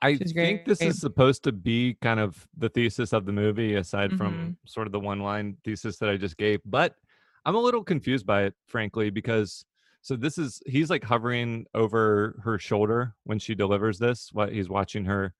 I 0.00 0.16
think 0.16 0.64
this 0.64 0.80
is 0.80 0.98
supposed 0.98 1.44
to 1.44 1.52
be 1.52 1.96
kind 2.00 2.20
of 2.20 2.46
the 2.56 2.68
thesis 2.70 3.12
of 3.12 3.26
the 3.26 3.32
movie, 3.32 3.74
aside 3.74 4.10
Mm-hmm. 4.10 4.16
from 4.18 4.56
sort 4.66 4.86
of 4.86 4.92
the 4.92 5.00
one 5.00 5.20
line 5.20 5.56
thesis 5.64 5.98
that 5.98 6.08
I 6.08 6.16
just 6.16 6.36
gave. 6.38 6.60
But 6.64 6.94
I'm 7.44 7.54
a 7.54 7.60
little 7.60 7.84
confused 7.84 8.26
by 8.26 8.44
it, 8.44 8.54
frankly, 8.66 9.10
because 9.10 9.64
so 10.02 10.16
this 10.16 10.36
is 10.38 10.62
he's 10.66 10.90
like 10.90 11.04
hovering 11.04 11.66
over 11.74 12.40
her 12.44 12.58
shoulder 12.58 13.14
when 13.24 13.38
she 13.38 13.54
delivers 13.54 13.98
this. 13.98 14.30
What 14.32 14.52
he's 14.52 14.68
watching 14.68 15.04
her 15.04 15.34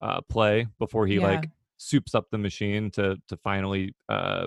uh, 0.00 0.20
play 0.22 0.66
before 0.78 1.06
he 1.06 1.16
Yeah. 1.16 1.26
like 1.28 1.50
soups 1.82 2.14
up 2.14 2.26
the 2.30 2.38
machine 2.38 2.90
to 2.92 3.16
to 3.28 3.36
finally 3.38 3.94
uh, 4.08 4.46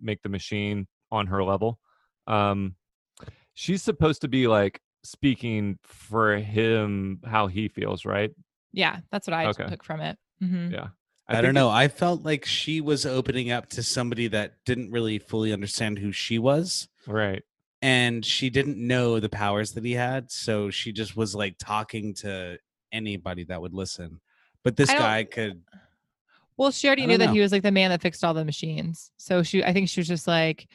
make 0.00 0.22
the 0.22 0.28
machine 0.28 0.86
on 1.10 1.26
her 1.26 1.44
level. 1.44 1.78
Um, 2.26 2.76
she's 3.54 3.82
supposed 3.82 4.22
to 4.22 4.28
be 4.28 4.46
like 4.46 4.80
speaking 5.04 5.78
for 5.82 6.36
him 6.36 7.20
how 7.24 7.46
he 7.48 7.68
feels, 7.68 8.04
right? 8.04 8.30
Yeah. 8.72 9.00
That's 9.10 9.26
what 9.26 9.34
I 9.34 9.46
Okay. 9.46 9.66
took 9.66 9.84
from 9.84 10.00
it. 10.00 10.16
hmm 10.40 10.70
Yeah. 10.72 10.88
I, 11.28 11.34
think 11.34 11.44
don't 11.44 11.54
know. 11.54 11.68
I 11.70 11.88
felt 11.88 12.22
like 12.24 12.44
she 12.46 12.80
was 12.80 13.04
opening 13.06 13.50
up 13.50 13.68
to 13.70 13.82
somebody 13.82 14.28
that 14.28 14.54
didn't 14.64 14.90
really 14.90 15.18
fully 15.18 15.52
understand 15.52 15.98
who 15.98 16.12
she 16.12 16.38
was. 16.38 16.88
right. 17.06 17.42
And 17.80 18.24
she 18.24 18.48
didn't 18.48 18.76
know 18.78 19.18
the 19.18 19.28
powers 19.28 19.72
that 19.72 19.84
he 19.84 19.92
had. 19.92 20.30
So 20.30 20.70
she 20.70 20.92
just 20.92 21.16
was 21.16 21.34
like 21.34 21.56
talking 21.58 22.14
to 22.16 22.58
anybody 22.92 23.44
that 23.44 23.60
would 23.60 23.74
listen. 23.74 24.20
But 24.62 24.76
this 24.76 24.88
guy 24.88 25.24
could 25.24 25.62
Well, 26.56 26.70
she 26.70 26.86
already 26.86 27.06
knew 27.06 27.18
don't 27.18 27.28
that 27.28 27.34
he 27.34 27.40
was 27.40 27.52
like 27.52 27.62
the 27.62 27.70
man 27.70 27.90
that 27.90 28.02
fixed 28.02 28.22
all 28.24 28.34
the 28.34 28.44
machines. 28.44 29.10
So 29.16 29.42
she, 29.42 29.64
I 29.64 29.72
think 29.72 29.88
she 29.88 30.00
was 30.00 30.08
just 30.08 30.26
like, 30.26 30.68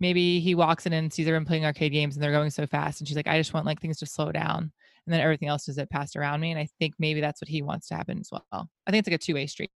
maybe 0.00 0.40
he 0.40 0.54
walks 0.54 0.86
in 0.86 0.92
and 0.92 1.12
sees 1.12 1.26
everyone 1.26 1.44
playing 1.44 1.64
arcade 1.64 1.92
games 1.92 2.16
and 2.16 2.22
they're 2.22 2.32
going 2.32 2.50
so 2.50 2.66
fast. 2.66 3.00
And 3.00 3.08
she's 3.08 3.16
like, 3.16 3.28
I 3.28 3.38
just 3.38 3.54
want 3.54 3.66
like 3.66 3.80
things 3.80 3.98
to 3.98 4.06
slow 4.06 4.32
down. 4.32 4.72
And 5.06 5.12
then 5.12 5.20
everything 5.20 5.48
else 5.48 5.68
is 5.68 5.78
it 5.78 5.90
passed 5.90 6.16
around 6.16 6.40
me. 6.40 6.50
And 6.50 6.58
I 6.58 6.68
think 6.78 6.94
maybe 6.98 7.20
that's 7.20 7.40
what 7.40 7.48
he 7.48 7.62
wants 7.62 7.88
to 7.88 7.94
happen 7.94 8.18
as 8.18 8.30
well. 8.32 8.70
I 8.86 8.90
think 8.90 9.00
it's 9.00 9.08
like 9.08 9.20
a 9.20 9.24
two 9.24 9.34
way 9.34 9.46
street. 9.46 9.70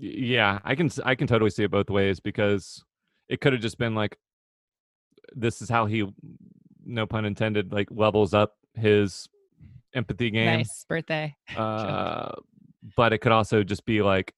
Yeah 0.00 0.58
i 0.64 0.74
can 0.74 0.90
i 1.04 1.14
can 1.14 1.26
totally 1.26 1.50
see 1.50 1.64
it 1.64 1.70
both 1.70 1.90
ways 1.90 2.18
because 2.18 2.82
it 3.28 3.40
could 3.40 3.52
have 3.52 3.60
just 3.60 3.78
been 3.78 3.94
like 3.94 4.16
this 5.34 5.60
is 5.60 5.68
how 5.68 5.86
he 5.86 6.06
no 6.84 7.06
pun 7.06 7.24
intended 7.24 7.72
like 7.72 7.88
levels 7.90 8.32
up 8.32 8.54
his 8.74 9.28
empathy 9.94 10.30
game 10.30 10.46
Nice 10.46 10.84
birthday. 10.88 11.36
uh 11.56 12.32
but 12.96 13.12
it 13.12 13.18
could 13.18 13.32
also 13.32 13.62
just 13.62 13.84
be 13.84 14.02
like 14.02 14.32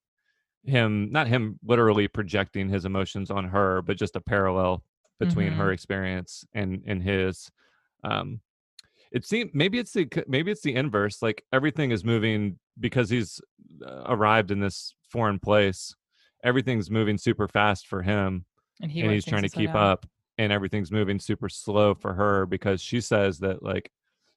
him 0.64 1.10
not 1.10 1.26
him 1.26 1.58
literally 1.64 2.08
projecting 2.08 2.68
his 2.68 2.84
emotions 2.84 3.30
on 3.30 3.44
her 3.44 3.82
but 3.82 3.96
just 3.96 4.16
a 4.16 4.20
parallel 4.20 4.82
between 5.18 5.52
her 5.58 5.72
experience 5.72 6.44
and 6.54 6.82
and 6.86 7.02
his 7.02 7.50
um 8.04 8.40
it 9.10 9.24
seems 9.26 9.50
maybe 9.54 9.78
it's 9.78 9.92
the 9.92 10.08
maybe 10.26 10.50
it's 10.50 10.62
the 10.62 10.74
inverse 10.74 11.22
like 11.22 11.44
everything 11.52 11.90
is 11.90 12.04
moving 12.04 12.58
because 12.78 13.08
he's 13.10 13.40
uh, 13.84 14.02
arrived 14.06 14.50
in 14.50 14.60
this 14.60 14.94
foreign 15.08 15.38
place 15.38 15.94
everything's 16.44 16.90
moving 16.90 17.18
super 17.18 17.48
fast 17.48 17.86
for 17.86 18.02
him 18.02 18.44
And 18.80 18.90
he 18.92 19.00
and 19.00 19.10
he's 19.10 19.24
trying 19.24 19.42
to 19.42 19.48
keep 19.48 19.74
up 19.74 20.06
and 20.36 20.52
everything's 20.52 20.92
moving 20.92 21.18
super 21.18 21.48
slow 21.48 21.94
for 21.94 22.14
her 22.14 22.46
because 22.46 22.80
she 22.80 23.00
says 23.00 23.38
that 23.40 23.62
like 23.62 23.90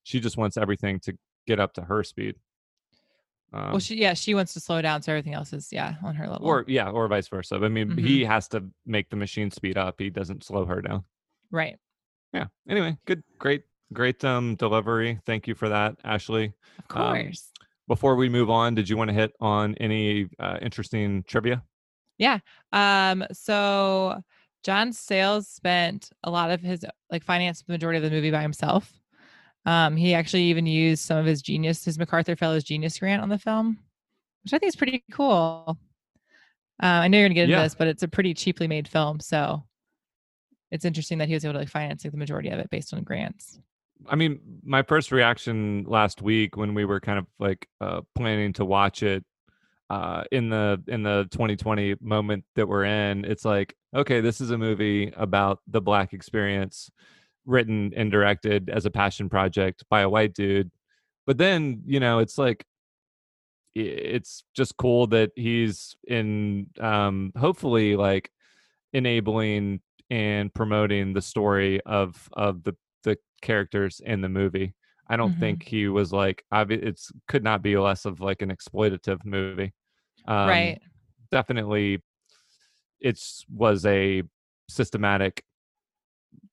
she 0.03 0.19
just 0.19 0.37
wants 0.37 0.57
everything 0.57 0.99
to 1.01 1.17
get 1.45 1.59
up 1.59 1.73
to 1.73 1.81
her 1.83 2.03
speed 2.03 2.35
um, 3.53 3.71
well, 3.71 3.79
she, 3.79 3.95
yeah, 3.97 4.13
she 4.13 4.33
wants 4.33 4.53
to 4.53 4.59
slow 4.59 4.81
down. 4.81 5.01
So 5.01 5.11
everything 5.11 5.33
else 5.33 5.51
is, 5.53 5.69
yeah, 5.71 5.95
on 6.03 6.15
her 6.15 6.27
level. 6.27 6.47
or 6.47 6.63
yeah 6.67 6.89
or 6.89 7.07
vice 7.07 7.27
versa 7.27 7.55
i 7.61 7.67
mean 7.67 7.89
Mm-hmm. 7.89 8.05
he 8.05 8.23
has 8.23 8.47
to 8.49 8.63
make 8.85 9.09
the 9.09 9.15
machine 9.17 9.51
speed 9.51 9.77
up 9.77 9.95
he 9.99 10.09
doesn't 10.09 10.43
slow 10.43 10.65
her 10.65 10.81
down 10.81 11.03
right. 11.51 11.75
yeah 12.33 12.45
anyway 12.69 12.95
good 13.05 13.23
great 13.39 13.63
great 13.93 14.23
um 14.23 14.55
delivery 14.55 15.19
thank 15.25 15.47
you 15.47 15.55
for 15.55 15.67
that 15.69 15.95
ashley 16.03 16.53
Of 16.89 16.95
Um, 16.97 17.13
course. 17.13 17.51
before 17.87 18.15
we 18.15 18.29
move 18.29 18.49
on 18.49 18.73
did 18.75 18.87
you 18.87 18.95
want 18.95 19.09
to 19.09 19.13
hit 19.13 19.33
on 19.41 19.75
any 19.75 20.29
uh, 20.39 20.57
interesting 20.61 21.23
trivia 21.27 21.61
Yeah. 22.17 22.39
Um, 22.71 23.25
so 23.33 24.21
John 24.63 24.93
Sayles 24.93 25.47
spent 25.49 26.09
a 26.23 26.29
lot 26.29 26.51
of 26.51 26.61
his 26.61 26.85
like 27.09 27.23
financed 27.23 27.65
the 27.67 27.73
majority 27.73 27.97
of 27.97 28.03
the 28.03 28.11
movie 28.11 28.29
by 28.31 28.43
himself. 28.43 28.93
Um, 29.65 29.95
he 29.95 30.13
actually 30.13 30.43
even 30.43 30.65
used 30.65 31.03
some 31.03 31.17
of 31.17 31.25
his 31.25 31.41
genius, 31.41 31.85
his 31.85 31.99
MacArthur 31.99 32.35
Fellows 32.35 32.63
Genius 32.63 32.97
Grant 32.97 33.21
on 33.21 33.29
the 33.29 33.37
film, 33.37 33.77
which 34.43 34.53
I 34.53 34.57
think 34.57 34.69
is 34.69 34.75
pretty 34.75 35.03
cool. 35.11 35.77
Uh, 36.81 36.85
I 36.85 37.07
know 37.07 37.19
you're 37.19 37.27
gonna 37.27 37.35
get 37.35 37.43
into 37.43 37.57
Yeah. 37.57 37.63
this, 37.63 37.75
but 37.75 37.87
it's 37.87 38.01
a 38.03 38.07
pretty 38.07 38.33
cheaply 38.33 38.67
made 38.67 38.87
film, 38.87 39.19
so 39.19 39.63
it's 40.71 40.85
interesting 40.85 41.19
that 41.19 41.27
he 41.27 41.33
was 41.35 41.45
able 41.45 41.53
to 41.53 41.59
like 41.59 41.69
finance 41.69 42.03
like, 42.03 42.11
the 42.11 42.17
majority 42.17 42.49
of 42.49 42.59
it 42.59 42.69
based 42.69 42.93
on 42.93 43.03
grants. 43.03 43.59
I 44.07 44.15
mean, 44.15 44.39
my 44.63 44.81
first 44.81 45.11
reaction 45.11 45.83
last 45.87 46.23
week 46.23 46.57
when 46.57 46.73
we 46.73 46.85
were 46.85 46.99
kind 46.99 47.19
of 47.19 47.27
like 47.37 47.67
uh, 47.81 48.01
planning 48.15 48.53
to 48.53 48.65
watch 48.65 49.03
it 49.03 49.23
uh, 49.91 50.23
in 50.31 50.49
the 50.49 50.81
in 50.87 51.03
the 51.03 51.27
2020 51.29 51.97
moment 52.01 52.45
that 52.55 52.67
we're 52.67 52.85
in, 52.85 53.25
it's 53.25 53.45
like, 53.45 53.75
okay, 53.95 54.21
this 54.21 54.41
is 54.41 54.49
a 54.49 54.57
movie 54.57 55.13
about 55.17 55.59
the 55.67 55.81
black 55.81 56.13
experience, 56.13 56.89
written 57.45 57.93
and 57.95 58.11
directed 58.11 58.69
as 58.69 58.85
a 58.85 58.91
passion 58.91 59.29
project 59.29 59.83
by 59.89 60.01
a 60.01 60.09
white 60.09 60.33
dude. 60.33 60.71
But 61.27 61.37
then, 61.37 61.83
you 61.85 61.99
know, 61.99 62.19
it's 62.19 62.37
like 62.37 62.65
it's 63.73 64.43
just 64.53 64.75
cool 64.77 65.07
that 65.07 65.31
he's 65.35 65.95
in 66.07 66.67
um 66.81 67.31
hopefully 67.37 67.95
like 67.95 68.29
enabling 68.93 69.81
and 70.09 70.53
promoting 70.53 71.13
the 71.13 71.21
story 71.21 71.81
of 71.85 72.29
of 72.33 72.63
the 72.63 72.75
the 73.03 73.17
characters 73.41 74.01
in 74.05 74.21
the 74.21 74.29
movie. 74.29 74.75
I 75.09 75.17
don't 75.17 75.31
Mhm. 75.31 75.39
think 75.39 75.63
he 75.63 75.87
was 75.87 76.13
like 76.13 76.45
it's 76.53 77.11
could 77.27 77.43
not 77.43 77.61
be 77.61 77.77
less 77.77 78.05
of 78.05 78.21
like 78.21 78.41
an 78.41 78.49
exploitative 78.49 79.25
movie. 79.25 79.73
Um, 80.27 80.47
right. 80.47 80.81
Definitely, 81.31 82.03
it's 82.99 83.45
was 83.49 83.85
a 83.85 84.23
systematic 84.69 85.43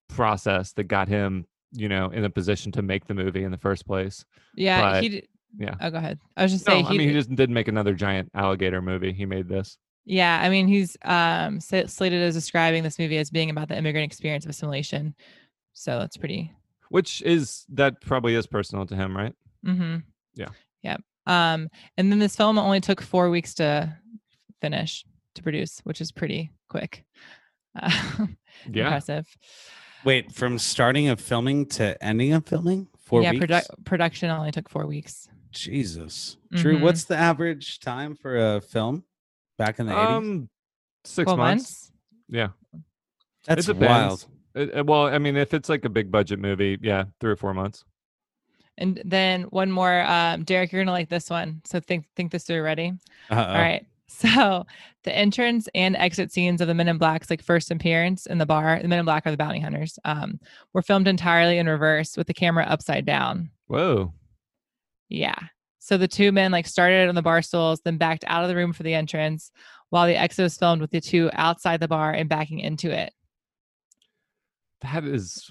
process 0.08 0.72
that 0.74 0.84
got 0.84 1.08
him, 1.08 1.46
you 1.72 1.88
know, 1.88 2.10
in 2.10 2.24
a 2.24 2.30
position 2.30 2.72
to 2.72 2.82
make 2.82 3.06
the 3.06 3.14
movie 3.14 3.44
in 3.44 3.50
the 3.50 3.58
first 3.58 3.86
place. 3.86 4.24
Yeah. 4.54 4.80
but- 4.92 5.02
he. 5.02 5.08
d- 5.08 5.28
yeah. 5.58 5.74
Oh, 5.80 5.90
go 5.90 5.96
ahead. 5.96 6.18
I 6.36 6.42
was 6.42 6.52
just 6.52 6.66
No, 6.66 6.74
saying. 6.74 6.86
I 6.86 6.90
mean 6.90 7.08
he 7.08 7.14
just 7.14 7.34
didn't 7.34 7.54
make 7.54 7.68
another 7.68 7.94
giant 7.94 8.30
alligator 8.34 8.82
movie. 8.82 9.14
He 9.14 9.24
made 9.24 9.48
this. 9.48 9.78
Yeah, 10.04 10.38
I 10.42 10.50
mean, 10.50 10.68
he's 10.68 10.94
um 11.04 11.58
slated 11.60 12.20
as 12.22 12.34
describing 12.34 12.82
this 12.82 12.98
movie 12.98 13.16
as 13.16 13.30
being 13.30 13.48
about 13.48 13.68
the 13.68 13.76
immigrant 13.78 14.04
experience 14.04 14.44
of 14.44 14.50
assimilation. 14.50 15.14
So 15.72 15.98
that's 16.00 16.18
pretty. 16.18 16.52
which 16.90 17.22
is 17.22 17.64
that 17.70 18.00
probably 18.02 18.34
is 18.34 18.46
personal 18.46 18.84
to 18.86 18.94
him, 18.94 19.16
right? 19.16 19.34
Mm-hmm. 19.66 19.96
Yeah. 20.34 20.48
Yep. 20.82 21.00
Um, 21.26 21.68
and 21.96 22.12
then 22.12 22.18
this 22.18 22.36
film 22.36 22.58
only 22.58 22.80
took 22.82 23.00
four 23.00 23.30
weeks 23.30 23.54
to 23.54 23.96
finish 24.60 25.04
to 25.34 25.42
produce, 25.42 25.80
which 25.84 26.00
is 26.02 26.12
pretty 26.12 26.52
quick. 26.68 27.04
Uh, 27.80 27.90
Yeah. 28.70 28.84
Impressive. 28.84 29.26
Wait 30.04 30.32
from 30.32 30.58
starting 30.58 31.08
of 31.08 31.20
filming 31.20 31.66
to 31.66 32.02
ending 32.02 32.32
of 32.32 32.46
filming. 32.46 32.88
Four 33.04 33.22
yeah, 33.22 33.30
weeks. 33.32 33.46
produ- 33.46 33.84
production 33.84 34.30
only 34.30 34.50
took 34.52 34.68
four 34.68 34.86
weeks. 34.86 35.28
Jesus. 35.50 36.36
Drew, 36.52 36.76
Mhm. 36.78 36.82
what's 36.82 37.04
the 37.04 37.16
average 37.16 37.80
time 37.80 38.14
for 38.14 38.36
a 38.56 38.60
film 38.60 39.04
back 39.56 39.78
in 39.78 39.86
the 39.86 39.92
80s? 39.92 40.16
Um, 40.16 40.48
six 41.04 41.26
months. 41.26 41.38
months. 41.38 41.92
Yeah, 42.28 42.48
That's 43.46 43.66
it 43.68 43.72
depends. 43.72 43.88
wild. 43.88 44.26
It- 44.54 44.76
it- 44.78 44.86
well, 44.86 45.06
I 45.06 45.18
mean, 45.18 45.36
if 45.36 45.54
it's 45.54 45.68
like 45.70 45.84
a 45.84 45.88
big 45.88 46.10
budget 46.10 46.38
movie, 46.38 46.76
yeah, 46.82 47.04
three 47.20 47.30
or 47.32 47.36
four 47.36 47.54
months. 47.54 47.84
And 48.76 49.00
then 49.04 49.42
one 49.44 49.72
more, 49.72 50.02
um, 50.02 50.44
Derek, 50.44 50.70
you're 50.70 50.82
gonna 50.82 50.92
like 50.92 51.08
this 51.08 51.28
one. 51.30 51.62
So 51.64 51.80
think 51.80 52.06
think 52.14 52.30
this 52.30 52.44
through. 52.44 52.62
Ready? 52.62 52.92
Uh-oh. 53.30 53.42
All 53.42 53.54
right. 53.54 53.84
So 54.10 54.64
the 55.04 55.16
entrance 55.16 55.68
and 55.74 55.94
exit 55.96 56.32
scenes 56.32 56.60
of 56.60 56.66
the 56.66 56.74
Men 56.74 56.88
in 56.88 56.98
Black's 56.98 57.30
like 57.30 57.42
first 57.42 57.70
appearance 57.70 58.26
in 58.26 58.38
the 58.38 58.46
bar, 58.46 58.80
the 58.80 58.88
Men 58.88 58.98
in 58.98 59.04
Black 59.04 59.26
are 59.26 59.30
the 59.30 59.36
bounty 59.36 59.60
hunters, 59.60 59.98
um, 60.04 60.40
were 60.72 60.82
filmed 60.82 61.06
entirely 61.06 61.58
in 61.58 61.68
reverse 61.68 62.16
with 62.16 62.26
the 62.26 62.34
camera 62.34 62.64
upside 62.64 63.04
down. 63.04 63.50
Whoa. 63.66 64.12
Yeah. 65.08 65.38
So 65.78 65.96
the 65.96 66.08
two 66.08 66.32
men 66.32 66.50
like 66.52 66.66
started 66.66 67.08
on 67.08 67.14
the 67.14 67.22
bar 67.22 67.42
stools, 67.42 67.80
then 67.84 67.96
backed 67.96 68.24
out 68.26 68.42
of 68.42 68.48
the 68.48 68.56
room 68.56 68.72
for 68.72 68.82
the 68.82 68.94
entrance, 68.94 69.52
while 69.90 70.06
the 70.06 70.14
exos 70.14 70.58
filmed 70.58 70.80
with 70.82 70.90
the 70.90 71.00
two 71.00 71.30
outside 71.32 71.80
the 71.80 71.88
bar 71.88 72.12
and 72.12 72.28
backing 72.28 72.60
into 72.60 72.90
it. 72.90 73.12
That 74.82 75.04
is. 75.04 75.50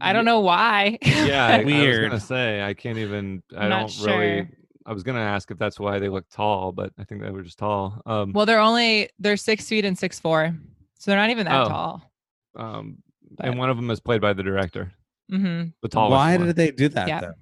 I 0.00 0.12
don't 0.12 0.24
know 0.24 0.40
why. 0.40 0.98
Yeah, 1.04 1.46
I, 1.46 1.60
I 1.60 1.88
was 1.88 1.98
gonna 1.98 2.20
say 2.20 2.62
I 2.62 2.74
can't 2.74 2.98
even. 2.98 3.42
I 3.56 3.64
I'm 3.64 3.70
don't 3.70 3.80
not 3.80 4.06
really. 4.06 4.36
sure. 4.38 4.48
I 4.86 4.92
was 4.92 5.02
gonna 5.02 5.18
ask 5.20 5.50
if 5.50 5.58
that's 5.58 5.78
why 5.80 5.98
they 5.98 6.08
look 6.08 6.24
tall, 6.30 6.70
but 6.72 6.92
I 6.98 7.04
think 7.04 7.20
they 7.20 7.30
were 7.30 7.42
just 7.42 7.58
tall. 7.58 8.00
Um, 8.06 8.32
well, 8.32 8.46
they're 8.46 8.60
only 8.60 9.10
they're 9.18 9.36
six 9.36 9.68
feet 9.68 9.84
and 9.84 9.98
six 9.98 10.18
four, 10.20 10.54
so 10.98 11.10
they're 11.10 11.18
not 11.20 11.30
even 11.30 11.44
that 11.46 11.62
Oh. 11.62 11.68
tall. 11.68 12.10
um, 12.54 12.98
but- 13.36 13.46
and 13.46 13.58
one 13.58 13.68
of 13.68 13.76
them 13.76 13.90
is 13.90 14.00
played 14.00 14.20
by 14.22 14.32
the 14.32 14.42
director, 14.42 14.92
hmm 15.28 15.64
the 15.82 15.88
tallest. 15.88 16.12
Why 16.12 16.36
one. 16.36 16.46
did 16.46 16.56
they 16.56 16.70
do 16.70 16.88
that 16.90 17.08
Yeah. 17.08 17.20
though? 17.20 17.32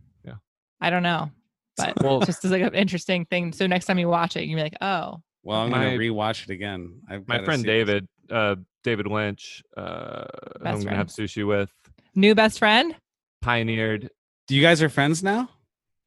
I 0.81 0.91
don't 0.91 1.03
know, 1.05 1.31
but 1.79 1.95
Well, 2.03 2.21
just 2.21 2.45
as 2.45 2.51
like 2.51 2.61
an 2.61 2.75
interesting 2.75 3.25
thing. 3.27 3.53
So 3.53 3.67
next 3.67 3.87
time 3.87 3.99
you 3.99 4.09
watch 4.09 4.37
it, 4.37 4.45
you're 4.45 4.61
like, 4.61 4.75
oh, 4.83 5.23
Well, 5.43 5.61
I'm 5.61 5.71
My- 5.71 5.85
gonna 5.85 5.97
rewatch 5.97 6.43
it 6.45 6.51
again. 6.51 7.01
I've 7.09 7.27
my 7.29 7.43
friend. 7.45 7.63
David, 7.65 8.07
uh, 8.31 8.57
David 8.83 9.07
Lynch, 9.07 9.63
uh, 9.77 10.25
who 10.25 10.67
I'm 10.67 10.75
Best 10.75 10.85
gonna 10.85 10.97
have 10.97 11.07
sushi 11.07 11.47
with, 11.47 11.71
new 12.15 12.35
best 12.35 12.59
friend. 12.59 12.95
pioneered. 13.41 14.11
Do 14.47 14.55
you 14.57 14.61
guys 14.63 14.83
are 14.83 14.89
friends 14.91 15.23
now? 15.23 15.49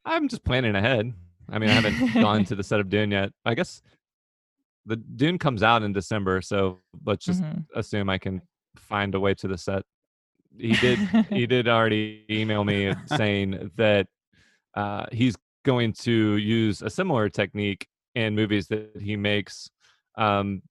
I'm 0.05 0.27
just 0.27 0.43
planning 0.43 0.75
ahead. 0.75 1.13
I 1.49 1.59
mean, 1.59 1.69
I 1.69 1.73
haven't 1.73 2.13
gone 2.13 2.43
to 2.45 2.55
the 2.55 2.63
set 2.63 2.79
of 2.79 2.89
Dune 2.89 3.11
yet. 3.11 3.31
I 3.45 3.55
guess 3.55 3.81
the 4.85 4.95
Dune 4.97 5.37
comes 5.37 5.63
out 5.63 5.83
in 5.83 5.93
December, 5.93 6.41
so 6.41 6.79
let's 7.05 7.25
just 7.25 7.41
Mhm. 7.41 7.65
assume 7.75 8.09
I 8.09 8.17
can 8.17 8.41
find 8.75 9.15
a 9.15 9.19
way 9.19 9.33
to 9.35 9.47
the 9.47 9.57
set. 9.57 9.83
He 10.57 10.73
did. 10.77 10.99
he 11.29 11.45
did 11.47 11.67
already 11.67 12.25
email 12.29 12.63
me 12.63 12.93
saying 13.15 13.71
that 13.75 14.07
uh, 14.75 15.05
he's 15.11 15.35
going 15.65 15.91
to 15.91 16.37
use 16.37 16.81
a 16.81 16.89
similar 16.89 17.29
technique 17.29 17.87
in 18.15 18.35
movies 18.35 18.67
that 18.67 18.91
he 19.01 19.15
makes. 19.15 19.69
Um, 20.17 20.61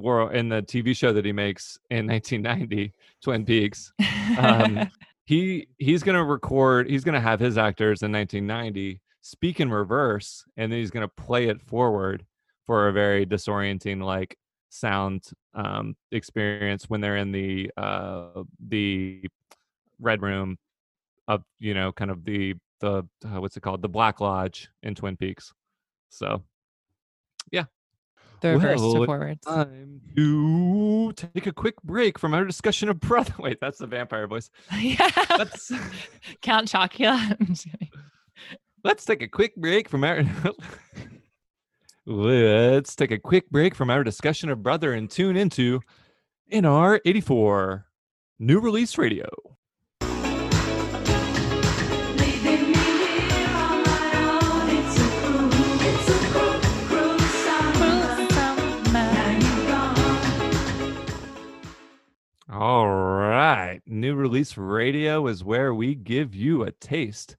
or 0.00 0.32
in 0.32 0.48
the 0.48 0.62
TV 0.62 0.96
show 0.96 1.12
that 1.12 1.24
he 1.24 1.32
makes 1.32 1.78
in 1.90 2.06
1990, 2.06 2.92
Twin 3.22 3.44
Peaks. 3.44 3.92
um, 4.36 4.88
he 5.26 5.68
he's 5.78 6.02
gonna 6.02 6.24
record 6.24 6.88
he's 6.88 7.04
gonna 7.04 7.20
have 7.20 7.38
his 7.40 7.56
actors 7.58 8.02
in 8.02 8.12
1990 8.12 9.00
speak 9.26 9.58
in 9.58 9.68
reverse 9.72 10.44
and 10.56 10.70
then 10.70 10.78
he's 10.78 10.92
gonna 10.92 11.08
play 11.08 11.48
it 11.48 11.60
forward 11.60 12.24
for 12.64 12.86
a 12.86 12.92
very 12.92 13.26
disorienting 13.26 14.00
like 14.00 14.36
sound 14.68 15.24
um 15.54 15.96
experience 16.12 16.88
when 16.88 17.00
they're 17.00 17.16
in 17.16 17.32
the 17.32 17.68
uh 17.76 18.44
the 18.68 19.20
red 19.98 20.22
room 20.22 20.56
of 21.26 21.42
you 21.58 21.74
know 21.74 21.90
kind 21.90 22.12
of 22.12 22.24
the 22.24 22.54
the 22.80 23.02
uh, 23.24 23.40
what's 23.40 23.56
it 23.56 23.62
called 23.62 23.82
the 23.82 23.88
black 23.88 24.20
lodge 24.20 24.68
in 24.84 24.94
twin 24.94 25.16
peaks 25.16 25.52
so 26.08 26.40
yeah. 27.50 27.64
the 28.42 28.50
reverse 28.50 28.80
Well, 28.80 28.94
to 28.94 29.06
forwards. 29.06 29.44
time 29.44 30.02
to 30.14 31.12
take 31.14 31.46
a 31.48 31.52
quick 31.52 31.82
break 31.82 32.16
from 32.16 32.32
our 32.32 32.44
discussion 32.44 32.88
of 32.88 33.00
brother 33.00 33.34
wait 33.40 33.58
that's 33.60 33.78
the 33.78 33.88
vampire 33.88 34.28
voice 34.28 34.50
yeah, 34.78 35.10
let's 35.36 35.72
Count 36.42 36.68
Chocula. 36.68 37.36
I'm 37.40 37.46
just 37.46 37.64
kidding. 37.70 37.90
Let's 38.86 39.04
take 39.04 39.20
a 39.20 39.26
quick 39.26 39.56
break 39.56 39.88
from 39.88 40.04
our 40.04 40.22
Let's 42.06 42.94
take 42.94 43.10
a 43.10 43.18
quick 43.18 43.50
break 43.50 43.74
from 43.74 43.90
our 43.90 44.04
discussion 44.04 44.48
of 44.48 44.62
Brother 44.62 44.92
and 44.92 45.10
tune 45.10 45.36
into 45.36 45.80
NR 46.52 47.00
84 47.04 47.84
New 48.38 48.60
Release 48.60 48.96
Radio. 48.96 49.26
All 62.48 62.88
right. 62.88 63.80
New 63.84 64.14
Release 64.14 64.56
Radio 64.56 65.26
is 65.26 65.42
where 65.42 65.74
we 65.74 65.96
give 65.96 66.36
you 66.36 66.62
a 66.62 66.70
taste 66.70 67.36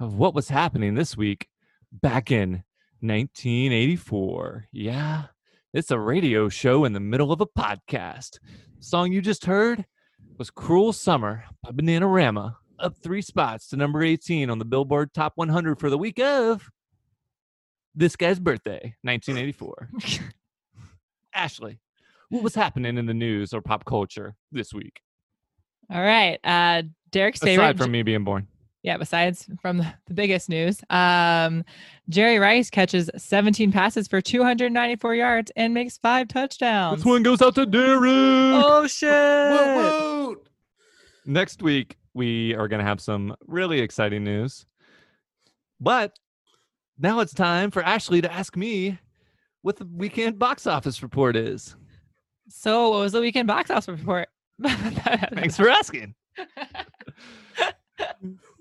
of 0.00 0.14
what 0.14 0.34
was 0.34 0.48
happening 0.48 0.94
this 0.94 1.16
week 1.16 1.46
back 1.92 2.30
in 2.30 2.64
1984. 3.00 4.66
Yeah, 4.72 5.24
it's 5.74 5.90
a 5.90 5.98
radio 5.98 6.48
show 6.48 6.84
in 6.84 6.94
the 6.94 7.00
middle 7.00 7.30
of 7.30 7.40
a 7.42 7.46
podcast. 7.46 8.38
The 8.78 8.84
song 8.84 9.12
you 9.12 9.20
just 9.20 9.44
heard 9.44 9.84
was 10.38 10.50
Cruel 10.50 10.94
Summer 10.94 11.44
by 11.62 11.70
Bananarama, 11.70 12.56
up 12.78 12.96
three 12.96 13.20
spots 13.20 13.68
to 13.68 13.76
number 13.76 14.02
18 14.02 14.48
on 14.48 14.58
the 14.58 14.64
Billboard 14.64 15.12
Top 15.12 15.34
100 15.36 15.78
for 15.78 15.90
the 15.90 15.98
week 15.98 16.18
of 16.18 16.70
this 17.94 18.16
guy's 18.16 18.40
birthday, 18.40 18.94
1984. 19.02 19.90
Ashley, 21.34 21.78
what 22.30 22.42
was 22.42 22.54
happening 22.54 22.96
in 22.96 23.04
the 23.04 23.14
news 23.14 23.52
or 23.52 23.60
pop 23.60 23.84
culture 23.84 24.34
this 24.50 24.72
week? 24.72 25.00
All 25.92 26.00
right. 26.00 26.38
Uh, 26.42 26.84
Derek's 27.10 27.40
favorite. 27.40 27.64
Aside 27.64 27.78
from 27.78 27.90
me 27.90 28.02
being 28.02 28.24
born. 28.24 28.46
Yeah, 28.82 28.96
besides 28.96 29.48
from 29.60 29.78
the, 29.78 29.94
the 30.06 30.14
biggest 30.14 30.48
news, 30.48 30.80
um, 30.88 31.64
Jerry 32.08 32.38
Rice 32.38 32.70
catches 32.70 33.10
17 33.16 33.72
passes 33.72 34.08
for 34.08 34.20
294 34.20 35.14
yards 35.14 35.52
and 35.56 35.74
makes 35.74 35.98
five 35.98 36.28
touchdowns. 36.28 36.98
This 36.98 37.04
one 37.04 37.22
goes 37.22 37.42
out 37.42 37.54
to 37.56 37.66
Derek. 37.66 38.02
Oh 38.04 38.86
shit! 38.86 39.10
Whoa, 39.10 39.76
whoa. 39.76 40.36
Next 41.26 41.62
week, 41.62 41.98
we 42.14 42.54
are 42.54 42.68
going 42.68 42.80
to 42.80 42.86
have 42.86 43.00
some 43.00 43.34
really 43.46 43.80
exciting 43.80 44.24
news. 44.24 44.66
But 45.78 46.18
now 46.98 47.20
it's 47.20 47.34
time 47.34 47.70
for 47.70 47.82
Ashley 47.82 48.20
to 48.22 48.32
ask 48.32 48.56
me 48.56 48.98
what 49.62 49.76
the 49.76 49.86
weekend 49.86 50.38
box 50.38 50.66
office 50.66 51.02
report 51.02 51.36
is. 51.36 51.76
So, 52.48 52.90
what 52.90 53.00
was 53.00 53.12
the 53.12 53.20
weekend 53.20 53.46
box 53.46 53.70
office 53.70 53.88
report? 53.88 54.28
Thanks 54.62 55.56
for 55.56 55.68
asking. 55.68 56.14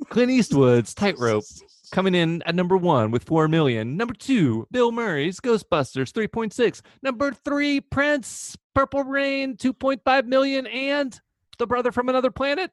Clint 0.09 0.31
Eastwood's 0.31 0.93
Tightrope 0.93 1.43
coming 1.91 2.15
in 2.15 2.41
at 2.43 2.55
number 2.55 2.77
one 2.77 3.11
with 3.11 3.23
4 3.23 3.47
million. 3.47 3.97
Number 3.97 4.13
two, 4.13 4.67
Bill 4.71 4.91
Murray's 4.91 5.39
Ghostbusters 5.39 6.11
3.6. 6.11 6.81
Number 7.01 7.31
three, 7.31 7.81
Prince 7.81 8.55
Purple 8.75 9.03
Rain 9.03 9.55
2.5 9.57 10.25
million. 10.25 10.67
And 10.67 11.19
The 11.57 11.67
Brother 11.67 11.91
from 11.91 12.09
Another 12.09 12.31
Planet 12.31 12.71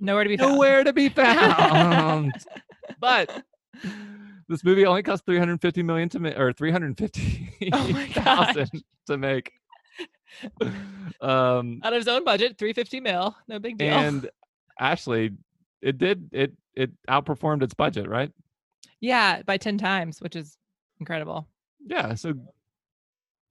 Nowhere 0.00 0.24
to 0.24 0.28
be 0.30 0.36
found. 0.36 0.52
nowhere 0.52 0.84
to 0.84 0.92
be 0.92 1.08
found. 1.10 2.32
but 3.00 3.44
this 4.48 4.64
movie 4.64 4.84
only 4.84 5.02
cost 5.04 5.24
350 5.26 5.82
million 5.84 6.08
to 6.08 6.18
make 6.18 6.36
or 6.38 6.52
350 6.52 7.52
Oh 7.72 8.54
to 9.06 9.16
make. 9.18 9.52
Um 11.20 11.80
Out 11.84 11.92
of 11.92 11.98
his 11.98 12.08
own 12.08 12.24
budget, 12.24 12.58
350 12.58 13.00
mil. 13.00 13.36
No 13.46 13.58
big 13.60 13.78
deal. 13.78 13.92
and 13.92 14.28
Ashley, 14.80 15.30
it 15.82 15.98
did 15.98 16.28
it 16.32 16.52
it 16.74 16.90
outperformed 17.08 17.62
its 17.62 17.74
budget, 17.74 18.08
right? 18.08 18.30
yeah, 19.00 19.42
by 19.42 19.56
10 19.56 19.78
times, 19.78 20.20
which 20.20 20.36
is 20.36 20.56
incredible. 21.00 21.48
Yeah, 21.84 22.14
so 22.14 22.34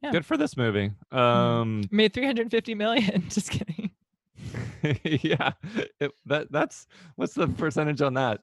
Yeah. 0.01 0.11
good 0.11 0.25
for 0.25 0.37
this 0.37 0.55
movie. 0.57 0.91
Um 1.11 1.83
Made 1.91 2.13
350 2.13 2.73
million. 2.75 3.25
Just 3.29 3.51
kidding. 3.51 3.91
yeah. 5.03 5.51
It, 5.99 6.11
that 6.25 6.51
that's 6.51 6.87
what's 7.15 7.33
the 7.33 7.47
percentage 7.47 8.01
on 8.01 8.13
that? 8.15 8.39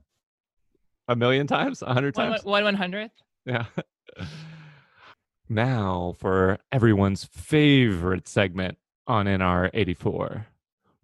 A 1.09 1.17
million 1.17 1.47
times? 1.47 1.81
A 1.83 1.93
hundred 1.95 2.15
times? 2.15 2.45
one 2.45 2.63
one 2.65 2.75
hundredth. 2.75 3.15
Yeah. 3.47 3.65
Now 5.49 6.15
for 6.19 6.59
everyone's 6.71 7.25
favorite 7.25 8.29
segment 8.29 8.77
on 9.07 9.25
NR 9.27 9.71
84 9.73 10.47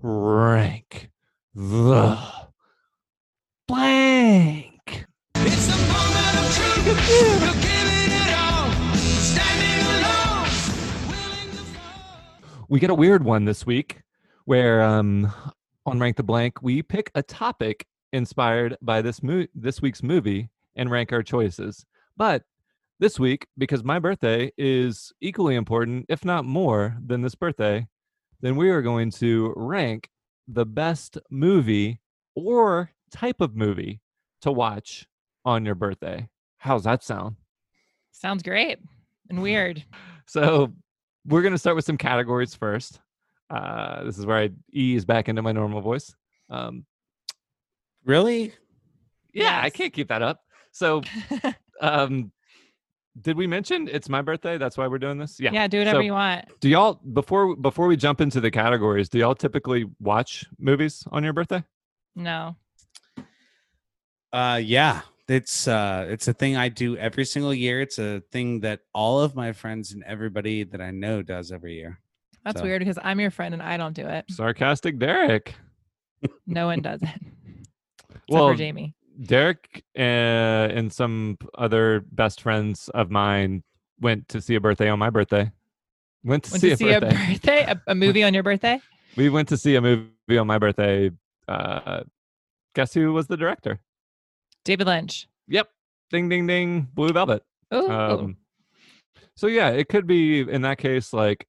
Rank 0.02 1.10
the 1.54 2.18
Blank. 3.66 5.06
It's 5.36 5.66
the 5.66 5.76
moment 5.86 6.36
of 6.38 6.54
truth. 6.54 6.86
You're 6.86 7.54
giving 7.62 8.12
it 8.12 8.36
all. 8.36 8.70
Standing 9.16 9.86
alone. 9.86 10.48
Willing 11.08 11.50
to 11.50 11.64
fall. 11.72 12.66
We 12.68 12.78
get 12.78 12.90
a 12.90 12.94
weird 12.94 13.24
one 13.24 13.46
this 13.46 13.64
week 13.64 14.02
where 14.44 14.82
um, 14.82 15.32
on 15.86 15.98
Rank 15.98 16.16
the 16.16 16.22
Blank, 16.22 16.60
we 16.60 16.82
pick 16.82 17.10
a 17.14 17.22
topic 17.22 17.86
inspired 18.12 18.76
by 18.82 19.00
this, 19.00 19.22
mo- 19.22 19.46
this 19.54 19.80
week's 19.80 20.02
movie 20.02 20.50
and 20.76 20.90
rank 20.90 21.10
our 21.10 21.22
choices. 21.22 21.86
But 22.18 22.42
this 23.00 23.18
week, 23.18 23.46
because 23.56 23.82
my 23.82 23.98
birthday 23.98 24.52
is 24.58 25.10
equally 25.22 25.54
important, 25.54 26.04
if 26.10 26.22
not 26.22 26.44
more, 26.44 26.98
than 27.02 27.22
this 27.22 27.34
birthday, 27.34 27.86
then 28.42 28.56
we 28.56 28.68
are 28.68 28.82
going 28.82 29.10
to 29.12 29.54
rank 29.56 30.10
the 30.48 30.66
best 30.66 31.16
movie 31.30 32.00
or 32.34 32.90
type 33.14 33.40
of 33.40 33.54
movie 33.56 34.00
to 34.42 34.50
watch 34.52 35.06
on 35.44 35.64
your 35.64 35.74
birthday. 35.74 36.28
How's 36.58 36.84
that 36.84 37.02
sound? 37.04 37.36
Sounds 38.12 38.42
great 38.42 38.78
and 39.30 39.40
weird. 39.48 39.84
So 40.26 40.72
we're 41.26 41.42
going 41.42 41.52
to 41.54 41.58
start 41.58 41.76
with 41.76 41.84
some 41.84 41.96
categories 41.98 42.54
first. 42.54 43.00
Uh, 43.50 44.04
this 44.04 44.18
is 44.18 44.26
where 44.26 44.38
I 44.38 44.50
ease 44.72 45.04
back 45.04 45.28
into 45.28 45.42
my 45.42 45.52
normal 45.52 45.80
voice. 45.80 46.14
Um, 46.50 46.84
Really? 48.04 48.52
yeah, 49.32 49.60
I 49.62 49.70
can't 49.70 49.92
keep 49.92 50.08
that 50.08 50.22
up. 50.22 50.40
so 50.72 51.02
um 51.80 52.30
did 53.20 53.36
we 53.36 53.46
mention 53.46 53.88
it's 53.90 54.08
my 54.08 54.20
birthday 54.22 54.58
that's 54.58 54.76
why 54.76 54.86
we're 54.88 54.98
doing 54.98 55.18
this 55.18 55.38
yeah 55.40 55.50
yeah, 55.52 55.66
do 55.68 55.78
whatever 55.78 55.98
So- 55.98 56.02
you 56.02 56.12
want. 56.12 56.44
do 56.60 56.68
y'all 56.68 56.94
before 56.94 57.54
before 57.56 57.86
we 57.86 57.96
jump 57.96 58.20
into 58.20 58.40
the 58.40 58.50
categories 58.50 59.08
do 59.08 59.18
y'all 59.18 59.34
typically 59.34 59.84
watch 60.00 60.44
movies 60.58 61.04
on 61.12 61.22
your 61.24 61.32
birthday 61.32 61.62
No. 62.16 62.56
Uh, 64.34 64.56
yeah, 64.56 65.02
it's 65.28 65.68
uh, 65.68 66.06
it's 66.08 66.26
a 66.26 66.32
thing 66.32 66.56
I 66.56 66.68
do 66.68 66.96
every 66.96 67.24
single 67.24 67.54
year. 67.54 67.80
It's 67.80 67.98
a 68.00 68.20
thing 68.32 68.60
that 68.60 68.80
all 68.92 69.20
of 69.20 69.36
my 69.36 69.52
friends 69.52 69.92
and 69.92 70.02
everybody 70.04 70.64
that 70.64 70.80
I 70.80 70.90
know 70.90 71.22
does 71.22 71.52
every 71.52 71.74
year. 71.74 72.00
That's 72.44 72.58
So- 72.58 72.64
weird 72.64 72.80
because 72.80 72.98
I'm 73.02 73.20
your 73.20 73.30
friend 73.30 73.54
and 73.54 73.62
I 73.62 73.76
don't 73.76 73.94
do 73.94 74.06
it. 74.06 74.24
sarcastic 74.30 74.98
derek 74.98 75.54
No 76.46 76.66
one 76.66 76.80
does 76.82 77.00
it. 77.00 77.08
Except 78.10 78.24
Well, 78.28 78.48
for 78.48 78.54
Jamie. 78.56 78.94
derek 79.24 79.84
uh, 79.96 80.00
and 80.76 80.92
some 80.92 81.38
other 81.56 82.04
best 82.12 82.40
friends 82.42 82.88
of 82.90 83.10
mine 83.10 83.62
went 84.00 84.28
to 84.30 84.40
see 84.40 84.56
a 84.56 84.60
birthday 84.60 84.88
on 84.90 84.98
my 84.98 85.10
birthday 85.10 85.50
went 86.24 86.42
to 86.44 86.50
Went 86.52 86.60
see, 86.62 86.68
to 86.68 86.74
a, 86.74 86.76
see 86.76 86.90
a 86.92 87.00
birthday. 87.00 87.26
birthday, 87.32 87.62
a, 87.66 87.82
a 87.86 87.94
movie 87.94 88.24
on 88.24 88.34
your 88.34 88.42
birthday. 88.42 88.80
we 89.16 89.28
went 89.30 89.48
to 89.50 89.56
see 89.56 89.76
a 89.76 89.80
movie 89.80 90.10
on 90.38 90.46
my 90.46 90.58
birthday 90.58 91.10
uh 91.48 92.02
guess 92.74 92.92
who 92.92 93.12
was 93.12 93.26
the 93.28 93.36
director 93.36 93.78
David 94.64 94.86
Lynch. 94.86 95.28
Yep. 95.48 95.68
Ding 96.10 96.28
ding 96.28 96.46
ding. 96.46 96.88
Blue 96.94 97.10
Velvet. 97.12 97.42
Um 97.70 98.36
so 99.36 99.46
yeah, 99.48 99.70
it 99.70 99.88
could 99.88 100.06
be 100.06 100.40
in 100.40 100.62
that 100.62 100.78
case 100.78 101.12
like 101.12 101.46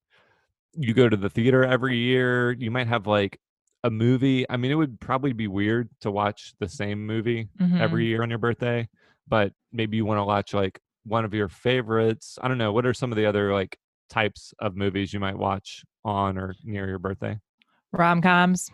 you 0.73 0.93
go 0.93 1.07
to 1.07 1.15
the 1.15 1.29
theater 1.29 1.63
every 1.63 1.97
year, 1.97 2.51
you 2.51 2.69
might 2.71 2.87
have 2.87 3.07
like 3.07 3.39
a 3.83 3.89
movie. 3.91 4.49
I 4.49 4.57
mean, 4.57 4.71
it 4.71 4.75
would 4.75 4.99
probably 4.99 5.31
be 5.33 5.47
weird 5.47 5.89
to 6.01 6.11
watch 6.11 6.53
the 6.59 6.67
same 6.67 7.05
movie 7.05 7.47
Mm-hmm. 7.61 7.79
every 7.81 8.05
year 8.07 8.23
on 8.23 8.29
your 8.29 8.39
birthday, 8.39 8.87
but 9.27 9.53
maybe 9.71 9.97
you 9.97 10.05
want 10.05 10.17
to 10.19 10.23
watch 10.25 10.53
like 10.53 10.79
one 11.05 11.23
of 11.23 11.33
your 11.33 11.47
favorites. 11.47 12.37
I 12.41 12.47
don't 12.47 12.57
know, 12.57 12.73
what 12.73 12.85
are 12.85 12.93
some 12.93 13.11
of 13.11 13.15
the 13.17 13.25
other 13.27 13.53
like 13.53 13.77
types 14.09 14.53
of 14.59 14.75
movies 14.75 15.13
you 15.13 15.19
might 15.19 15.37
watch 15.37 15.83
on 16.03 16.37
or 16.37 16.55
near 16.63 16.87
your 16.87 16.99
birthday? 16.99 17.39
rom 17.91 18.21
coms. 18.21 18.69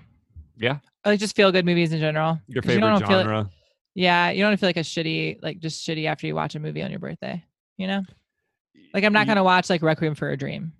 Yeah. 0.57 0.77
Like 1.05 1.19
just 1.19 1.35
feel 1.35 1.51
good 1.51 1.65
movies 1.65 1.93
in 1.93 1.99
general. 1.99 2.39
Your 2.47 2.63
favorite 2.63 2.99
genre? 3.05 3.49
Yeah, 3.95 4.29
you 4.31 4.41
don't 4.43 4.55
feel 4.57 4.69
like 4.69 4.77
a 4.77 4.81
shitty, 4.81 5.39
like 5.41 5.59
just 5.59 5.85
shitty 5.87 6.05
after 6.05 6.25
you 6.27 6.35
watch 6.35 6.55
a 6.55 6.59
movie 6.59 6.81
on 6.81 6.89
your 6.91 6.99
birthday. 6.99 7.43
You 7.77 7.87
know, 7.87 8.03
like 8.93 9.03
I'm 9.03 9.13
not 9.13 9.27
gonna 9.27 9.43
watch 9.43 9.69
like 9.69 9.81
Requiem 9.81 10.15
for 10.15 10.29
a 10.29 10.37
Dream. 10.37 10.73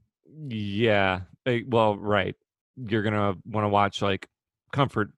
Yeah. 0.48 1.22
well, 1.68 1.98
right. 1.98 2.36
You're 2.78 3.04
gonna 3.04 3.36
want 3.46 3.66
to 3.66 3.70
watch 3.70 4.02
like 4.02 4.28
comfort 4.72 5.12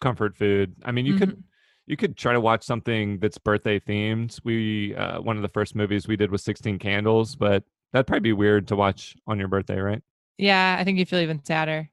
comfort 0.00 0.36
food. 0.36 0.74
I 0.84 0.92
mean, 0.92 1.06
you 1.06 1.14
could 1.16 1.30
Mhm. 1.30 1.42
you 1.86 1.96
could 1.96 2.16
try 2.16 2.32
to 2.32 2.40
watch 2.40 2.62
something 2.64 3.18
that's 3.18 3.38
birthday 3.38 3.78
themed. 3.80 4.40
We 4.44 4.94
uh, 4.94 5.20
one 5.20 5.36
of 5.36 5.42
the 5.42 5.48
first 5.48 5.74
movies 5.74 6.08
we 6.08 6.16
did 6.16 6.30
was 6.30 6.42
Sixteen 6.42 6.78
Candles, 6.78 7.36
but 7.36 7.62
that'd 7.92 8.06
probably 8.06 8.20
be 8.20 8.32
weird 8.32 8.68
to 8.68 8.76
watch 8.76 9.16
on 9.26 9.38
your 9.38 9.48
birthday, 9.48 9.78
right? 9.78 10.02
Yeah, 10.38 10.76
I 10.78 10.84
think 10.84 10.98
you 10.98 11.04
feel 11.06 11.20
even 11.20 11.44
sadder. 11.44 11.88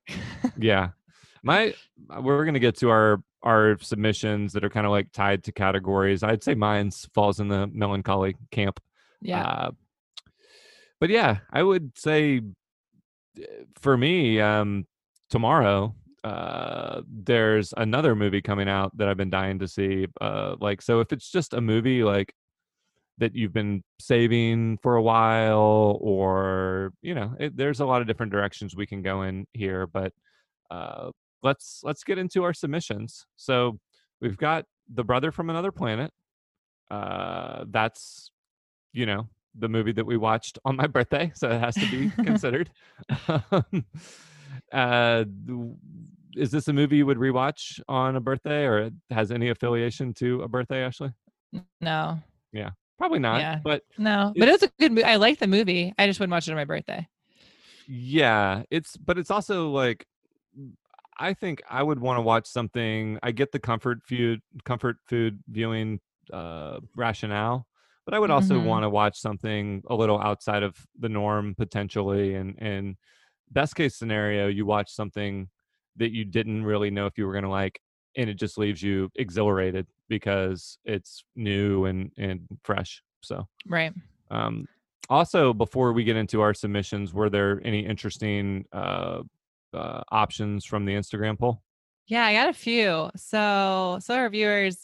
yeah. 0.57 0.89
My 1.43 1.73
we're 2.19 2.45
gonna 2.45 2.59
get 2.59 2.77
to 2.77 2.89
our 2.89 3.23
our 3.43 3.77
submissions 3.79 4.53
that 4.53 4.63
are 4.63 4.69
kind 4.69 4.85
of 4.85 4.91
like 4.91 5.11
tied 5.11 5.43
to 5.45 5.51
categories. 5.51 6.23
I'd 6.23 6.43
say 6.43 6.53
mine 6.53 6.91
falls 7.13 7.39
in 7.39 7.47
the 7.47 7.67
melancholy 7.67 8.35
camp. 8.51 8.79
yeah. 9.21 9.43
Uh, 9.43 9.71
but 10.99 11.09
yeah, 11.09 11.37
I 11.51 11.63
would 11.63 11.97
say 11.97 12.41
uh, 13.37 13.43
for 13.79 13.97
me, 13.97 14.39
um, 14.39 14.85
tomorrow, 15.31 15.95
uh, 16.23 17.01
there's 17.07 17.73
another 17.75 18.15
movie 18.15 18.41
coming 18.41 18.69
out 18.69 18.95
that 18.97 19.07
I've 19.07 19.17
been 19.17 19.31
dying 19.31 19.59
to 19.59 19.67
see. 19.67 20.05
Uh, 20.21 20.55
like, 20.59 20.81
so 20.81 20.99
if 20.99 21.11
it's 21.11 21.31
just 21.31 21.55
a 21.55 21.61
movie 21.61 22.03
like 22.03 22.33
that 23.17 23.35
you've 23.35 23.53
been 23.53 23.83
saving 23.99 24.77
for 24.83 24.95
a 24.95 25.01
while, 25.01 25.97
or 26.01 26.93
you 27.01 27.15
know, 27.15 27.33
it, 27.39 27.57
there's 27.57 27.79
a 27.79 27.85
lot 27.85 28.01
of 28.01 28.07
different 28.07 28.31
directions 28.31 28.75
we 28.75 28.85
can 28.85 29.01
go 29.01 29.23
in 29.23 29.47
here. 29.53 29.87
But 29.87 30.13
uh, 30.69 31.09
let's 31.43 31.81
let's 31.83 32.03
get 32.03 32.17
into 32.17 32.43
our 32.43 32.53
submissions. 32.53 33.25
So 33.35 33.79
we've 34.21 34.37
got 34.37 34.65
the 34.93 35.03
brother 35.03 35.31
from 35.31 35.49
another 35.49 35.71
planet. 35.71 36.11
Uh, 36.89 37.65
that's 37.69 38.31
you 38.93 39.05
know 39.05 39.29
the 39.57 39.69
movie 39.69 39.91
that 39.93 40.05
we 40.05 40.17
watched 40.17 40.59
on 40.65 40.75
my 40.75 40.87
birthday, 40.97 41.31
so 41.35 41.49
it 41.49 41.59
has 41.59 41.75
to 41.75 41.89
be 41.91 42.09
considered. 42.23 42.69
Um, 43.27 43.85
uh, 44.71 45.23
is 46.35 46.51
this 46.51 46.67
a 46.67 46.73
movie 46.73 46.97
you 46.97 47.05
would 47.05 47.17
rewatch 47.17 47.79
on 47.89 48.15
a 48.15 48.21
birthday, 48.21 48.65
or 48.65 48.89
has 49.09 49.31
any 49.31 49.49
affiliation 49.49 50.13
to 50.15 50.41
a 50.43 50.47
birthday, 50.47 50.83
Ashley? 50.83 51.11
no, 51.81 52.17
Yeah, 52.53 52.69
Probably 52.97 53.19
not. 53.19 53.41
Yeah. 53.41 53.59
But 53.63 53.83
no, 53.97 54.31
but 54.37 54.47
it 54.47 54.53
It's- 54.53 54.61
was 54.61 54.69
a 54.69 54.71
good 54.79 54.91
movie. 54.91 55.03
I 55.03 55.15
like 55.17 55.39
the 55.39 55.47
movie. 55.47 55.93
I 55.97 56.07
just 56.07 56.19
wouldn't 56.19 56.31
watch 56.31 56.47
it 56.47 56.51
on 56.51 56.57
my 56.57 56.65
birthday. 56.65 57.07
yeah, 57.87 58.63
it's 58.71 58.95
but 58.95 59.17
it's 59.17 59.31
also 59.31 59.69
like 59.71 60.05
I 61.18 61.34
think 61.34 61.62
I 61.70 61.84
would 61.84 61.99
want 61.99 62.18
to 62.18 62.22
watch 62.22 62.47
something. 62.47 63.20
I 63.24 63.32
get 63.32 63.51
the 63.51 63.59
comfort 63.59 63.99
food, 64.07 64.41
comfort 64.64 64.97
food 65.07 65.43
viewing 65.47 65.99
uh, 66.32 66.80
rationale, 66.95 67.68
but 68.05 68.14
I 68.14 68.20
would 68.20 68.32
also 68.32 68.59
Mhm. 68.59 68.66
want 68.66 68.84
to 68.84 68.89
watch 68.89 69.20
something 69.20 69.84
a 69.88 69.95
little 69.95 70.20
outside 70.20 70.64
of 70.64 70.88
the 70.97 71.09
norm 71.09 71.55
potentially. 71.55 72.36
And 72.36 72.55
and 72.62 72.97
best 73.51 73.76
case 73.76 73.95
scenario, 73.97 74.47
you 74.47 74.66
watch 74.66 74.91
something 74.91 75.49
that 75.97 76.12
you 76.12 76.26
didn't 76.26 76.64
really 76.64 76.89
know 76.91 77.05
if 77.05 77.18
you 77.18 77.28
were 77.28 77.34
going 77.34 77.43
to 77.43 77.49
like, 77.49 77.82
and 78.16 78.30
it 78.30 78.36
just 78.36 78.57
leaves 78.57 78.82
you 78.82 79.09
exhilarated 79.16 79.88
because 80.07 80.78
it's 80.86 81.24
new 81.36 81.86
and 81.86 82.12
and 82.18 82.47
fresh. 82.64 83.03
So. 83.22 83.47
Right. 83.68 83.93
Um, 84.30 84.68
also, 85.09 85.53
before 85.53 85.91
we 85.93 86.03
get 86.05 86.16
into 86.16 86.41
our 86.41 86.53
submissions, 86.53 87.14
were 87.14 87.30
there 87.30 87.62
any 87.66 87.86
interesting 87.86 88.66
uh, 88.72 89.24
uh, 89.74 90.01
options 90.11 90.65
from 90.65 90.86
the 90.86 90.93
Instagram 90.93 91.38
poll? 91.39 91.61
Yeah, 92.07 92.26
I 92.26 92.34
got 92.34 92.49
a 92.49 92.53
few. 92.53 93.09
So, 93.15 93.99
so 94.01 94.15
our 94.15 94.30
viewers, 94.30 94.78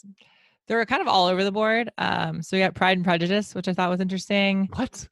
they 0.66 0.74
were 0.74 0.86
kind 0.86 1.02
of 1.02 1.08
all 1.08 1.26
over 1.26 1.44
the 1.44 1.52
board. 1.52 1.90
Um, 1.98 2.42
so 2.42 2.56
we 2.56 2.62
got 2.62 2.74
Pride 2.74 2.96
and 2.96 3.04
Prejudice, 3.04 3.54
which 3.54 3.68
I 3.68 3.74
thought 3.74 3.90
was 3.90 4.00
interesting. 4.00 4.68
What? 4.74 5.06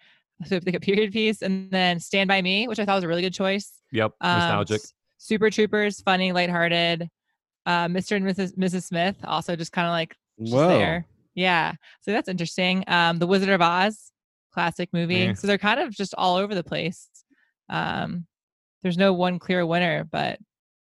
So 0.44 0.60
like 0.66 0.74
a 0.74 0.80
period 0.80 1.12
piece, 1.12 1.40
and 1.42 1.70
then 1.70 1.98
Stand 1.98 2.28
by 2.28 2.42
Me, 2.42 2.68
which 2.68 2.78
I 2.78 2.84
thought 2.84 2.96
was 2.96 3.04
a 3.04 3.08
really 3.08 3.22
good 3.22 3.32
choice. 3.32 3.72
Yep, 3.92 4.12
Um, 4.20 4.38
nostalgic. 4.38 4.82
Super 5.16 5.48
Troopers, 5.50 6.00
funny, 6.02 6.32
lighthearted. 6.32 7.08
Uh, 7.64 7.86
Mr. 7.88 8.16
and 8.16 8.24
Mrs. 8.26 8.54
Mrs. 8.56 8.82
Smith, 8.84 9.16
also 9.24 9.56
just 9.56 9.72
kind 9.72 9.86
of 9.86 9.92
like 9.92 10.14
just 10.40 10.52
Whoa. 10.54 10.68
there. 10.68 11.06
Yeah, 11.34 11.72
so 12.02 12.12
that's 12.12 12.28
interesting. 12.28 12.84
Um, 12.86 13.18
The 13.18 13.26
Wizard 13.26 13.48
of 13.48 13.60
Oz, 13.62 14.12
classic 14.52 14.90
movie. 14.92 15.22
Eh. 15.28 15.34
So 15.34 15.46
they're 15.46 15.58
kind 15.58 15.80
of 15.80 15.90
just 15.90 16.14
all 16.16 16.36
over 16.36 16.54
the 16.54 16.62
place. 16.64 17.08
Um, 17.68 18.26
there's 18.82 18.98
no 18.98 19.12
one 19.12 19.38
clear 19.38 19.64
winner, 19.66 20.04
but 20.04 20.38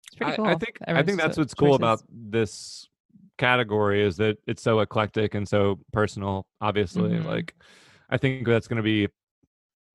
it's 0.07 0.15
pretty 0.15 0.33
I, 0.33 0.35
cool. 0.35 0.45
I 0.47 0.55
think 0.55 0.77
I 0.87 1.03
think 1.03 1.17
that's 1.17 1.37
what's 1.37 1.53
cool 1.53 1.75
about 1.75 2.01
this 2.09 2.87
category 3.37 4.03
is 4.03 4.17
that 4.17 4.37
it's 4.47 4.61
so 4.61 4.79
eclectic 4.79 5.33
and 5.35 5.47
so 5.47 5.79
personal. 5.91 6.45
Obviously, 6.61 7.11
Mhm. 7.11 7.25
like 7.25 7.55
I 8.09 8.17
think 8.17 8.47
that's 8.47 8.67
going 8.67 8.77
to 8.77 8.83
be 8.83 9.07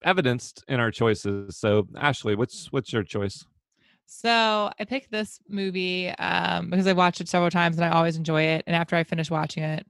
evidenced 0.02 0.64
in 0.68 0.80
our 0.80 0.90
choices. 0.90 1.56
So, 1.56 1.86
Ashley, 1.96 2.34
what's 2.34 2.72
what's 2.72 2.92
your 2.92 3.02
choice? 3.02 3.46
So 4.06 4.72
I 4.78 4.84
picked 4.84 5.12
this 5.12 5.38
movie 5.48 6.08
um, 6.08 6.68
because 6.70 6.86
I 6.88 6.92
watched 6.94 7.20
it 7.20 7.28
several 7.28 7.50
times 7.50 7.76
and 7.76 7.84
I 7.84 7.90
always 7.90 8.16
enjoy 8.16 8.42
it. 8.42 8.64
And 8.66 8.74
after 8.74 8.96
I 8.96 9.04
finish 9.04 9.30
watching 9.30 9.62
it, 9.62 9.86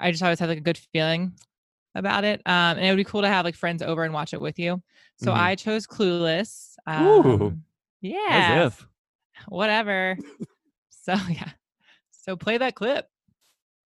I 0.00 0.10
just 0.10 0.22
always 0.22 0.38
have 0.38 0.48
like 0.48 0.58
a 0.58 0.62
good 0.62 0.78
feeling 0.78 1.34
about 1.94 2.24
it. 2.24 2.40
Um, 2.46 2.76
and 2.78 2.80
it 2.84 2.90
would 2.90 2.96
be 2.96 3.04
cool 3.04 3.22
to 3.22 3.28
have 3.28 3.44
like 3.44 3.54
friends 3.54 3.82
over 3.82 4.02
and 4.04 4.12
watch 4.14 4.32
it 4.34 4.40
with 4.40 4.58
you. 4.58 4.82
So 5.16 5.30
Mhm. 5.32 5.36
I 5.36 5.54
chose 5.54 5.86
Clueless. 5.86 6.76
Ooh, 6.88 7.22
Um, 7.46 7.64
yeah, 8.00 8.64
As 8.64 8.66
if. 8.74 8.86
whatever. 9.48 10.16
so 10.90 11.14
yeah, 11.30 11.50
so 12.10 12.36
play 12.36 12.58
that 12.58 12.74
clip. 12.74 13.08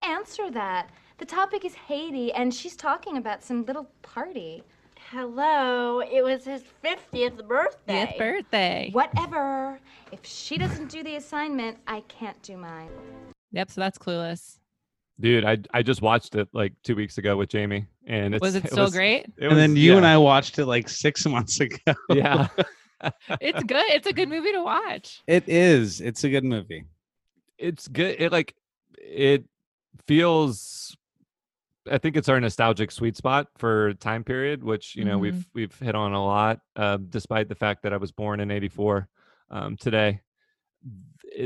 Answer 0.03 0.51
that. 0.51 0.91
The 1.19 1.25
topic 1.25 1.65
is 1.65 1.75
Haiti, 1.75 2.33
and 2.33 2.53
she's 2.55 2.77
talking 2.77 3.17
about 3.17 3.43
some 3.43 3.65
little 3.65 3.91
party. 4.03 4.63
Hello, 5.11 6.01
it 6.01 6.23
was 6.23 6.45
his 6.45 6.63
50th 6.85 7.47
birthday. 7.47 8.07
Fifth 8.07 8.19
birthday. 8.19 8.91
Whatever. 8.93 9.79
If 10.13 10.25
she 10.27 10.59
doesn't 10.59 10.91
do 10.91 11.03
the 11.03 11.17
assignment, 11.17 11.79
I 11.87 12.01
can't 12.03 12.41
do 12.43 12.57
mine. 12.57 12.91
Yep. 13.53 13.71
So 13.71 13.81
that's 13.81 13.99
Clueless. 13.99 14.59
Dude, 15.19 15.45
I 15.45 15.59
I 15.73 15.83
just 15.83 16.03
watched 16.03 16.35
it 16.35 16.49
like 16.53 16.75
two 16.85 16.95
weeks 16.95 17.17
ago 17.19 17.37
with 17.37 17.49
Jamie, 17.49 17.87
and 18.07 18.35
it's 18.35 18.43
Was 18.43 18.55
it 18.55 18.67
still 18.71 18.91
great? 18.91 19.27
it 19.39 19.49
and 19.49 19.57
then 19.57 19.71
was- 19.71 19.79
you 19.81 19.97
and 19.97 20.07
I 20.07 20.19
watched 20.19 20.59
it 20.59 20.67
like 20.67 20.89
six 20.89 21.25
months 21.35 21.61
ago. 21.61 21.95
yeah. 22.11 22.49
It's 23.43 23.63
good. 23.63 23.85
It's 23.93 24.07
a 24.07 24.13
good 24.13 24.31
movie 24.31 24.53
to 24.53 24.63
watch. 24.63 25.21
it 25.27 25.47
is. 25.49 26.01
It's 26.01 26.25
a 26.25 26.31
good 26.31 26.45
movie. 26.45 26.87
it's 27.59 27.87
good. 27.89 28.17
It 28.19 28.33
like 28.33 28.55
it 28.99 29.45
feels. 30.07 30.97
I 31.91 31.99
think 31.99 32.17
it's 32.17 32.29
our 32.29 32.41
nostalgic 32.41 32.91
sweet 32.91 33.17
spot 33.17 33.49
for 33.59 33.93
time 33.95 34.25
period, 34.25 34.65
which 34.65 34.97
you 34.97 35.05
know 35.05 35.19
Mhm. 35.19 35.21
we've 35.21 35.47
we've 35.55 35.79
hit 35.79 35.95
on 35.95 36.15
a 36.15 36.25
lot, 36.25 36.61
uh, 36.75 36.97
despite 36.97 37.49
the 37.49 37.55
fact 37.55 37.83
that 37.83 37.93
I 37.93 37.99
was 37.99 38.13
born 38.13 38.41
in 38.41 38.51
'84. 38.51 39.09
Um, 39.51 39.77
today, 39.77 40.21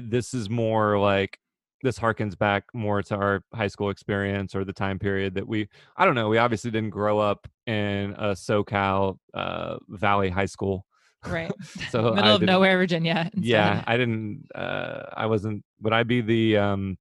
this 0.03 0.33
is 0.35 0.49
more 0.49 0.99
like 0.99 1.39
this 1.83 1.99
harkens 1.99 2.37
back 2.39 2.65
more 2.75 3.03
to 3.03 3.15
our 3.17 3.43
high 3.55 3.67
school 3.69 3.91
experience 3.91 4.55
or 4.55 4.65
the 4.65 4.73
time 4.73 4.99
period 4.99 5.35
that 5.35 5.47
we 5.49 5.69
I 5.97 6.05
don't 6.05 6.15
know, 6.15 6.29
we 6.29 6.39
obviously 6.39 6.71
didn't 6.71 6.91
grow 6.91 7.19
up 7.19 7.49
in 7.67 8.15
a 8.19 8.33
SoCal 8.33 9.19
uh, 9.35 9.77
Valley 9.89 10.29
high 10.31 10.47
school. 10.47 10.85
Right. 11.27 11.51
So 11.91 12.15
Middle 12.15 12.25
I 12.25 12.35
of 12.35 12.43
nowhere, 12.43 12.77
Virginia. 12.79 13.31
Yeah. 13.37 13.83
I 13.87 13.97
didn't 13.97 14.47
uh 14.55 15.03
I 15.15 15.27
wasn't 15.27 15.65
would 15.81 15.93
I 15.93 16.03
be 16.03 16.21
the 16.21 16.57
um 16.59 16.99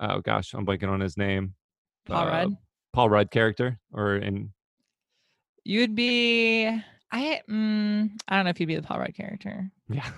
oh 0.00 0.20
gosh, 0.20 0.52
I'm 0.54 0.66
blanking 0.66 0.88
on 0.88 1.00
his 1.00 1.16
name. 1.16 1.54
Paul 2.06 2.22
Uh, 2.22 2.26
Rudd. 2.30 2.56
Paul 2.92 3.10
Rudd 3.10 3.30
character 3.30 3.78
or 3.92 4.16
in 4.16 4.52
You 5.64 5.80
would 5.80 5.94
be. 5.94 6.80
I. 7.12 7.40
Mm, 7.48 8.10
I 8.28 8.36
don't 8.36 8.44
know 8.44 8.50
if 8.50 8.60
you'd 8.60 8.66
be 8.66 8.76
the 8.76 8.82
Paul 8.82 8.98
Rudd 8.98 9.14
character. 9.14 9.70
yeah. 9.88 10.10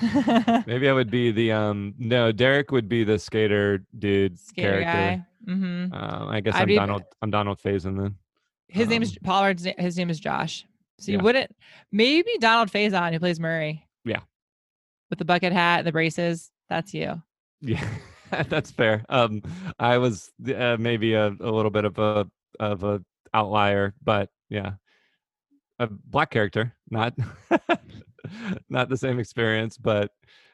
Maybe 0.66 0.88
I 0.88 0.92
would 0.92 1.10
be 1.10 1.30
the 1.32 1.52
um 1.52 1.94
no, 1.98 2.32
Derek 2.32 2.70
would 2.70 2.88
be 2.88 3.04
the 3.04 3.18
skater 3.18 3.84
dude 3.98 4.38
Skater 4.38 4.82
character. 4.82 5.24
guy. 5.46 5.52
hmm 5.52 5.86
Um, 5.92 6.28
I 6.28 6.40
guess 6.40 6.54
I'm 6.56 6.66
be- 6.66 6.76
Donald. 6.76 7.02
I'm 7.22 7.30
Donald 7.30 7.58
Faison 7.60 8.00
then. 8.00 8.14
His 8.68 8.88
name 8.88 9.02
is 9.02 9.10
Um, 9.12 9.16
Paul 9.24 9.44
Rudd's. 9.44 9.66
His 9.78 9.96
name 9.96 10.10
is 10.10 10.20
Josh. 10.20 10.64
So 11.00 11.10
you 11.12 11.18
Yeah. 11.18 11.24
wouldn't. 11.24 11.56
Maybe 11.90 12.30
Donald 12.38 12.70
Faison, 12.70 13.12
who 13.12 13.18
plays 13.18 13.40
Murray. 13.40 13.86
Yeah. 14.04 14.20
With 15.10 15.18
the 15.18 15.24
bucket 15.24 15.52
hat, 15.52 15.78
and 15.78 15.86
the 15.86 15.92
braces. 15.92 16.50
That's 16.68 16.92
you. 16.92 17.22
Yeah, 17.62 17.82
that's 18.48 18.70
fair. 18.70 19.04
Um, 19.08 19.42
I 19.78 19.96
was 19.98 20.30
uh, 20.54 20.76
maybe 20.78 21.14
a, 21.14 21.28
a 21.28 21.50
little 21.50 21.70
bit 21.70 21.84
of 21.86 21.98
a 21.98 22.28
of 22.60 22.84
a 22.84 23.02
outlier, 23.32 23.94
but 24.04 24.28
yeah, 24.50 24.72
a 25.78 25.86
black 25.86 26.30
character, 26.30 26.74
not 26.90 27.14
not 28.68 28.88
the 28.88 28.96
same 28.96 29.18
experience. 29.18 29.76
But 29.76 30.10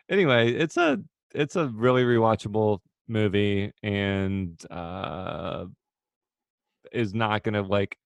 anyway, 0.09 0.53
it's 0.53 0.77
a 0.77 0.99
it's 1.35 1.57
a 1.57 1.69
really 1.69 2.05
rewatchable 2.05 2.81
movie, 3.09 3.73
and 3.83 4.61
uh, 4.71 5.67
is 6.93 7.15
not 7.15 7.43
gonna 7.43 7.63
like 7.63 7.99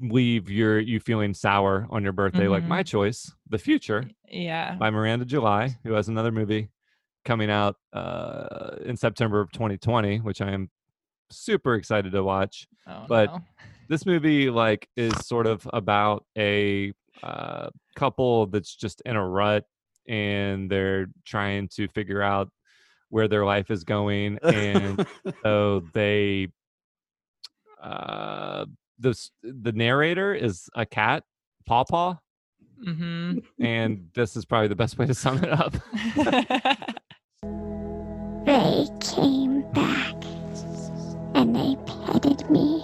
leave 0.00 0.50
your 0.50 0.80
you 0.80 0.98
feeling 0.98 1.32
sour 1.32 1.86
on 1.90 2.02
your 2.02 2.12
birthday 2.12 2.48
like 2.48 2.64
Mhm. 2.64 2.68
my 2.68 2.82
choice 2.82 3.32
the 3.48 3.58
future 3.58 4.04
Yeah. 4.28 4.74
by 4.76 4.90
Miranda 4.90 5.24
July, 5.24 5.76
who 5.84 5.92
has 5.92 6.08
another 6.08 6.32
movie 6.32 6.70
coming 7.24 7.50
out 7.50 7.76
uh, 7.92 8.76
in 8.84 8.96
September 8.96 9.40
of 9.40 9.52
2020, 9.52 10.18
which 10.18 10.40
I 10.40 10.50
am 10.50 10.70
super 11.30 11.74
excited 11.74 12.10
to 12.12 12.24
watch. 12.24 12.66
Oh, 12.86 13.04
but 13.08 13.26
no. 13.32 13.40
this 13.88 14.06
movie 14.06 14.50
like 14.50 14.88
is 14.96 15.14
sort 15.26 15.46
of 15.46 15.68
about 15.72 16.24
a 16.36 16.92
uh, 17.22 17.68
couple 17.96 18.46
that's 18.46 18.74
just 18.74 19.02
in 19.04 19.16
a 19.16 19.28
rut 19.28 19.64
and 20.08 20.70
they're 20.70 21.06
trying 21.24 21.68
to 21.68 21.88
figure 21.88 22.22
out 22.22 22.50
where 23.10 23.28
their 23.28 23.44
life 23.44 23.70
is 23.70 23.84
going 23.84 24.38
and 24.42 25.06
so 25.42 25.82
they 25.92 26.48
uh 27.82 28.64
this 28.98 29.30
the 29.42 29.72
narrator 29.72 30.34
is 30.34 30.68
a 30.74 30.86
cat 30.86 31.24
paw 31.66 31.84
paw. 31.84 32.18
Hmm 32.84 33.38
and 33.60 34.08
this 34.14 34.36
is 34.36 34.44
probably 34.44 34.68
the 34.68 34.76
best 34.76 34.98
way 34.98 35.06
to 35.06 35.14
sum 35.14 35.42
it 35.44 35.50
up. 35.50 35.74
They 38.44 38.88
came 39.00 39.62
back 39.72 40.16
and 41.34 41.54
they 41.54 41.76
petted 41.86 42.50
me, 42.50 42.82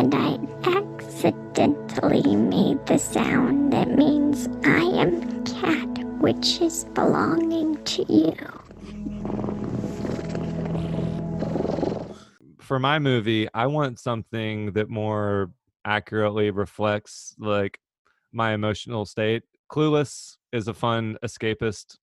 and 0.00 0.14
I 0.14 0.38
accidentally 0.78 2.34
made 2.34 2.86
the 2.86 2.96
sound 2.96 3.70
that 3.74 3.98
means 3.98 4.48
I 4.64 4.80
am 4.80 5.44
cat, 5.44 5.88
which 6.22 6.62
is 6.62 6.84
belonging 6.94 7.82
to 7.84 8.10
you. 8.10 8.34
for 12.60 12.78
my 12.78 13.00
movie, 13.00 13.48
I 13.52 13.66
want 13.66 13.98
something 13.98 14.72
that 14.72 14.88
more 14.88 15.50
accurately 15.84 16.52
reflects 16.52 17.34
like 17.36 17.80
my 18.32 18.52
emotional 18.52 19.04
state. 19.04 19.42
Clueless 19.68 20.36
is 20.52 20.68
a 20.68 20.72
fun 20.74 21.18
escapist, 21.24 21.98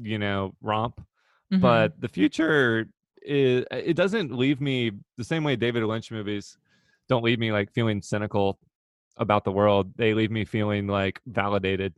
you 0.00 0.16
know, 0.18 0.54
romp, 0.62 1.04
Mhm. 1.52 1.60
but 1.60 2.00
the 2.00 2.08
future 2.08 2.88
is 3.20 3.64
it 3.72 3.96
doesn't 3.96 4.32
leave 4.32 4.60
me 4.60 4.92
the 5.16 5.24
same 5.24 5.42
way 5.42 5.56
David 5.56 5.82
Lynch 5.82 6.12
movies 6.12 6.56
don't 7.08 7.24
leave 7.24 7.38
me 7.38 7.52
like 7.52 7.72
feeling 7.72 8.02
cynical 8.02 8.58
about 9.16 9.44
the 9.44 9.52
world. 9.52 9.92
They 9.96 10.14
leave 10.14 10.30
me 10.30 10.44
feeling 10.44 10.86
like 10.86 11.20
validated 11.26 11.94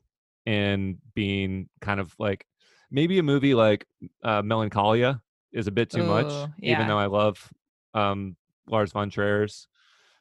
and 0.47 0.99
being 1.15 1.69
kind 1.81 2.01
of 2.01 2.15
like 2.19 2.47
maybe 2.91 3.19
a 3.19 3.23
movie 3.23 3.55
like 3.55 3.87
uh, 4.23 4.43
Melancholia 4.43 5.21
is 5.53 5.67
a 5.67 5.71
bit 5.73 5.91
too 5.91 6.03
much, 6.03 6.27
Ooh, 6.27 6.53
even 6.63 6.87
though 6.87 6.99
I 6.99 7.07
love 7.07 7.53
um, 7.95 8.37
Lars 8.69 8.93
von 8.93 9.11
Trier's 9.11 9.67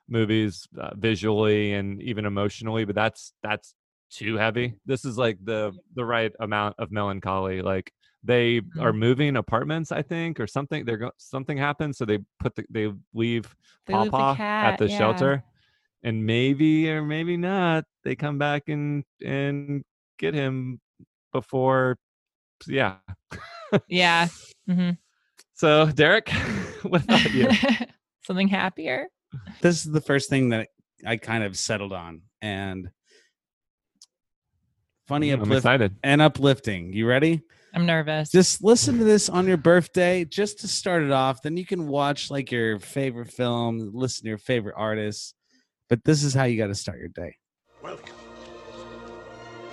movies 0.09 0.67
uh, 0.79 0.91
visually 0.95 1.73
and 1.73 2.01
even 2.01 2.25
emotionally, 2.25 2.85
but 2.85 2.95
that's 2.95 3.33
that's 3.43 3.73
too 4.09 4.38
heavy. 4.38 4.75
This 4.85 5.05
is 5.05 5.17
like 5.17 5.38
the 5.43 5.73
the 5.95 6.05
right 6.05 6.31
amount 6.39 6.75
of 6.79 6.91
melancholy. 6.91 7.61
Like 7.61 7.91
they 8.28 8.57
are 8.57 8.91
Mm-hmm. 8.91 8.99
moving 8.99 9.36
apartments, 9.38 9.91
I 9.91 10.01
think, 10.01 10.39
or 10.39 10.47
something. 10.47 10.86
They're 10.86 10.97
go- 10.97 11.11
something 11.17 11.57
happens, 11.57 11.97
so 11.97 12.05
they 12.05 12.19
put 12.39 12.55
the 12.55 12.65
they 12.69 12.91
leave 13.13 13.55
They 13.86 13.93
leave 13.95 14.05
the 14.05 14.11
Papa 14.11 14.41
at 14.43 14.78
the 14.78 14.88
yeah. 14.89 14.97
shelter, 14.97 15.43
and 16.03 16.25
maybe 16.25 16.89
or 16.91 17.01
maybe 17.03 17.38
not, 17.38 17.86
they 18.03 18.15
come 18.15 18.38
back 18.38 18.69
and 18.69 19.03
and 19.25 19.84
get 20.19 20.34
him 20.34 20.80
before. 21.34 21.97
Yeah. 22.67 22.97
Yeah. 23.88 24.28
hmm 24.67 24.91
So 25.53 25.88
Derek, 25.91 26.30
what 26.84 27.03
about 27.03 27.34
you? 27.34 27.49
Something 28.25 28.47
happier. 28.47 29.07
this 29.61 29.86
is 29.86 29.91
the 29.91 30.01
first 30.01 30.30
thing 30.30 30.49
that 30.49 30.67
I 31.05 31.17
kind 31.17 31.43
of 31.43 31.57
settled 31.57 31.93
on, 31.93 32.21
and 32.41 32.91
funny, 35.07 35.30
Mm, 35.30 35.34
I'm 35.34 35.41
uplift- 35.43 35.59
excited. 35.65 35.95
and 36.03 36.21
uplifting. 36.21 36.93
You 36.93 37.07
ready? 37.07 37.41
I'm 37.78 37.86
nervous. 37.86 38.32
Just 38.32 38.63
listen 38.63 38.97
to 38.97 39.03
this 39.03 39.30
on 39.30 39.45
your 39.47 39.57
birthday, 39.57 40.25
just 40.25 40.61
to 40.61 40.67
start 40.67 41.03
it 41.03 41.11
off. 41.11 41.43
Then 41.43 41.57
you 41.57 41.63
can 41.63 41.88
watch 41.88 42.32
like 42.32 42.51
your 42.51 42.80
favorite 42.80 43.30
film, 43.30 43.91
listen 43.93 44.23
to 44.23 44.30
your 44.30 44.39
favorite 44.39 44.73
artists. 44.75 45.36
But 45.88 46.03
this 46.03 46.23
is 46.23 46.34
how 46.34 46.45
you 46.45 46.57
got 46.57 46.67
to 46.67 46.75
start 46.75 46.97
your 46.97 47.09
day. 47.09 47.36
Welcome 47.84 48.15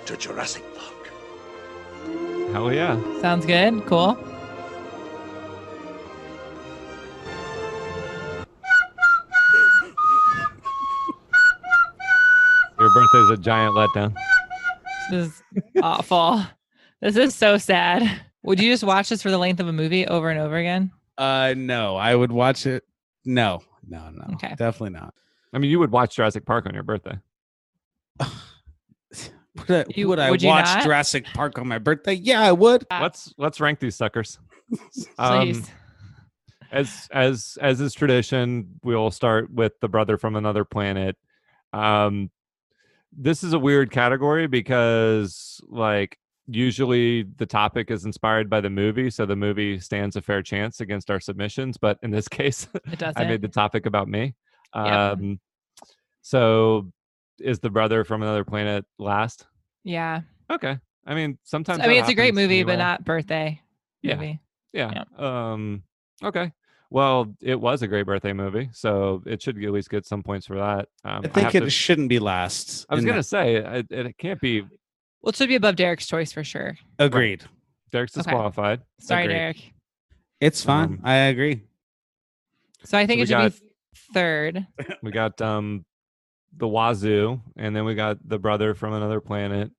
to 0.05 0.17
Jurassic 0.17 0.63
Park. 0.75 1.09
Hell 2.51 2.71
yeah. 2.71 3.01
Sounds 3.21 3.43
good. 3.43 3.83
Cool. 3.87 4.15
Your 12.79 12.93
birthday's 12.93 13.29
a 13.31 13.37
giant 13.41 13.73
letdown. 13.73 14.13
This 15.09 15.25
is 15.27 15.41
awful. 15.81 16.43
This 17.05 17.17
is 17.17 17.35
so 17.35 17.57
sad. 17.59 18.19
Would 18.41 18.59
you 18.59 18.71
just 18.71 18.83
watch 18.83 19.09
this 19.09 19.21
for 19.21 19.29
the 19.29 19.37
length 19.37 19.59
of 19.59 19.67
a 19.67 19.71
movie 19.73 20.07
over 20.07 20.31
and 20.31 20.39
over 20.39 20.55
again? 20.57 20.91
Uh, 21.19 21.53
no, 21.55 21.95
I 21.95 22.15
would 22.15 22.31
watch 22.31 22.65
it. 22.65 22.83
No, 23.25 23.61
no, 23.87 24.09
no, 24.09 24.25
Okay. 24.33 24.49
definitely 24.57 24.89
not. 24.99 25.13
I 25.53 25.59
mean, 25.59 25.69
you 25.69 25.77
would 25.77 25.91
watch 25.91 26.15
Jurassic 26.15 26.45
Park 26.47 26.65
on 26.65 26.73
your 26.73 26.81
birthday. 26.81 27.17
Would 29.57 29.71
I, 29.71 29.85
You- 29.95 30.07
would 30.09 30.19
I 30.19 30.31
would 30.31 30.43
watch 30.43 30.65
not? 30.65 30.83
Jurassic 30.83 31.25
Park 31.33 31.57
on 31.59 31.67
my 31.67 31.77
birthday? 31.77 32.13
Yeah, 32.13 32.41
I 32.41 32.51
would. 32.51 32.85
Let's 32.91 33.33
let's 33.37 33.59
rank 33.61 33.79
these 33.79 33.95
suckers. 33.95 34.37
Um, 35.19 35.41
Please. 35.41 35.69
as 36.71 37.07
as 37.11 37.57
as 37.61 37.79
is 37.81 37.93
tradition, 37.93 38.79
we'll 38.83 39.11
start 39.11 39.51
with 39.53 39.79
the 39.79 39.87
brother 39.87 40.17
from 40.17 40.35
another 40.35 40.65
planet. 40.65 41.15
Um, 41.71 42.31
this 43.15 43.43
is 43.43 43.53
a 43.53 43.59
weird 43.59 43.91
category 43.91 44.47
because 44.47 45.61
like 45.69 46.17
usually 46.47 47.23
the 47.23 47.45
topic 47.45 47.89
is 47.91 48.05
inspired 48.05 48.49
by 48.49 48.61
the 48.61 48.69
movie, 48.69 49.09
so 49.09 49.25
the 49.25 49.35
movie 49.35 49.79
stands 49.79 50.15
a 50.15 50.21
fair 50.21 50.41
chance 50.41 50.79
against 50.81 51.09
our 51.11 51.19
submissions. 51.19 51.77
But 51.77 51.97
in 52.03 52.11
this 52.11 52.27
case, 52.39 52.67
It. 52.91 53.01
I 53.15 53.25
made 53.25 53.41
the 53.41 53.47
topic 53.47 53.85
about 53.85 54.07
me. 54.07 54.35
Yep. 54.75 54.85
Um, 54.85 55.39
so 56.21 56.91
is 57.39 57.59
the 57.59 57.69
brother 57.69 58.03
from 58.03 58.21
another 58.21 58.43
planet 58.43 58.85
last? 58.99 59.45
yeah. 59.83 60.21
Okay. 60.51 60.77
I 61.07 61.15
mean, 61.15 61.37
sometimes 61.43 61.79
I 61.81 61.87
mean, 61.87 61.97
it's 61.99 62.09
a 62.09 62.13
great 62.13 62.25
happens 62.27 62.37
movie, 62.43 62.63
but 62.63 62.75
not 62.77 63.03
birthday 63.03 63.59
Yeah. 64.03 64.15
movie. 64.15 64.39
Yeah. 64.73 65.03
Um. 65.17 65.83
Okay. 66.23 66.51
Well, 66.91 67.35
it 67.41 67.59
was 67.59 67.81
a 67.81 67.87
great 67.87 68.05
birthday 68.05 68.31
movie, 68.33 68.69
so 68.71 69.23
it 69.25 69.41
should 69.41 69.63
at 69.63 69.71
least 69.71 69.89
get 69.89 70.05
some 70.05 70.21
points 70.21 70.45
for 70.45 70.57
that. 70.57 70.87
Um, 71.03 71.21
I 71.23 71.27
think 71.27 71.45
have 71.47 71.55
it 71.55 71.59
to- 71.61 71.69
shouldn't 71.71 72.09
be 72.09 72.19
last. 72.19 72.85
I 72.89 72.95
was 72.95 73.03
gonna 73.05 73.17
that- 73.17 73.23
say 73.23 73.55
it, 73.55 73.87
it, 73.89 74.05
it 74.07 74.17
can't 74.19 74.39
be. 74.39 74.63
Well, 75.25 75.31
it 75.31 75.35
should 75.37 75.49
be 75.49 75.55
above 75.55 75.75
Derek's 75.75 76.05
choice 76.05 76.31
for 76.31 76.43
sure. 76.43 76.77
agreed. 76.99 77.43
Derek's 77.91 78.15
Okay. 78.15 78.21
disqualified. 78.29 78.81
Sorry, 78.99 79.23
Agreed. 79.23 79.33
Derek. 79.35 79.73
It's 80.39 80.63
fine. 80.63 80.83
Um, 80.85 80.99
I 81.03 81.15
agree. 81.15 81.63
So 82.83 82.95
I 82.97 83.07
think 83.07 83.17
we 83.17 83.23
it 83.23 83.27
should 83.29 83.31
got- 83.33 83.51
be 83.53 83.57
third. 84.13 84.67
We 85.01 85.09
got 85.11 85.41
um, 85.41 85.83
the 86.55 86.67
Wazoo, 86.67 87.41
and 87.57 87.75
then 87.75 87.85
we 87.85 87.95
got 87.95 88.17
the 88.27 88.37
brother 88.37 88.75
from 88.75 88.93
another 88.93 89.19
planet, 89.19 89.71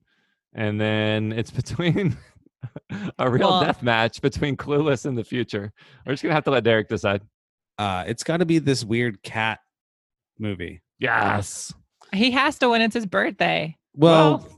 and 0.53 0.81
then 0.81 1.31
it's 1.33 1.51
between 1.63 2.17
a 3.19 3.31
real 3.31 3.49
Well- 3.51 3.61
death 3.61 3.83
match 3.85 4.21
between 4.21 4.57
Clueless 4.57 5.07
and 5.07 5.17
the 5.17 5.25
future. 5.25 5.73
We're 6.05 6.15
just 6.15 6.25
gonna 6.25 6.35
have 6.35 6.45
to 6.45 6.51
let 6.51 6.65
Derek 6.65 6.89
decide. 6.89 7.23
Uh, 7.79 8.03
it's 8.09 8.25
got 8.25 8.39
to 8.39 8.47
be 8.47 8.59
this 8.59 8.85
weird 8.85 9.23
cat 9.23 9.61
movie. 10.41 10.83
Yes. 10.99 11.73
He 12.13 12.31
has 12.33 12.59
to 12.61 12.71
win. 12.71 12.81
It's 12.83 12.95
his 12.95 13.07
birthday. 13.07 13.77
Well, 13.95 14.49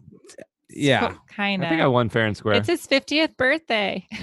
yeah. 0.71 1.15
Kind 1.29 1.63
of. 1.63 1.67
I 1.67 1.69
of. 1.69 1.71
think 1.73 1.83
I 1.83 1.87
won 1.87 2.09
fair 2.09 2.27
and 2.27 2.37
square. 2.37 2.55
It's 2.55 2.69
his 2.69 2.87
50th 2.87 3.37
birthday. 3.37 4.07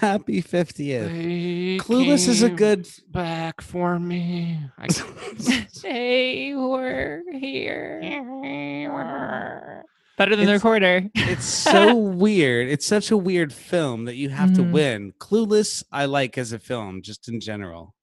Happy 0.00 0.42
50th. 0.42 0.76
They 0.76 1.78
Clueless 1.78 2.26
is 2.28 2.42
a 2.42 2.50
good. 2.50 2.88
back 3.12 3.60
for 3.60 3.98
me. 4.00 4.58
I- 4.76 4.88
they 5.82 6.52
were 6.56 7.22
here. 7.32 8.00
Better 10.16 10.36
than 10.36 10.46
the 10.46 10.52
recorder. 10.52 11.08
It's 11.14 11.44
so 11.44 11.94
weird. 11.96 12.68
It's 12.68 12.86
such 12.86 13.10
a 13.10 13.16
weird 13.16 13.52
film 13.52 14.04
that 14.04 14.14
you 14.14 14.28
have 14.30 14.52
to 14.54 14.62
Mhm. 14.62 14.72
win. 14.72 15.12
Clueless, 15.18 15.82
I 15.90 16.04
like 16.04 16.38
as 16.38 16.52
a 16.52 16.58
film, 16.60 17.02
just 17.02 17.28
in 17.28 17.40
general. 17.40 17.94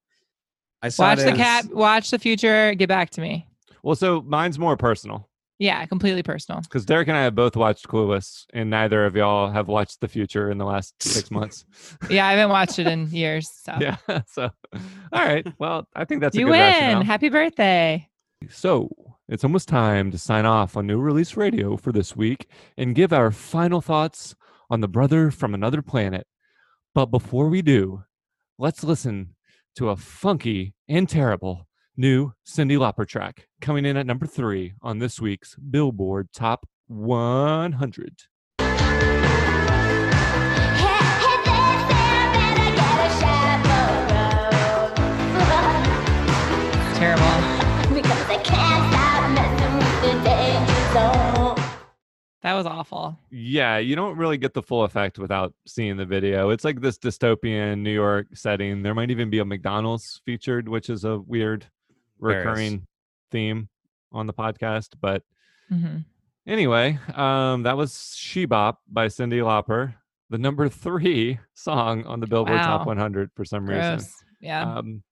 I 0.81 0.89
saw 0.89 1.03
Watch 1.03 1.19
it 1.19 1.23
the 1.23 1.31
as- 1.31 1.37
cat. 1.37 1.65
Watch 1.73 2.11
the 2.11 2.19
future. 2.19 2.73
Get 2.75 2.89
back 2.89 3.11
to 3.11 3.21
me. 3.21 3.47
well, 3.83 3.95
so 3.95 4.21
mine's 4.21 4.59
more 4.59 4.75
personal 4.77 5.29
Yeah, 5.61 5.85
completely 5.85 6.23
personal. 6.23 6.61
because 6.61 6.85
Derek 6.87 7.07
and 7.07 7.15
I 7.15 7.21
have 7.21 7.35
both 7.35 7.55
watched 7.55 7.87
Clueless, 7.87 8.45
and 8.51 8.71
neither 8.71 9.05
of 9.05 9.15
y'all 9.15 9.51
have 9.51 9.67
watched 9.67 10.01
The 10.01 10.07
Future 10.07 10.49
in 10.49 10.57
the 10.57 10.65
last 10.65 10.95
six 11.03 11.29
months. 11.37 11.65
Yeah, 12.09 12.25
I 12.25 12.31
haven't 12.31 12.49
watched 12.49 12.79
it 12.79 12.87
in 12.87 13.07
years. 13.11 13.47
So 13.63 13.75
yeah. 13.79 13.97
So, 14.27 14.49
all 15.13 15.23
right. 15.23 15.45
Well, 15.59 15.87
I 15.95 16.05
think 16.05 16.21
that's 16.21 16.35
a 16.35 16.39
you 16.39 16.47
win. 16.47 16.59
rationale. 16.59 17.03
Happy 17.03 17.29
birthday. 17.29 18.09
So 18.49 18.89
it's 19.29 19.43
almost 19.43 19.67
time 19.69 20.09
to 20.09 20.17
sign 20.17 20.47
off 20.47 20.75
on 20.75 20.87
New 20.87 20.99
Release 20.99 21.37
Radio 21.37 21.77
for 21.77 21.91
this 21.91 22.15
week 22.15 22.47
and 22.75 22.95
give 22.95 23.13
our 23.13 23.29
final 23.29 23.81
thoughts 23.81 24.33
on 24.71 24.81
the 24.81 24.87
brother 24.87 25.29
from 25.29 25.53
another 25.53 25.83
planet. 25.83 26.25
But 26.95 27.05
before 27.07 27.49
we 27.49 27.61
do, 27.61 28.03
let's 28.57 28.83
listen 28.83 29.35
to 29.75 29.89
a 29.89 29.95
funky 29.95 30.73
and 30.89 31.07
terrible 31.07 31.67
new 32.01 32.33
Cyndi 32.43 32.77
Lauper 32.79 33.07
track 33.07 33.47
coming 33.61 33.85
in 33.85 33.95
at 33.95 34.07
number 34.07 34.25
three 34.25 34.73
on 34.81 34.97
this 34.97 35.21
week's 35.21 35.55
Billboard 35.55 36.29
Top 36.33 36.67
100. 36.87 38.23
Terrible. 46.97 47.23
because 47.93 48.21
I 48.25 48.41
can't 48.43 48.91
stop 48.91 49.29
messing 49.35 49.77
with 49.77 50.01
the 50.01 50.13
danger 50.27 50.93
zone. 50.93 51.55
That 52.41 52.55
was 52.55 52.65
awful. 52.65 53.19
Yeah, 53.29 53.77
you 53.77 53.95
don't 53.95 54.17
really 54.17 54.37
get 54.37 54.55
the 54.55 54.63
full 54.63 54.83
effect 54.85 55.19
without 55.19 55.53
seeing 55.67 55.97
the 55.97 56.05
video. 56.05 56.49
It's 56.49 56.63
like 56.63 56.81
this 56.81 56.97
dystopian 56.97 57.81
New 57.81 57.93
York 57.93 58.29
setting. 58.33 58.81
There 58.81 58.95
might 58.95 59.11
even 59.11 59.29
be 59.29 59.37
a 59.37 59.45
McDonald's 59.45 60.19
featured, 60.25 60.67
which 60.67 60.89
is 60.89 61.03
a 61.03 61.19
weird 61.19 61.67
There 62.21 62.39
is. 62.39 62.45
recurring 62.45 62.87
theme 63.31 63.69
on 64.11 64.27
the 64.27 64.33
podcast. 64.33 64.89
But 64.99 65.23
hmm 65.69 65.97
anyway, 66.47 66.99
um, 67.15 67.63
that 67.63 67.77
was 67.77 68.15
She 68.17 68.45
Bop 68.45 68.79
by 68.87 69.07
Cyndi 69.07 69.41
Lauper, 69.41 69.95
the 70.29 70.37
number 70.37 70.69
three 70.69 71.39
song 71.53 72.05
on 72.05 72.19
the 72.19 72.27
Billboard 72.27 72.61
Top 72.61 72.85
100 72.87 73.31
for 73.35 73.45
some 73.45 73.65
reason. 73.65 74.01
Yeah. 74.39 74.77
Um, 74.77 75.03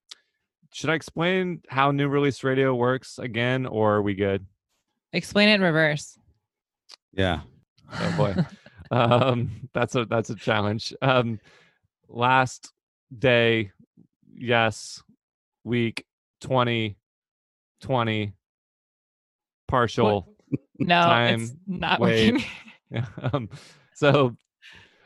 should 0.72 0.90
I 0.90 0.94
explain 0.94 1.62
how 1.68 1.92
new 1.92 2.08
release 2.08 2.44
radio 2.44 2.76
works 2.76 3.18
again, 3.18 3.66
or 3.66 3.96
are 3.96 4.02
we 4.02 4.14
good? 4.14 4.46
Explain 5.14 5.50
it 5.50 5.56
in 5.56 5.62
reverse. 5.62 6.18
Yeah. 7.14 7.42
Oh 8.00 8.12
boy. 8.12 8.36
um 8.92 9.50
that's 9.74 9.96
a 9.96 10.06
that's 10.06 10.30
a 10.30 10.36
challenge. 10.36 10.94
Um 11.02 11.40
last 12.08 12.72
day, 13.18 13.72
yes, 14.32 15.02
week 15.64 16.06
20 16.42 16.96
20 17.82 18.34
partial 19.68 20.36
No, 20.80 21.02
time 21.02 21.42
it's 21.44 21.54
not 21.68 22.00
wait. 22.02 22.34
working. 22.34 22.46
Um, 23.34 23.50
so 23.94 24.36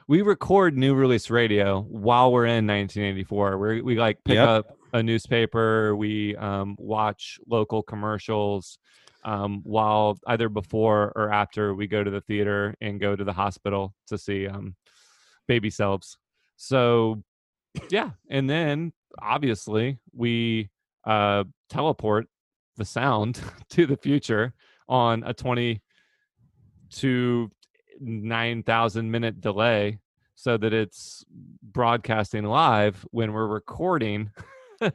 we 0.08 0.22
record 0.22 0.78
new 0.78 0.96
release 0.96 1.30
radio 1.30 1.82
while 1.82 2.32
we're 2.32 2.46
in 2.46 2.66
1984. 2.66 3.58
We 3.58 3.82
we 3.82 3.96
like 3.98 4.24
pick 4.24 4.36
Yep. 4.36 4.48
up 4.48 4.78
a 4.94 5.04
newspaper, 5.04 5.94
we 5.96 6.34
um, 6.38 6.78
watch 6.80 7.40
local 7.46 7.84
commercials 7.84 8.78
um, 9.26 9.60
while 9.64 10.18
either 10.28 10.48
before 10.48 11.12
or 11.16 11.30
after 11.34 11.74
we 11.76 11.88
go 11.88 12.02
to 12.04 12.10
the 12.12 12.22
theater 12.22 12.74
and 12.80 13.02
go 13.02 13.18
to 13.18 13.24
the 13.26 13.34
hospital 13.34 13.94
to 14.08 14.18
see 14.18 14.48
um, 14.48 14.76
baby 15.48 15.70
selves. 15.70 16.18
So 16.56 17.22
yeah, 17.90 18.12
and 18.30 18.50
then 18.50 18.94
obviously 19.22 19.98
we 20.16 20.70
uh, 21.06 21.44
teleport 21.70 22.28
the 22.78 22.86
sound 22.86 23.40
to 23.70 23.86
the 23.86 23.98
future 23.98 24.54
on 24.90 25.24
a 25.26 25.34
20 25.34 25.82
to 26.92 27.52
9,000 28.00 29.10
minute 29.12 29.42
delay 29.42 30.00
so 30.36 30.58
that 30.58 30.74
it's 30.74 31.24
broadcasting 31.62 32.44
live 32.44 33.06
when 33.12 33.34
we're 33.34 33.48
recording 33.48 34.32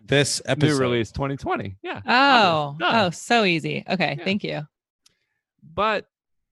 This 0.06 0.42
episode. 0.44 0.66
new 0.66 0.72
episode. 0.72 0.80
release 0.82 1.12
2020. 1.12 1.76
Yeah. 1.82 2.00
Oh, 2.06 2.76
oh, 2.82 3.10
so 3.10 3.44
easy. 3.44 3.84
Okay, 3.88 4.16
Yeah. 4.18 4.24
thank 4.24 4.44
you. 4.44 4.62
But 5.74 6.06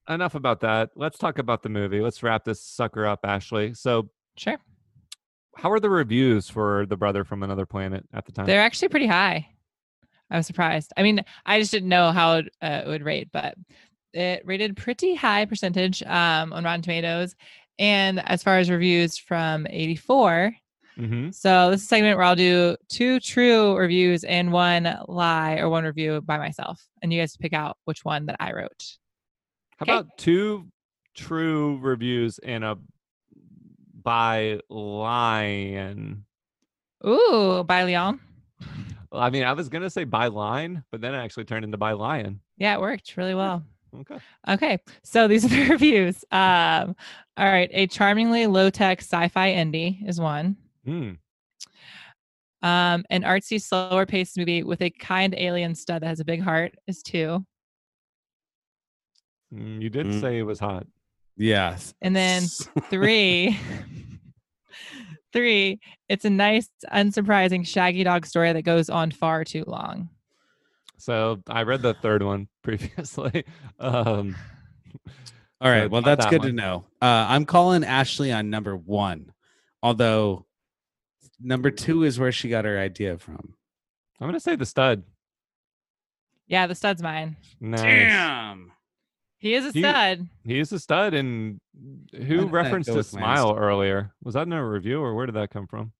enough 0.09 0.33
about 0.33 0.61
that. 0.61 0.89
Let's 0.95 1.19
talk 1.19 1.37
about 1.37 1.61
the 1.61 1.69
movie. 1.69 2.01
Let's 2.01 2.23
wrap 2.23 2.45
this 2.45 2.61
sucker 2.63 3.05
up, 3.05 3.19
Ashley. 3.23 3.73
So, 3.75 4.09
Sure. 4.37 4.57
how 5.55 5.71
are 5.71 5.79
the 5.79 5.89
reviews 5.89 6.49
for 6.49 6.85
The 6.87 6.97
Brother 6.97 7.23
from 7.23 7.43
Another 7.43 7.65
Planet 7.67 8.05
at 8.13 8.25
the 8.25 8.31
time? 8.31 8.45
They're 8.47 8.61
actually 8.61 8.87
pretty 8.89 9.07
high. 9.07 9.49
I 10.29 10.37
was 10.37 10.47
surprised. 10.47 10.91
I 10.97 11.03
mean, 11.03 11.23
I 11.45 11.59
just 11.59 11.71
didn't 11.71 11.89
know 11.89 12.11
how 12.11 12.37
it, 12.37 12.49
uh, 12.61 12.81
it 12.85 12.87
would 12.87 13.03
rate, 13.03 13.29
but 13.31 13.55
it 14.13 14.43
rated 14.45 14.77
pretty 14.77 15.15
high 15.15 15.45
percentage 15.45 16.03
um, 16.03 16.53
on 16.53 16.63
Rotten 16.63 16.81
Tomatoes. 16.81 17.35
And 17.79 18.19
as 18.27 18.43
far 18.43 18.57
as 18.57 18.69
reviews 18.69 19.17
from 19.17 19.67
84, 19.69 20.53
hmm 20.97 21.29
so 21.29 21.69
this 21.71 21.81
is 21.81 21.85
a 21.85 21.89
segment 21.89 22.17
where 22.17 22.25
I'll 22.25 22.35
do 22.35 22.75
two 22.89 23.19
true 23.19 23.77
reviews 23.77 24.23
and 24.23 24.51
one 24.51 24.97
lie 25.07 25.57
or 25.57 25.69
one 25.69 25.83
review 25.83 26.21
by 26.21 26.37
myself. 26.37 26.83
And 27.01 27.13
you 27.13 27.21
guys 27.21 27.37
pick 27.37 27.53
out 27.53 27.77
which 27.85 28.03
one 28.03 28.25
that 28.27 28.37
I 28.39 28.53
wrote. 28.53 28.97
How 29.77 29.83
Okay. 29.83 29.93
about 29.93 30.17
two 30.17 30.67
true 31.13 31.77
reviews 31.79 32.39
and 32.39 32.63
a 32.63 32.77
by 34.03 34.59
lion? 34.69 36.25
Ooh, 37.05 37.63
by 37.63 37.83
Leon. 37.85 38.19
Well, 39.17 39.25
I 39.25 39.31
mean, 39.31 39.43
I 39.43 39.53
was 39.53 39.67
gonna 39.67 39.89
say 39.89 40.03
by 40.03 40.27
line, 40.27 40.83
but 40.91 41.01
then 41.01 41.15
it 41.15 41.17
actually 41.17 41.45
turned 41.45 41.65
into 41.65 41.75
by 41.77 41.93
lion. 41.93 42.39
Yeah, 42.57 42.75
it 42.75 42.79
worked 42.79 43.17
really 43.17 43.33
well. 43.33 43.63
Okay. 44.01 44.19
Okay, 44.47 44.77
so 45.03 45.27
these 45.27 45.43
are 45.43 45.47
the 45.47 45.69
reviews. 45.71 46.23
Um, 46.31 46.95
all 47.35 47.45
right, 47.47 47.67
a 47.73 47.87
charmingly 47.87 48.45
low-tech 48.45 48.99
sci-fi 49.01 49.53
indie 49.53 50.07
is 50.07 50.19
one. 50.21 50.55
Hmm. 50.85 51.13
Um, 52.61 53.05
an 53.09 53.23
artsy, 53.23 53.59
slower-paced 53.59 54.37
movie 54.37 54.61
with 54.61 54.81
a 54.83 54.91
kind 54.91 55.33
alien 55.35 55.73
stud 55.73 56.03
that 56.03 56.07
has 56.07 56.19
a 56.19 56.25
big 56.25 56.41
heart 56.43 56.75
is 56.85 57.01
two. 57.01 57.43
Mm, 59.51 59.81
you 59.81 59.89
did 59.89 60.05
Mm. 60.07 60.21
say 60.21 60.37
it 60.37 60.43
was 60.43 60.59
hot. 60.59 60.85
Yes. 61.37 61.95
And 62.03 62.15
then 62.15 62.43
three, 62.91 63.57
three. 65.37 65.79
It's 66.09 66.25
a 66.25 66.29
nice, 66.31 66.69
unsurprising 66.91 67.65
shaggy 67.67 68.03
dog 68.03 68.25
story 68.25 68.51
that 68.53 68.63
goes 68.63 68.89
on 68.89 69.11
far 69.11 69.43
too 69.43 69.63
long. 69.67 70.09
So 70.97 71.41
I 71.47 71.61
read 71.61 71.83
the 71.83 71.93
third 71.93 72.23
one 72.23 72.47
previously. 72.63 73.45
Um, 73.79 74.35
All 75.61 75.71
right. 75.71 75.83
So 75.83 75.89
Well, 75.89 76.01
that's 76.01 76.25
that 76.25 76.31
good 76.31 76.41
to 76.43 76.51
know. 76.51 76.85
Uh, 77.01 77.25
I'm 77.29 77.45
calling 77.45 77.83
Ashley 77.83 78.31
on 78.31 78.49
number 78.49 78.75
one, 78.75 79.31
although 79.83 80.45
number 81.39 81.71
two 81.71 82.03
is 82.03 82.19
where 82.19 82.31
she 82.31 82.49
got 82.49 82.65
her 82.65 82.79
idea 82.79 83.17
from. 83.17 83.53
I'm 84.19 84.27
gonna 84.27 84.39
say 84.39 84.55
the 84.55 84.65
stud. 84.65 85.03
Yeah, 86.47 86.65
the 86.67 86.75
stud's 86.75 87.01
mine. 87.01 87.37
Nice. 87.59 87.81
Damn. 87.81 88.71
He 89.39 89.53
is 89.53 89.65
a 89.65 89.71
He- 89.71 89.81
stud. 89.81 90.27
He 90.43 90.59
is 90.59 90.71
a 90.71 90.79
stud, 90.79 91.13
and 91.13 91.59
who 92.15 92.47
referenced 92.47 92.89
go 92.89 92.95
his 92.95 93.11
with 93.13 93.21
my 93.21 93.35
smile 93.35 93.55
earlier? 93.55 94.11
Was 94.23 94.33
that 94.33 94.47
in 94.47 94.53
a 94.53 94.67
review, 94.67 95.01
or 95.01 95.13
where 95.15 95.25
did 95.25 95.35
that 95.35 95.49
come 95.51 95.67
from? 95.67 95.91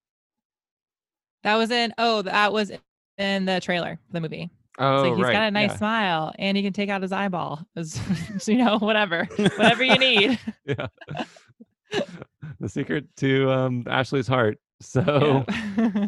That 1.43 1.55
was 1.55 1.69
in. 1.71 1.93
Oh, 1.97 2.23
that 2.23 2.51
was 2.51 2.71
in 3.17 3.45
the 3.45 3.59
trailer, 3.61 3.99
the 4.11 4.21
movie. 4.21 4.49
Oh, 4.79 4.97
It's 4.99 5.03
like 5.09 5.15
he's 5.17 5.23
right. 5.23 5.33
got 5.33 5.47
a 5.47 5.51
nice 5.51 5.71
yeah. 5.71 5.77
smile 5.77 6.33
and 6.37 6.55
he 6.55 6.61
can 6.61 6.71
take 6.71 6.89
out 6.89 7.01
his 7.01 7.11
eyeball. 7.11 7.65
It's, 7.75 7.99
you 8.47 8.57
know, 8.57 8.77
whatever, 8.77 9.23
whatever 9.35 9.83
you 9.83 9.97
need. 9.97 10.39
yeah. 10.65 10.87
the 12.59 12.69
secret 12.69 13.05
to 13.17 13.51
um, 13.51 13.83
Ashley's 13.87 14.27
heart. 14.27 14.59
So, 14.81 15.45
Yeah. 15.77 16.07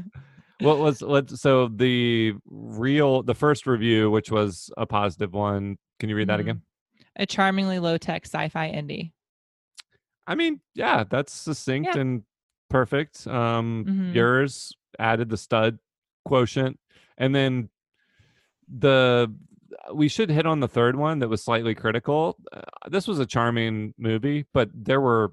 what 0.62 0.78
was 0.78 1.02
let's 1.02 1.42
so 1.42 1.68
the 1.70 2.34
real 2.46 3.24
the 3.24 3.34
first 3.34 3.66
review, 3.66 4.12
which 4.12 4.30
was 4.30 4.70
a 4.78 4.86
positive 4.86 5.34
one. 5.34 5.78
Can 6.00 6.10
you 6.10 6.16
read 6.16 6.28
that 6.30 6.38
Mhm. 6.38 6.42
again? 6.42 6.62
A 7.16 7.26
charmingly 7.26 7.80
low 7.80 7.98
tech 7.98 8.26
sci 8.26 8.50
fi 8.50 8.70
indie. 8.72 9.12
I 10.28 10.36
mean, 10.36 10.62
yeah, 10.76 11.04
that's 11.10 11.34
succinct 11.34 11.96
Yeah. 11.96 12.02
and 12.02 12.24
perfect. 12.70 13.26
Um, 13.28 13.86
Mhm. 13.88 14.14
yours 14.14 14.74
added 15.00 15.30
the 15.30 15.38
stud 15.38 15.80
quotient, 16.26 16.80
and 17.18 17.34
then 17.34 17.70
the 18.68 19.34
we 19.94 20.08
should 20.08 20.30
hit 20.30 20.46
on 20.46 20.60
the 20.60 20.68
third 20.68 20.96
one 20.96 21.20
that 21.20 21.30
was 21.30 21.44
slightly 21.44 21.74
critical. 21.76 22.38
Uh, 22.52 22.62
this 22.90 23.08
was 23.08 23.20
a 23.20 23.26
charming 23.26 23.94
movie, 23.98 24.46
but 24.54 24.70
there 24.74 25.02
were 25.02 25.32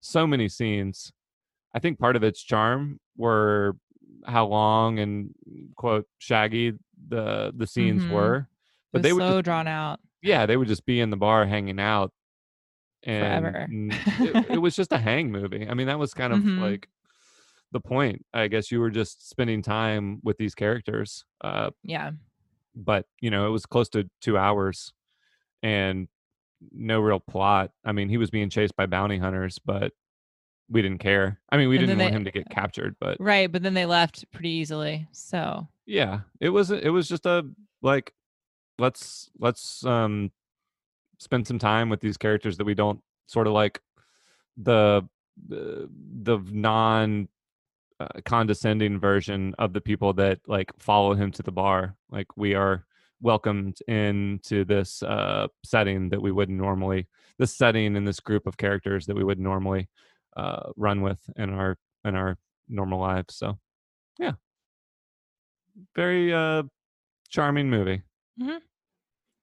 so 0.00 0.26
many 0.26 0.48
scenes. 0.48 1.12
I 1.74 1.78
think 1.78 1.98
part 1.98 2.16
of 2.16 2.22
its 2.22 2.42
charm 2.42 2.98
were 3.16 3.76
how 4.26 4.46
long 4.46 4.98
and 4.98 5.34
quote 5.76 6.06
shaggy 6.18 6.72
the 7.08 7.52
the 7.56 7.66
scenes 7.66 8.04
Mhm. 8.04 8.10
were, 8.10 8.48
but 8.92 9.00
It 9.00 9.02
they 9.02 9.12
were 9.12 9.20
so 9.20 9.32
just, 9.36 9.44
drawn 9.44 9.66
out. 9.68 10.00
Yeah 10.22 10.46
they 10.46 10.56
would 10.56 10.68
just 10.68 10.84
be 10.86 11.00
in 11.00 11.10
the 11.10 11.16
bar 11.16 11.46
hanging 11.46 11.80
out 11.80 12.12
and 13.04 13.44
Forever. 13.44 13.66
it, 13.70 14.50
it 14.50 14.58
was 14.62 14.76
just 14.76 14.92
a 14.92 14.98
hang 14.98 15.30
movie 15.32 15.66
i 15.68 15.74
mean 15.74 15.86
that 15.86 15.98
was 15.98 16.12
kind 16.14 16.32
of 16.32 16.40
Mhm. 16.40 16.60
like 16.60 16.88
the 17.72 17.80
point 17.80 18.24
i 18.34 18.46
guess 18.48 18.70
you 18.70 18.80
were 18.80 18.90
just 18.90 19.28
spending 19.28 19.62
time 19.62 20.20
with 20.22 20.36
these 20.38 20.54
characters 20.54 21.24
uh 21.40 21.70
Yeah. 21.82 22.10
but 22.74 23.06
you 23.20 23.30
know 23.30 23.46
it 23.46 23.50
was 23.50 23.64
close 23.66 23.88
to 23.90 24.08
two 24.20 24.36
hours 24.36 24.92
and 25.62 26.08
no 26.72 27.00
real 27.00 27.20
plot 27.20 27.70
i 27.84 27.92
mean 27.92 28.08
he 28.10 28.18
was 28.18 28.30
being 28.30 28.50
chased 28.50 28.76
by 28.76 28.86
bounty 28.86 29.16
hunters 29.18 29.58
but 29.64 29.92
we 30.68 30.82
didn't 30.82 30.98
care 30.98 31.40
i 31.50 31.56
mean 31.56 31.68
we 31.70 31.76
And 31.78 31.86
didn't 31.86 31.98
want 32.00 32.10
they- 32.12 32.16
him 32.16 32.24
to 32.24 32.30
get 32.30 32.50
captured 32.50 32.96
but 33.00 33.16
Right, 33.18 33.50
but 33.50 33.62
then 33.62 33.74
they 33.74 33.86
left 33.86 34.30
pretty 34.30 34.50
easily. 34.50 35.08
So 35.12 35.66
yeah 35.86 36.20
it 36.38 36.50
was 36.50 36.70
it 36.70 36.90
was 36.90 37.08
just 37.08 37.24
a 37.26 37.44
like 37.82 38.12
let's 38.80 39.30
let's 39.38 39.84
um 39.84 40.30
spend 41.18 41.46
some 41.46 41.58
time 41.58 41.88
with 41.88 42.00
these 42.00 42.16
characters 42.16 42.56
that 42.56 42.64
we 42.64 42.74
don't 42.74 43.00
sort 43.26 43.46
of 43.46 43.52
like 43.52 43.80
the 44.56 45.06
the, 45.48 45.88
the 46.22 46.38
non 46.50 47.28
uh, 47.98 48.08
condescending 48.24 48.98
version 48.98 49.54
of 49.58 49.72
the 49.72 49.80
people 49.80 50.12
that 50.14 50.40
like 50.46 50.70
follow 50.78 51.14
him 51.14 51.30
to 51.30 51.42
the 51.42 51.52
bar. 51.52 51.94
Like 52.10 52.26
we 52.36 52.54
are 52.54 52.86
welcomed 53.22 53.78
into 53.86 54.64
this 54.64 55.02
uh 55.02 55.46
setting 55.62 56.08
that 56.08 56.22
we 56.22 56.32
wouldn't 56.32 56.56
normally 56.56 57.06
this 57.38 57.54
setting 57.54 57.94
and 57.96 58.08
this 58.08 58.18
group 58.18 58.46
of 58.46 58.56
characters 58.56 59.04
that 59.04 59.14
we 59.14 59.22
would 59.22 59.38
normally 59.38 59.88
uh 60.38 60.70
run 60.76 61.02
with 61.02 61.18
in 61.36 61.50
our 61.50 61.76
in 62.06 62.14
our 62.14 62.38
normal 62.66 62.98
lives 62.98 63.34
so 63.34 63.58
yeah. 64.18 64.32
Very 65.94 66.32
uh 66.32 66.62
charming 67.28 67.68
movie 67.68 68.00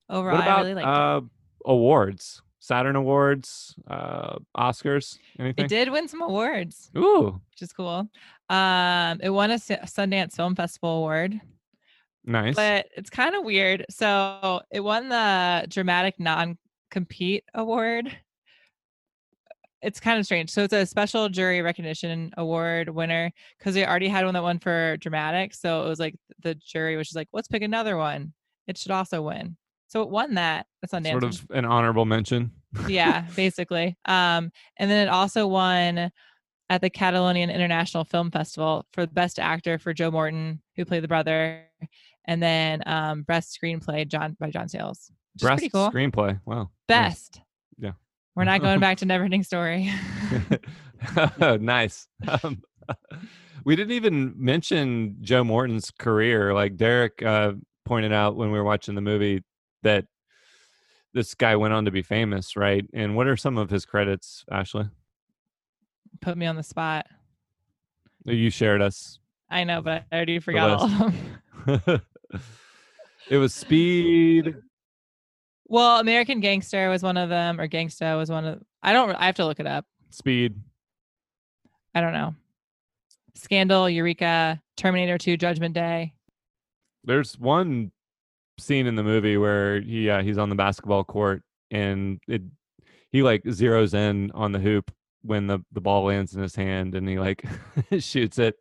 overall, 0.09 0.35
what 0.35 0.43
about 0.43 0.59
I 0.59 0.61
really 0.61 0.73
liked 0.75 0.87
it. 0.87 0.93
uh 0.93 1.21
awards 1.65 2.41
saturn 2.59 2.95
awards 2.95 3.75
uh 3.89 4.37
oscars 4.57 5.17
anything 5.39 5.65
It 5.65 5.69
did 5.69 5.89
win 5.89 6.07
some 6.07 6.21
awards, 6.21 6.89
ooh 6.97 7.39
which 7.51 7.61
is 7.61 7.73
cool. 7.73 8.09
Um, 8.49 9.19
it 9.21 9.29
won 9.29 9.51
a 9.51 9.55
Sundance 9.55 10.35
Film 10.35 10.55
Festival 10.55 10.97
award, 10.97 11.39
nice 12.25 12.55
but 12.55 12.87
it's 12.95 13.09
kind 13.09 13.35
of 13.35 13.43
weird. 13.43 13.85
So 13.89 14.61
it 14.71 14.79
won 14.79 15.09
the 15.09 15.65
Dramatic 15.69 16.19
Non-Compete 16.19 17.43
Award. 17.53 18.15
It's 19.81 19.99
kind 19.99 20.17
of 20.19 20.25
strange. 20.25 20.49
So 20.49 20.63
it's 20.63 20.73
a 20.73 20.85
special 20.85 21.29
jury 21.29 21.61
recognition 21.61 22.31
award 22.37 22.89
winner 22.89 23.31
because 23.57 23.75
they 23.75 23.85
already 23.85 24.07
had 24.07 24.25
one 24.25 24.33
that 24.33 24.41
won 24.43 24.59
for 24.59 24.97
dramatic. 24.97 25.53
So 25.53 25.85
it 25.85 25.89
was 25.89 25.99
like 25.99 26.15
the 26.41 26.55
jury 26.55 26.97
was 26.97 27.07
just 27.07 27.15
like, 27.15 27.29
let's 27.31 27.47
pick 27.47 27.61
another 27.61 27.95
one. 27.95 28.33
It 28.65 28.77
should 28.77 28.91
also 28.91 29.21
win. 29.21 29.55
So 29.87 30.01
it 30.01 30.09
won 30.09 30.35
that. 30.35 30.67
That's 30.81 30.93
Sundance. 30.93 31.11
sort 31.11 31.23
of 31.23 31.47
an 31.51 31.65
honorable 31.65 32.05
mention 32.05 32.51
yeah, 32.87 33.25
basically. 33.35 33.97
Um, 34.05 34.51
and 34.77 34.89
then 34.89 35.07
it 35.07 35.09
also 35.09 35.47
won 35.47 36.11
at 36.69 36.81
the 36.81 36.89
Catalonian 36.89 37.49
International 37.49 38.03
Film 38.03 38.29
Festival 38.29 38.85
for 38.93 39.05
the 39.05 39.13
best 39.13 39.39
actor 39.39 39.79
for 39.79 39.93
Joe 39.93 40.11
Morton, 40.11 40.61
who 40.75 40.85
played 40.85 41.03
the 41.03 41.07
brother, 41.07 41.63
and 42.25 42.43
then 42.43 42.83
um, 42.85 43.23
best 43.23 43.57
screenplay 43.59 44.07
John 44.07 44.35
by 44.39 44.51
John 44.51 44.67
Sayles. 44.67 45.11
Best 45.35 45.45
pretty 45.45 45.69
cool. 45.69 45.89
screenplay 45.91 46.39
wow. 46.45 46.69
Best. 46.87 47.41
Yeah. 47.77 47.91
We're 48.35 48.43
not 48.43 48.61
going 48.61 48.79
back 48.81 48.97
to 48.97 49.05
Neverending 49.05 49.45
Story. 49.45 49.91
nice. 51.59 52.07
Um, 52.43 52.63
we 53.63 53.75
didn't 53.75 53.93
even 53.93 54.33
mention 54.35 55.17
Joe 55.21 55.43
Morton's 55.43 55.91
career. 55.91 56.53
Like 56.53 56.75
Derek 56.75 57.21
uh, 57.23 57.53
pointed 57.85 58.11
out 58.11 58.35
when 58.35 58.51
we 58.51 58.57
were 58.57 58.63
watching 58.63 58.95
the 58.95 59.01
movie 59.01 59.43
that 59.83 60.05
this 61.13 61.33
guy 61.33 61.55
went 61.55 61.73
on 61.73 61.85
to 61.85 61.91
be 61.91 62.01
famous, 62.01 62.55
right? 62.55 62.85
And 62.93 63.15
what 63.15 63.27
are 63.27 63.37
some 63.37 63.57
of 63.57 63.69
his 63.69 63.85
credits, 63.85 64.45
Ashley? 64.51 64.89
Put 66.21 66.37
me 66.37 66.45
on 66.45 66.55
the 66.55 66.63
spot. 66.63 67.07
Uh, 68.27 68.31
you 68.31 68.49
shared 68.49 68.81
us. 68.81 69.19
I 69.49 69.63
know, 69.63 69.81
but 69.81 70.03
I 70.11 70.15
already 70.15 70.39
forgot 70.39 70.69
all 70.69 70.83
of 70.83 71.13
them. 71.65 72.01
it 73.29 73.37
was 73.37 73.53
Speed. 73.53 74.55
Well, 75.65 75.99
American 75.99 76.39
Gangster 76.39 76.89
was 76.89 77.03
one 77.03 77.17
of 77.17 77.29
them, 77.29 77.59
or 77.59 77.67
Gangsta 77.67 78.17
was 78.17 78.29
one 78.29 78.45
of. 78.45 78.63
I 78.83 78.93
don't. 78.93 79.15
I 79.15 79.25
have 79.25 79.35
to 79.35 79.45
look 79.45 79.59
it 79.59 79.67
up. 79.67 79.85
Speed. 80.11 80.55
I 81.93 82.01
don't 82.01 82.13
know. 82.13 82.35
Scandal, 83.35 83.89
Eureka, 83.89 84.61
Terminator 84.75 85.17
2, 85.17 85.37
Judgment 85.37 85.73
Day. 85.73 86.13
There's 87.03 87.37
one 87.39 87.91
scene 88.59 88.87
in 88.87 88.95
the 88.95 89.03
movie 89.03 89.37
where 89.37 89.79
he 89.81 90.09
uh, 90.09 90.21
he's 90.23 90.37
on 90.37 90.49
the 90.49 90.55
basketball 90.55 91.03
court 91.03 91.43
and 91.71 92.19
it 92.27 92.41
he 93.11 93.21
like 93.23 93.43
zeroes 93.43 93.93
in 93.93 94.31
on 94.33 94.51
the 94.51 94.59
hoop 94.59 94.91
when 95.21 95.47
the 95.47 95.59
the 95.71 95.81
ball 95.81 96.05
lands 96.05 96.33
in 96.35 96.41
his 96.41 96.55
hand 96.55 96.95
and 96.95 97.07
he 97.07 97.19
like 97.19 97.43
shoots 97.99 98.39
it. 98.39 98.55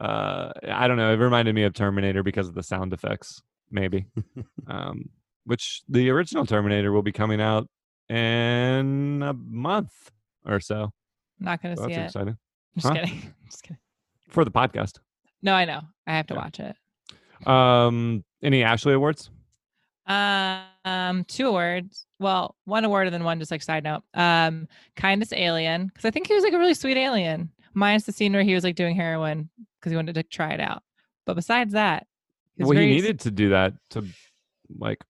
Uh, 0.00 0.52
I 0.68 0.88
don't 0.88 0.96
know. 0.96 1.12
It 1.12 1.16
reminded 1.16 1.54
me 1.54 1.62
of 1.64 1.72
Terminator 1.74 2.22
because 2.22 2.48
of 2.48 2.54
the 2.54 2.62
sound 2.62 2.92
effects, 2.92 3.40
maybe. 3.70 4.06
um, 4.66 5.08
which 5.44 5.82
the 5.88 6.10
original 6.10 6.46
Terminator 6.46 6.90
will 6.92 7.02
be 7.02 7.12
coming 7.12 7.40
out 7.40 7.68
in 8.08 9.22
a 9.24 9.32
month 9.34 10.10
or 10.44 10.60
so. 10.60 10.90
Not 11.38 11.62
gonna 11.62 11.76
So 11.76 11.82
see 11.88 11.94
that's 11.94 11.98
it. 11.98 12.04
exciting 12.06 12.36
Just 12.76 12.86
Huh? 12.86 12.94
kidding. 12.94 13.34
Just 13.50 13.62
kidding. 13.62 13.78
for 14.28 14.44
the 14.44 14.50
podcast. 14.50 14.98
No, 15.42 15.54
I 15.54 15.64
know. 15.64 15.82
I 16.06 16.12
have 16.16 16.26
to 16.28 16.34
Yeah. 16.34 16.40
watch 16.40 16.60
it. 16.60 16.76
Um, 17.46 18.24
any 18.42 18.62
Ashley 18.62 18.94
awards? 18.94 19.30
Um, 20.06 21.24
two 21.26 21.48
awards. 21.48 22.06
Well, 22.18 22.56
one 22.64 22.84
award 22.84 23.06
and 23.06 23.14
then 23.14 23.24
one 23.24 23.38
just 23.38 23.50
like 23.50 23.62
side 23.62 23.84
note. 23.84 24.02
Um, 24.14 24.68
kindness 24.96 25.32
alien 25.32 25.86
because 25.86 26.04
I 26.04 26.10
think 26.10 26.26
he 26.26 26.34
was 26.34 26.44
like 26.44 26.52
a 26.52 26.58
really 26.58 26.74
sweet 26.74 26.96
alien. 26.96 27.50
Minus 27.72 28.04
the 28.04 28.12
scene 28.12 28.32
where 28.32 28.42
he 28.42 28.54
was 28.54 28.64
like 28.64 28.76
doing 28.76 28.94
heroin 28.94 29.48
because 29.80 29.90
he 29.90 29.96
wanted 29.96 30.14
to 30.14 30.22
try 30.22 30.50
it 30.52 30.60
out. 30.60 30.82
But 31.26 31.34
besides 31.34 31.72
that, 31.72 32.06
he 32.56 32.62
well, 32.62 32.72
he 32.72 32.76
very 32.76 32.90
s- 32.90 33.02
needed 33.02 33.20
to 33.20 33.30
do 33.30 33.48
that 33.50 33.74
to 33.90 34.04
like. 34.78 35.02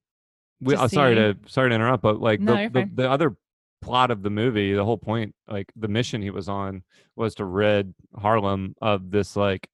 We, 0.61 0.75
To 0.75 0.83
oh, 0.83 0.87
sorry 0.87 1.15
to 1.17 1.37
sorry 1.47 1.69
to 1.71 1.75
interrupt, 1.75 2.03
but 2.03 2.21
like 2.21 2.41
No, 2.41 2.69
the, 2.69 2.69
the 2.71 2.91
the 2.95 3.11
other 3.11 3.37
plot 3.83 4.11
of 4.11 4.23
the 4.23 4.31
movie, 4.31 4.73
the 4.73 4.85
whole 4.85 4.97
point, 4.97 5.35
like 5.47 5.71
the 5.77 5.89
mission 5.89 6.23
he 6.23 6.31
was 6.31 6.49
on, 6.49 6.83
was 7.17 7.35
to 7.35 7.45
rid 7.45 7.93
Harlem 8.17 8.75
of 8.81 9.11
this 9.11 9.37
like 9.37 9.69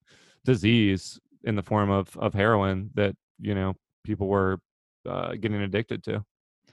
disease 0.44 1.20
in 1.44 1.56
the 1.56 1.62
form 1.62 1.90
of 1.90 2.16
of 2.16 2.34
heroin 2.34 2.90
that 2.94 3.14
you 3.40 3.54
know 3.54 3.74
people 4.04 4.26
were 4.28 4.58
uh, 5.08 5.32
getting 5.34 5.60
addicted 5.62 6.02
to. 6.04 6.24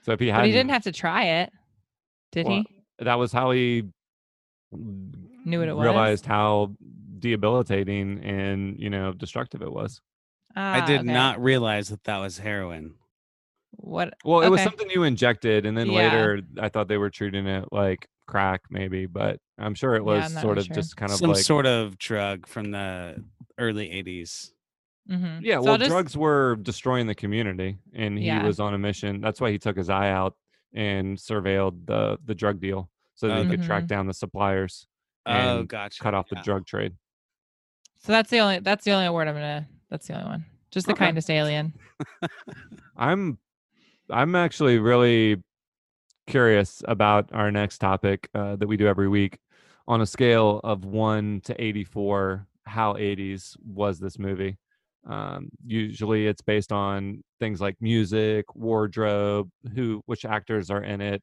So 0.02 0.12
if 0.12 0.20
he 0.20 0.28
had, 0.28 0.46
he 0.46 0.52
didn't 0.52 0.70
have 0.70 0.84
to 0.84 0.92
try 0.92 1.24
it, 1.24 1.52
did 2.32 2.46
Well, 2.46 2.56
he? 2.56 2.66
that 3.04 3.14
was 3.18 3.32
how 3.32 3.50
he 3.50 3.84
Knew 4.72 5.60
what 5.60 5.68
it 5.68 5.74
was? 5.76 5.82
realized 5.84 6.26
how 6.26 6.74
debilitating 7.18 8.22
and 8.22 8.78
you 8.78 8.90
know 8.90 9.12
destructive 9.12 9.62
it 9.62 9.72
was. 9.72 10.00
I 10.54 10.80
Ah, 10.80 10.86
did 10.86 11.00
okay. 11.00 11.12
not 11.12 11.40
realize 11.42 11.88
that 11.88 12.04
that 12.04 12.18
was 12.18 12.38
heroin. 12.38 12.94
What? 13.72 14.14
Well, 14.24 14.40
it 14.42 14.48
was 14.48 14.62
something 14.62 14.90
you 14.90 15.04
injected, 15.04 15.66
and 15.66 15.76
then 15.76 15.86
Yeah. 15.88 15.96
later 15.96 16.40
I 16.60 16.68
thought 16.68 16.88
they 16.88 16.96
were 16.96 17.10
treating 17.10 17.46
it 17.46 17.66
like 17.72 18.06
crack, 18.26 18.62
maybe, 18.70 19.06
but 19.06 19.38
I'm 19.58 19.74
sure 19.74 19.94
it 19.94 20.04
was 20.04 20.24
I'm 20.36 20.42
sort 20.42 20.58
of 20.58 20.64
sure. 20.66 20.74
just 20.74 20.96
kind 20.96 21.10
of 21.12 21.18
Some 21.18 21.30
like 21.30 21.44
sort 21.44 21.66
of 21.66 21.96
drug 21.98 22.46
from 22.46 22.70
the 22.70 23.24
early 23.58 23.88
80s. 23.88 24.52
Mhm. 25.10 25.40
yeah. 25.42 25.56
So 25.56 25.62
Well, 25.64 25.78
just- 25.78 25.90
drugs 25.90 26.16
were 26.16 26.56
destroying 26.56 27.06
the 27.06 27.14
community, 27.14 27.78
and 27.94 28.18
he 28.18 28.26
Yeah. 28.26 28.44
was 28.44 28.60
on 28.60 28.74
a 28.74 28.78
mission. 28.78 29.20
That's 29.20 29.40
why 29.40 29.50
he 29.50 29.58
took 29.58 29.76
his 29.76 29.88
eye 29.88 30.10
out 30.10 30.36
and 30.74 31.16
surveilled 31.16 31.86
the 31.86 32.18
the 32.24 32.34
drug 32.34 32.60
deal 32.60 32.90
so 33.14 33.28
that 33.28 33.42
he 33.44 33.50
could 33.50 33.62
track 33.62 33.84
Mhm. 33.84 33.88
down 33.88 34.06
the 34.06 34.14
suppliers 34.14 34.86
Oh, 35.26 35.60
and 35.60 35.68
gotcha. 35.68 36.02
cut 36.02 36.14
off 36.14 36.28
the 36.28 36.36
drug 36.36 36.66
trade. 36.66 36.94
So 38.00 38.12
that's 38.12 38.30
the 38.30 38.38
only. 38.40 38.58
That's 38.60 38.84
the 38.84 38.92
only 38.92 39.06
award 39.06 39.28
I'm 39.28 39.34
gonna. 39.34 39.66
That's 39.90 40.06
the 40.06 40.14
only 40.14 40.26
one. 40.26 40.44
Just 40.70 40.86
the 40.86 40.92
Okay. 40.92 41.06
kindest 41.06 41.30
alien. 41.30 41.72
I'm 42.96 43.38
I'm 44.10 44.34
actually 44.34 44.78
really 44.78 45.42
curious 46.26 46.82
about 46.86 47.30
our 47.32 47.50
next 47.50 47.78
topic 47.78 48.28
uh, 48.34 48.56
that 48.56 48.66
we 48.66 48.76
do 48.76 48.86
every 48.86 49.08
week. 49.08 49.38
On 49.86 50.00
a 50.02 50.06
scale 50.06 50.60
of 50.64 50.84
one 50.84 51.40
to 51.44 51.62
84, 51.62 52.46
how 52.64 52.94
80s 52.94 53.56
was 53.64 53.98
this 53.98 54.18
movie? 54.18 54.58
Um, 55.06 55.48
usually, 55.66 56.26
it's 56.26 56.42
based 56.42 56.72
on 56.72 57.22
things 57.40 57.60
like 57.60 57.76
music, 57.80 58.44
wardrobe, 58.54 59.50
who, 59.74 60.02
which 60.06 60.24
actors 60.24 60.70
are 60.70 60.82
in 60.82 61.00
it. 61.00 61.22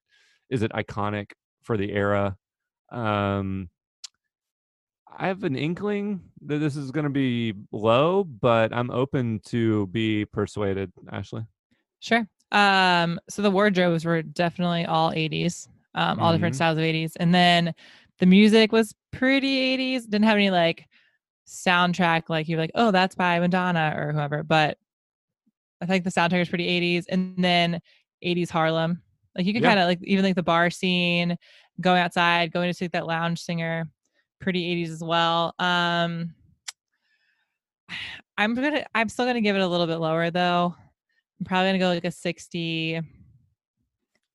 Is 0.50 0.62
it 0.62 0.72
iconic 0.72 1.32
for 1.64 1.78
the 1.78 1.92
era? 1.92 2.38
Um, 2.92 3.70
I 5.18 5.28
have 5.28 5.44
an 5.44 5.56
inkling 5.56 6.22
that 6.46 6.58
this 6.58 6.76
is 6.76 6.92
going 6.92 7.06
to 7.06 7.10
be 7.10 7.54
low, 7.72 8.24
but 8.24 8.74
I'm 8.74 8.92
open 8.92 9.40
to 9.46 9.88
be 9.88 10.26
persuaded. 10.26 10.92
Ashley, 11.12 11.44
Sure. 12.00 12.28
Um, 12.52 13.20
so 13.30 13.42
the 13.42 13.52
wardrobes 13.52 14.06
were 14.06 14.22
definitely 14.22 14.86
all 14.86 15.12
80s, 15.12 15.68
um, 15.96 16.20
all 16.20 16.32
different 16.32 16.54
Mhm. 16.54 16.58
styles 16.58 16.78
of 16.78 16.84
80s. 16.84 17.16
And 17.16 17.34
then 17.34 17.74
the 18.20 18.26
music 18.26 18.72
was 18.72 18.94
pretty 19.12 19.58
80s. 19.58 20.06
Didn't 20.06 20.26
have 20.26 20.36
any 20.36 20.50
like 20.52 20.88
soundtrack 21.48 22.24
like 22.30 22.48
you're 22.48 22.60
like, 22.60 22.72
oh, 22.76 22.92
that's 22.92 23.16
by 23.16 23.40
Madonna 23.40 23.94
or 23.98 24.12
whoever. 24.14 24.44
But 24.44 24.78
I 25.82 25.86
think 25.86 26.04
the 26.04 26.10
soundtrack 26.12 26.42
is 26.42 26.50
pretty 26.50 26.68
80s. 27.00 27.06
And 27.10 27.36
then 27.44 27.82
80s 28.24 28.50
Harlem. 28.50 29.02
Like 29.36 29.46
you 29.46 29.54
can 29.54 29.62
Yeah. 29.62 29.70
kind 29.70 29.80
of 29.80 29.88
like 29.88 30.00
even 30.04 30.24
like 30.26 30.36
the 30.36 30.44
bar 30.44 30.70
scene, 30.70 31.38
going 31.82 32.00
outside, 32.00 32.52
going 32.52 32.70
to 32.70 32.74
see 32.74 32.88
that 32.88 33.06
lounge 33.08 33.42
singer, 33.42 33.90
pretty 34.40 34.84
80s 34.86 34.92
as 34.92 35.04
well. 35.04 35.54
Um 35.60 36.34
I'm 38.38 38.54
gonna 38.56 38.86
I'm 38.96 39.10
still 39.10 39.26
gonna 39.26 39.42
give 39.42 39.56
it 39.56 39.62
a 39.62 39.68
little 39.68 39.88
bit 39.88 39.98
lower 39.98 40.30
though. 40.32 40.76
I'm 41.40 41.46
probably 41.46 41.70
gonna 41.70 41.80
go 41.80 41.90
like 41.90 42.06
a 42.06 42.12
60 42.12 43.02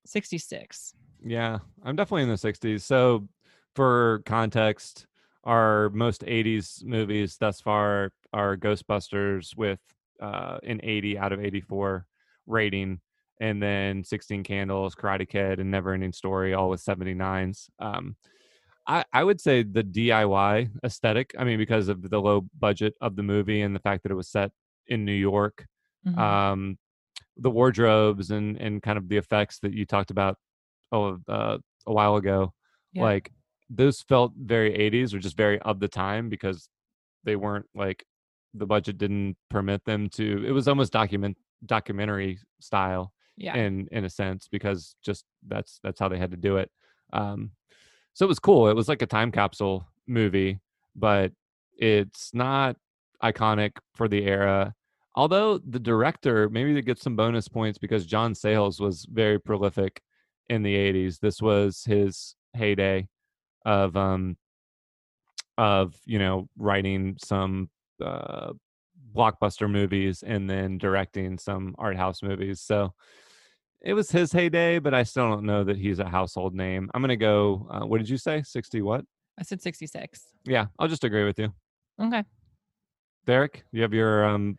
66. 0.07 0.95
yeah, 1.25 1.59
I'm 1.85 1.97
definitely 1.97 2.23
in 2.23 2.29
the 2.29 2.35
60s. 2.35 2.81
So, 2.83 3.29
for 3.77 4.23
context, 4.27 5.07
our 5.45 5.91
most 5.91 6.23
80s 6.27 6.83
movies 6.85 7.37
thus 7.39 7.61
far 7.61 8.13
are 8.33 8.57
Ghostbusters 8.57 9.57
with 9.57 9.81
uh, 10.21 10.59
an 10.63 10.81
80 10.83 11.19
out 11.19 11.33
of 11.33 11.43
84 11.45 12.07
rating, 12.47 13.01
and 13.41 13.63
then 13.63 14.05
16 14.05 14.43
Candles, 14.45 14.95
Karate 14.95 15.29
Kid, 15.29 15.61
and 15.61 15.73
Neverending 15.73 16.15
Story, 16.15 16.53
all 16.55 16.71
with 16.71 16.81
79s. 16.81 17.71
Um, 17.79 18.17
I, 18.87 19.05
I 19.13 19.25
would 19.25 19.41
say 19.41 19.63
the 19.63 19.83
DIY 19.85 20.71
aesthetic. 20.85 21.33
I 21.39 21.45
mean, 21.45 21.59
because 21.59 21.89
of 21.89 22.09
the 22.11 22.21
low 22.21 22.43
budget 22.59 22.95
of 23.01 23.17
the 23.17 23.23
movie 23.23 23.63
and 23.63 23.75
the 23.75 23.81
fact 23.81 24.03
that 24.03 24.13
it 24.13 24.17
was 24.17 24.29
set 24.29 24.53
in 24.89 25.05
New 25.05 25.13
York, 25.13 25.67
Mhm. 26.07 26.19
um, 26.19 26.79
the 27.37 27.51
wardrobes 27.51 28.31
and 28.31 28.57
and 28.59 28.83
kind 28.83 28.99
of 28.99 29.09
the 29.09 29.17
effects 29.19 29.59
that 29.61 29.73
you 29.75 29.87
talked 29.87 30.11
about 30.11 30.39
oh 30.93 31.19
uh, 31.29 31.59
a 31.87 31.93
while 31.93 32.17
ago, 32.17 32.53
Yeah. 32.93 33.03
like 33.05 33.33
those 33.71 34.03
felt 34.03 34.33
very 34.37 34.73
80s 34.73 35.15
or 35.15 35.19
just 35.19 35.37
very 35.37 35.59
of 35.61 35.81
the 35.81 35.89
time 35.89 36.29
because 36.29 36.69
they 37.25 37.37
weren't 37.37 37.67
like 37.75 38.05
the 38.53 38.67
budget 38.67 38.99
didn't 38.99 39.37
permit 39.49 39.85
them 39.85 40.09
to. 40.11 40.45
It 40.45 40.51
was 40.51 40.67
almost 40.69 40.93
document 40.93 41.37
documentary 41.65 42.39
style 42.61 43.13
yeah. 43.41 43.55
in 43.57 43.89
in 43.91 44.05
a 44.05 44.11
sense 44.11 44.49
because 44.51 44.95
just 45.03 45.25
that's 45.47 45.81
that's 45.83 45.99
how 45.99 46.09
they 46.09 46.19
had 46.19 46.31
to 46.31 46.37
do 46.37 46.57
it 46.57 46.71
um 47.13 47.51
so 48.13 48.25
it 48.25 48.29
was 48.29 48.39
cool 48.39 48.69
it 48.69 48.77
was 48.77 48.89
like 48.89 49.03
a 49.03 49.07
time 49.07 49.33
capsule 49.33 49.87
movie 50.07 50.61
but 50.95 51.33
it's 51.79 52.31
not 52.35 52.77
iconic 53.23 53.73
for 53.95 54.09
the 54.09 54.25
era 54.25 54.75
although 55.15 55.59
the 55.59 55.81
director 55.81 56.49
maybe 56.51 56.73
they 56.73 56.83
get 56.83 57.01
some 57.01 57.17
bonus 57.17 57.49
points 57.49 57.79
because 57.79 58.07
john 58.07 58.35
sayles 58.35 58.79
was 58.79 59.07
very 59.11 59.39
prolific 59.39 60.01
in 60.49 60.63
the 60.63 60.75
80s 60.75 61.19
this 61.19 61.41
was 61.41 61.85
his 61.87 62.37
heyday 62.55 63.09
of 63.65 63.97
um 63.97 64.37
of 65.59 65.95
you 66.07 66.19
know 66.19 66.49
writing 66.57 67.17
some 67.23 67.69
uh 68.03 68.53
blockbuster 69.15 69.71
movies 69.71 70.23
and 70.25 70.49
then 70.49 70.79
directing 70.79 71.37
some 71.37 71.75
art 71.79 71.97
house 71.97 72.23
movies 72.23 72.61
so 72.61 72.95
it 73.83 73.93
was 73.93 74.11
his 74.11 74.33
heyday 74.33 74.79
but 74.79 74.95
i 74.95 75.03
still 75.03 75.29
don't 75.29 75.45
know 75.45 75.65
that 75.65 75.77
he's 75.77 75.99
a 75.99 76.09
household 76.09 76.55
name 76.55 76.89
i'm 76.95 77.03
gonna 77.03 77.17
go 77.17 77.67
uh, 77.71 77.85
what 77.85 77.99
did 77.99 78.09
you 78.09 78.17
say 78.17 78.43
60 78.43 78.83
what 78.83 79.05
I 79.39 79.43
said 79.43 79.61
66. 79.61 80.23
yeah 80.45 80.67
i'll 80.79 80.89
just 80.89 81.05
agree 81.05 81.25
with 81.25 81.39
you 81.39 81.53
Okay. 82.01 82.23
derek 83.27 83.65
you 83.73 83.83
have 83.83 83.93
your 83.93 84.25
um 84.25 84.59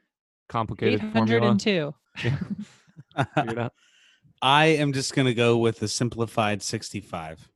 complicated 0.49 1.01
formula 1.11 1.55
802. 1.55 1.93
Yeah. 3.45 3.69
I 4.41 4.65
am 4.65 4.91
just 4.91 5.13
gonna 5.15 5.33
go 5.33 5.57
with 5.57 5.79
the 5.79 5.87
simplified 5.87 6.61
65. 6.61 7.47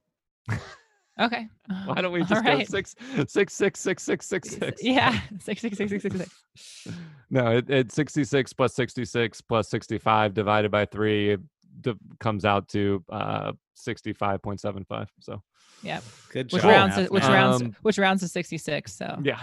Okay. 1.19 1.47
why 1.85 2.01
don't 2.01 2.11
we 2.11 2.21
All 2.21 2.25
just 2.27 2.43
go 2.43 2.51
right. 2.51 2.67
six 2.67 2.95
six 3.27 3.53
six 3.53 3.79
six 3.79 4.03
six 4.03 4.25
six 4.25 4.49
six 4.49 4.83
Yeah. 4.83 5.17
66666. 5.39 6.97
no 7.29 7.57
it, 7.57 7.69
it's 7.69 7.95
66 7.95 8.53
plus 8.53 8.73
66 8.75 9.41
plus 9.41 9.69
65 9.69 10.33
divided 10.33 10.71
by 10.71 10.85
3 10.85 11.31
it 11.31 11.41
d- 11.81 11.93
comes 12.19 12.43
out 12.45 12.67
to 12.69 13.03
uh 13.09 13.53
65.75 13.77 15.07
so 15.19 15.41
Yeah. 15.83 16.01
Good 16.31 16.51
Which 16.51 16.61
job. 16.63 16.71
rounds 16.71 16.95
to, 16.95 17.05
which 17.05 17.23
man. 17.23 17.31
rounds 17.31 17.61
Um, 17.61 17.75
which 17.81 17.97
rounds 17.97 18.21
to 18.21 18.27
66. 18.27 18.93
So 18.93 19.19
yeah 19.23 19.39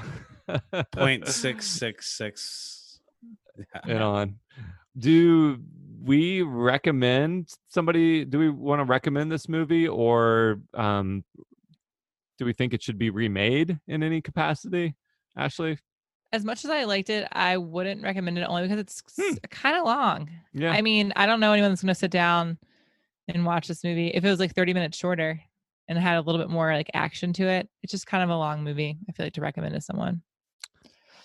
Point 0.93 1.27
six 1.29 1.67
six 1.67 2.11
six. 2.11 3.01
and 3.85 4.03
on. 4.03 4.35
Do 4.99 5.59
we 6.03 6.43
recommend 6.43 7.49
somebody? 7.69 8.25
Do 8.25 8.39
we 8.39 8.51
want 8.51 8.81
to 8.81 8.85
recommend 8.85 9.31
this 9.33 9.49
movie, 9.49 9.87
or 9.89 10.61
um, 10.75 11.23
do 12.43 12.47
we 12.47 12.53
think 12.53 12.75
it 12.75 12.83
should 12.83 12.99
be 12.99 13.09
remade 13.09 13.79
in 13.87 14.03
any 14.03 14.21
capacity? 14.21 14.97
Ashley, 15.37 15.79
as 16.33 16.45
much 16.45 16.65
as 16.65 16.71
I 16.73 16.83
liked 16.83 17.09
it, 17.09 17.29
I 17.31 17.57
wouldn't 17.57 18.03
recommend 18.03 18.37
it 18.37 18.43
only 18.43 18.63
because 18.65 18.79
it's 18.81 19.03
Hmm. 19.17 19.35
kind 19.49 19.77
of 19.77 19.85
long. 19.85 20.29
yeah, 20.53 20.73
I 20.73 20.83
mean, 20.83 21.13
I 21.15 21.27
don't 21.27 21.39
know 21.39 21.53
anyone 21.53 21.71
that's 21.71 21.83
going 21.83 21.95
to 21.95 21.95
sit 21.95 22.11
down 22.11 22.59
and 23.29 23.47
watch 23.47 23.69
this 23.69 23.85
movie. 23.85 24.09
If 24.09 24.25
it 24.25 24.29
was 24.29 24.41
like 24.41 24.57
30 24.57 24.75
minutes 24.75 24.99
shorter 24.99 25.41
and 25.87 25.97
had 25.97 26.17
a 26.17 26.21
little 26.23 26.41
bit 26.41 26.51
more 26.51 26.73
like 26.75 26.91
action 26.95 27.33
to 27.35 27.45
it, 27.47 27.69
it's 27.85 27.93
just 27.93 28.09
kind 28.09 28.25
of 28.25 28.31
a 28.31 28.37
long 28.37 28.65
movie. 28.65 28.99
I 29.09 29.13
feel 29.13 29.27
like 29.27 29.35
to 29.35 29.41
recommend 29.41 29.75
to 29.75 29.81
someone. 29.81 30.23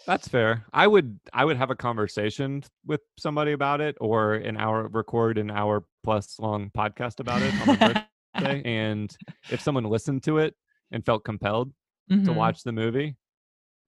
that's 0.06 0.28
fair. 0.28 0.66
I 0.72 0.86
would, 0.86 1.20
I 1.34 1.46
would 1.46 1.58
have 1.58 1.72
a 1.72 1.76
conversation 1.76 2.64
with 2.86 3.02
somebody 3.18 3.54
about 3.54 3.82
it, 3.82 3.98
or 4.00 4.36
an 4.36 4.56
hour 4.56 4.88
record 4.88 5.40
an 5.40 5.50
hour 5.50 5.84
plus 6.04 6.38
long 6.40 6.70
podcast 6.78 7.20
about 7.20 7.42
it 7.42 7.54
on 7.62 7.68
my 7.80 8.06
birthday. 8.36 8.62
and 8.64 9.18
if 9.50 9.60
someone 9.62 9.84
listened 9.86 10.22
to 10.24 10.38
it 10.38 10.56
and 10.92 11.06
felt 11.06 11.24
compelled 11.24 11.72
to 12.10 12.16
Mhm. 12.16 12.36
watch 12.36 12.64
the 12.64 12.72
movie 12.72 13.18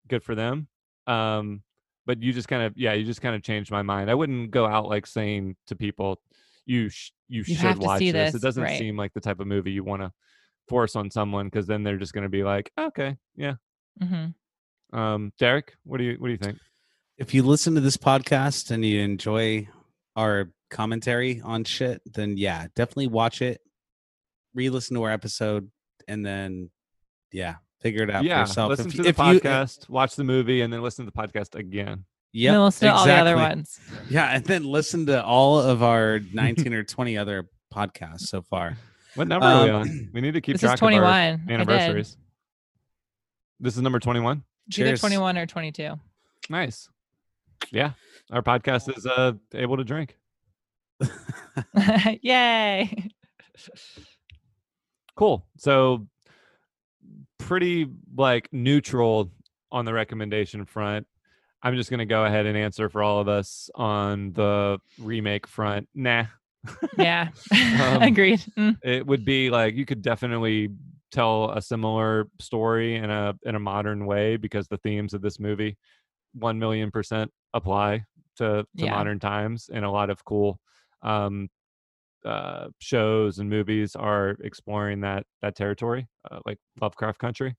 good 0.08 0.24
for 0.24 0.36
them 0.36 0.68
um 1.08 1.64
but 2.06 2.22
you 2.22 2.34
just 2.34 2.48
kind 2.48 2.64
of 2.64 2.74
yeah 2.76 2.94
you 2.94 3.06
just 3.06 3.22
kind 3.22 3.36
of 3.36 3.42
changed 3.44 3.72
my 3.72 3.82
mind 3.82 4.10
i 4.12 4.14
wouldn't 4.16 4.52
go 4.52 4.66
out 4.66 4.88
like 4.88 5.06
saying 5.08 5.56
to 5.68 5.76
people 5.76 6.20
you 6.66 6.90
sh- 6.90 7.12
you, 7.28 7.44
You 7.48 7.56
should 7.56 7.78
watch 7.78 8.00
this. 8.00 8.12
this, 8.12 8.36
it 8.36 8.42
doesn't 8.42 8.64
right. 8.64 8.78
seem 8.80 8.98
like 8.98 9.14
the 9.14 9.22
type 9.22 9.40
of 9.40 9.48
movie 9.48 9.72
you 9.72 9.84
want 9.84 10.02
to 10.02 10.12
force 10.68 10.96
on 10.96 11.10
someone 11.12 11.46
because 11.48 11.66
then 11.68 11.84
they're 11.84 11.98
just 11.98 12.14
going 12.14 12.24
to 12.24 12.30
be 12.30 12.44
like 12.44 12.72
okay 12.78 13.18
yeah 13.36 13.56
Mhm. 14.02 14.34
um 14.94 15.32
derek 15.40 15.76
what 15.84 15.98
do 16.00 16.04
you 16.04 16.16
what 16.20 16.28
do 16.28 16.32
you 16.32 16.38
think 16.38 16.58
If 17.18 17.34
you 17.34 17.44
listen 17.44 17.76
to 17.76 17.82
this 17.82 17.98
podcast 17.98 18.72
and 18.72 18.84
you 18.86 19.02
enjoy 19.02 19.68
our 20.16 20.52
commentary 20.70 21.42
on 21.42 21.64
shit, 21.66 22.02
then 22.06 22.38
yeah, 22.38 22.68
definitely 22.76 23.08
watch 23.08 23.42
it, 23.42 23.60
re-listen 24.54 24.96
to 24.96 25.04
our 25.04 25.12
episode, 25.12 25.70
and 26.08 26.26
then 26.26 26.70
yeah, 27.32 27.56
figure 27.82 28.04
it 28.04 28.10
out 28.10 28.24
yeah 28.24 28.44
for 28.44 28.50
yourself. 28.50 28.70
listen 28.70 28.88
If- 28.88 28.96
to 28.96 29.02
the 29.04 29.10
if 29.10 29.18
you- 29.18 29.24
podcast 29.24 29.90
watch 29.90 30.16
the 30.16 30.24
movie 30.24 30.62
and 30.62 30.72
then 30.74 30.82
listen 30.82 31.06
to 31.06 31.12
the 31.12 31.18
podcast 31.18 31.56
again 31.56 32.06
Yeah, 32.32 32.50
and 32.52 32.56
then 32.58 32.64
listen 32.66 32.88
to 32.90 32.94
all 32.96 33.06
the 33.06 33.14
other 33.14 33.34
exactly. 33.34 33.56
ones. 33.58 33.80
Yeah, 34.10 34.26
and 34.36 34.46
then 34.46 34.64
listen 34.64 35.06
to 35.08 35.24
all 35.24 35.60
of 35.60 35.82
our 35.84 36.20
19 36.34 36.74
or 36.74 36.84
20 36.84 37.18
other 37.18 37.48
podcasts 37.74 38.22
so 38.28 38.42
far. 38.42 38.78
what 39.16 39.28
number 39.28 39.46
are 39.48 39.64
we 39.64 39.70
Um, 39.70 39.82
on 39.82 40.10
we 40.14 40.22
need 40.22 40.34
to 40.34 40.42
keep 40.42 40.56
This 40.56 40.64
is 40.64 40.68
track 40.68 40.76
of 40.76 40.80
21. 40.80 41.04
our 41.06 41.40
anniversaries 41.54 42.18
this 43.60 43.76
is 43.76 43.82
number 43.82 44.00
21 44.00 44.44
It's 44.68 44.80
either 44.80 44.90
Cheers. 44.92 45.00
21 45.02 45.38
or 45.38 45.46
22. 45.46 46.00
Nice. 46.50 46.88
Yeah. 47.72 47.92
Our 48.32 48.42
podcast 48.42 48.96
is 48.98 49.06
uh 49.06 49.34
able 49.54 49.76
to 49.78 49.84
drink. 49.84 50.18
Yay. 52.22 53.10
Cool. 55.16 55.46
So 55.58 56.08
pretty 57.50 57.88
like 58.16 58.48
neutral 58.54 59.32
on 59.72 59.86
the 59.86 59.94
recommendation 59.94 60.66
front. 60.66 61.06
I'm 61.62 61.76
just 61.76 61.90
gonna 61.92 62.06
go 62.06 62.24
ahead 62.24 62.46
and 62.46 62.58
answer 62.58 62.90
for 62.90 63.04
all 63.04 63.20
of 63.20 63.28
us 63.28 63.70
on 63.76 64.32
the 64.34 64.80
remake 65.00 65.46
front. 65.48 65.90
Nah. 65.94 66.26
Yeah. 66.98 67.30
Um, 67.54 68.02
Agreed. 68.02 68.40
Mm. 68.58 68.78
It 68.84 69.06
would 69.06 69.26
be 69.26 69.50
like 69.50 69.76
you 69.76 69.86
could 69.86 70.02
definitely 70.02 70.70
tell 71.12 71.52
a 71.52 71.62
similar 71.62 72.28
story 72.40 72.96
in 72.96 73.10
a 73.10 73.34
in 73.44 73.56
a 73.56 73.60
modern 73.60 74.06
way 74.06 74.38
because 74.38 74.68
the 74.68 74.78
themes 74.78 75.14
of 75.14 75.22
this 75.22 75.40
movie 75.40 75.76
one 76.34 76.60
million 76.60 76.92
percent 76.92 77.32
apply 77.54 78.06
to, 78.38 78.64
to 78.78 78.86
Yeah. 78.86 78.92
modern 78.92 79.20
times 79.20 79.70
and 79.74 79.84
a 79.84 79.90
lot 79.90 80.10
of 80.10 80.24
cool 80.24 80.60
um 81.02 81.50
uh 82.26 82.68
shows 82.80 83.40
and 83.40 83.50
movies 83.50 83.96
are 83.96 84.32
exploring 84.44 85.02
that 85.02 85.26
that 85.42 85.56
territory 85.56 86.08
uh, 86.32 86.40
like 86.46 86.60
lovecraft 86.82 87.20
country 87.20 87.56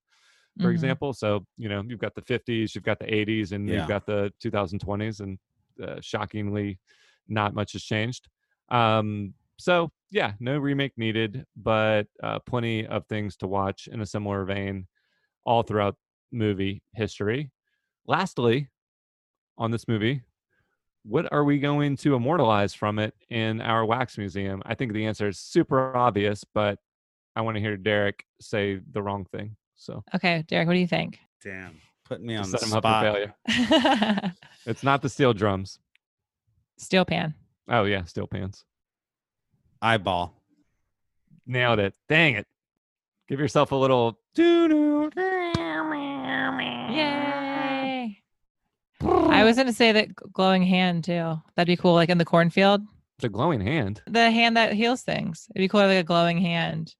for 0.60 0.70
Mhm. 0.70 0.70
example 0.70 1.12
so 1.12 1.46
you 1.56 1.68
know 1.68 1.82
you've 1.86 1.98
got 1.98 2.14
the 2.14 2.22
50s 2.22 2.74
you've 2.74 2.84
got 2.84 2.98
the 2.98 3.12
80s 3.12 3.52
and 3.52 3.68
Yeah. 3.68 3.74
you've 3.74 3.86
got 3.86 4.06
the 4.06 4.32
2020s 4.40 5.20
and 5.20 5.38
uh, 5.82 6.00
shockingly 6.00 6.78
not 7.28 7.54
much 7.54 7.72
has 7.72 7.82
changed 7.82 8.28
um 8.70 9.34
so 9.58 9.90
yeah, 10.12 10.32
no 10.40 10.58
remake 10.58 10.98
needed, 10.98 11.44
but 11.54 12.08
uh, 12.20 12.40
plenty 12.40 12.84
of 12.84 13.06
things 13.06 13.36
to 13.36 13.46
watch 13.46 13.86
in 13.86 14.00
a 14.00 14.06
similar 14.06 14.44
vein 14.44 14.88
all 15.44 15.62
throughout 15.62 15.96
movie 16.32 16.82
history. 16.94 17.50
Lastly, 18.06 18.70
on 19.58 19.70
this 19.70 19.88
movie, 19.88 20.22
what 21.02 21.32
are 21.32 21.44
we 21.44 21.58
going 21.58 21.96
to 21.98 22.14
immortalize 22.14 22.74
from 22.74 22.98
it 22.98 23.14
in 23.28 23.60
our 23.60 23.84
wax 23.84 24.18
museum? 24.18 24.62
I 24.66 24.74
think 24.74 24.92
the 24.92 25.06
answer 25.06 25.28
is 25.28 25.38
super 25.38 25.96
obvious, 25.96 26.44
but 26.44 26.78
I 27.34 27.40
want 27.42 27.56
to 27.56 27.60
hear 27.60 27.76
Derek 27.76 28.24
say 28.40 28.80
the 28.92 29.02
wrong 29.02 29.24
thing. 29.24 29.56
So 29.76 30.02
Okay, 30.14 30.44
Derek, 30.46 30.66
what 30.66 30.74
do 30.74 30.80
you 30.80 30.86
think? 30.86 31.18
Damn. 31.42 31.76
Put 32.04 32.20
me 32.20 32.36
on 32.36 32.44
to 32.44 32.50
the 32.50 32.58
set 32.58 32.68
him 32.68 32.74
up 32.76 32.82
spot. 32.82 33.02
failure. 33.04 34.32
It's 34.66 34.82
not 34.82 35.00
the 35.00 35.08
steel 35.08 35.32
drums. 35.32 35.78
Steel 36.76 37.04
pan. 37.04 37.34
Oh 37.68 37.84
yeah, 37.84 38.04
steel 38.04 38.26
pans. 38.26 38.64
Eyeball. 39.80 40.34
Nailed 41.46 41.78
it. 41.78 41.94
Dang 42.08 42.34
it. 42.34 42.46
Give 43.28 43.40
yourself 43.40 43.72
a 43.72 43.76
little 43.76 44.18
doo-doo. 44.34 45.10
Yay. 46.90 47.49
I 49.02 49.44
was 49.44 49.56
gonna 49.56 49.72
say 49.72 49.92
that 49.92 50.14
glowing 50.32 50.62
hand 50.62 51.04
too. 51.04 51.40
That'd 51.56 51.66
be 51.66 51.76
cool, 51.76 51.94
like 51.94 52.08
in 52.10 52.18
the 52.18 52.24
cornfield. 52.24 52.82
It's 53.18 53.24
a 53.24 53.28
glowing 53.28 53.60
hand. 53.60 54.02
The 54.06 54.30
hand 54.30 54.56
that 54.56 54.72
heals 54.72 55.02
things. 55.02 55.46
It'd 55.54 55.62
be 55.64 55.68
cool, 55.68 55.80
like 55.80 55.98
a 55.98 56.02
glowing 56.02 56.38
hand. 56.38 56.94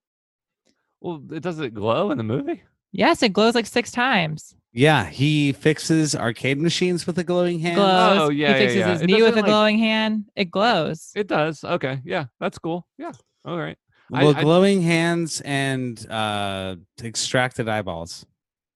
Well, 1.01 1.23
it 1.33 1.43
does 1.43 1.59
it 1.61 1.75
glow 1.75 2.11
in 2.11 2.19
the 2.19 2.25
movie? 2.25 2.63
Yes, 2.93 3.23
it 3.23 3.33
glows 3.33 3.55
like 3.55 3.67
six 3.67 3.91
times. 3.91 4.55
Yeah, 4.73 5.07
he 5.07 5.53
fixes 5.53 6.15
arcade 6.15 6.59
machines 6.59 7.07
with 7.07 7.19
a 7.19 7.25
glowing 7.25 7.59
hand. 7.59 7.77
Glows. 7.77 8.19
Oh, 8.21 8.31
yeah, 8.31 8.53
he 8.53 8.59
fixes 8.61 8.77
yeah. 8.79 8.93
his 8.93 9.01
It 9.03 9.07
knee 9.07 9.23
with 9.23 9.33
a 9.35 9.37
like- 9.37 9.45
glowing 9.47 9.79
hand. 9.79 10.25
It 10.37 10.51
glows. 10.51 11.11
It 11.17 11.27
does. 11.27 11.65
Okay. 11.65 12.01
Yeah, 12.05 12.27
that's 12.39 12.59
cool. 12.59 12.87
Yeah. 12.99 13.13
All 13.45 13.59
right. 13.59 13.77
Well, 14.11 14.37
I- 14.37 14.43
glowing 14.43 14.83
hands 14.83 15.41
and 15.41 16.05
uh 16.11 16.77
extracted 17.03 17.69
eyeballs. 17.69 18.27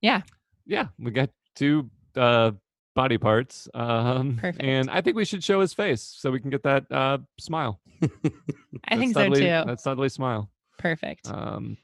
Yeah. 0.01 0.23
Yeah, 0.67 0.87
we 0.99 1.11
got 1.11 1.31
two 1.55 1.91
uh 2.17 2.53
body 2.95 3.19
parts. 3.19 3.69
Um 3.75 4.37
Perfect. 4.41 4.63
and 4.63 4.89
I 4.91 5.01
think 5.01 5.17
we 5.17 5.25
should 5.25 5.43
show 5.45 5.61
his 5.61 5.75
face 5.75 6.03
so 6.03 6.31
we 6.31 6.41
can 6.41 6.51
get 6.51 6.63
that 6.63 6.85
uh 6.91 7.19
smile. 7.39 7.81
I 8.03 8.09
That 8.09 8.99
think 8.99 9.15
so 9.15 9.21
subtly- 9.23 9.41
too. 9.41 9.63
That 9.67 9.81
subtly 9.81 10.09
smile. 10.09 10.51
Perfect. 10.79 11.29
um 11.29 11.77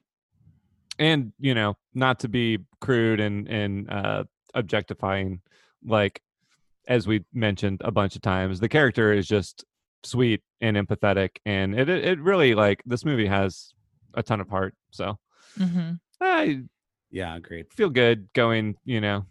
and 0.99 1.33
you 1.39 1.55
know 1.55 1.77
not 1.95 2.21
to 2.21 2.29
be 2.29 2.59
crude 2.81 3.21
and 3.21 3.49
and 3.49 3.91
uh 3.91 4.25
objectifying 4.55 5.41
like 5.85 6.21
as 6.89 7.07
we 7.07 7.25
mentioned 7.33 7.81
a 7.85 7.91
bunch 7.91 8.17
of 8.17 8.23
times 8.23 8.61
the 8.61 8.69
character 8.69 9.13
is 9.13 9.27
just 9.27 9.65
sweet 10.03 10.43
and 10.61 10.77
empathetic 10.77 11.31
and 11.47 11.79
it 11.79 11.89
it, 11.89 12.05
it 12.05 12.21
really 12.21 12.55
like 12.55 12.83
this 12.85 13.05
movie 13.05 13.27
has 13.27 13.73
a 14.15 14.23
ton 14.23 14.41
of 14.41 14.49
heart 14.49 14.75
so 14.91 15.17
hmm 15.57 15.93
i 16.21 16.61
Yeah, 17.11 17.37
agreed. 17.37 17.67
feel 17.73 17.91
good 17.91 18.29
going 18.35 18.77
you 18.85 19.01
know 19.01 19.25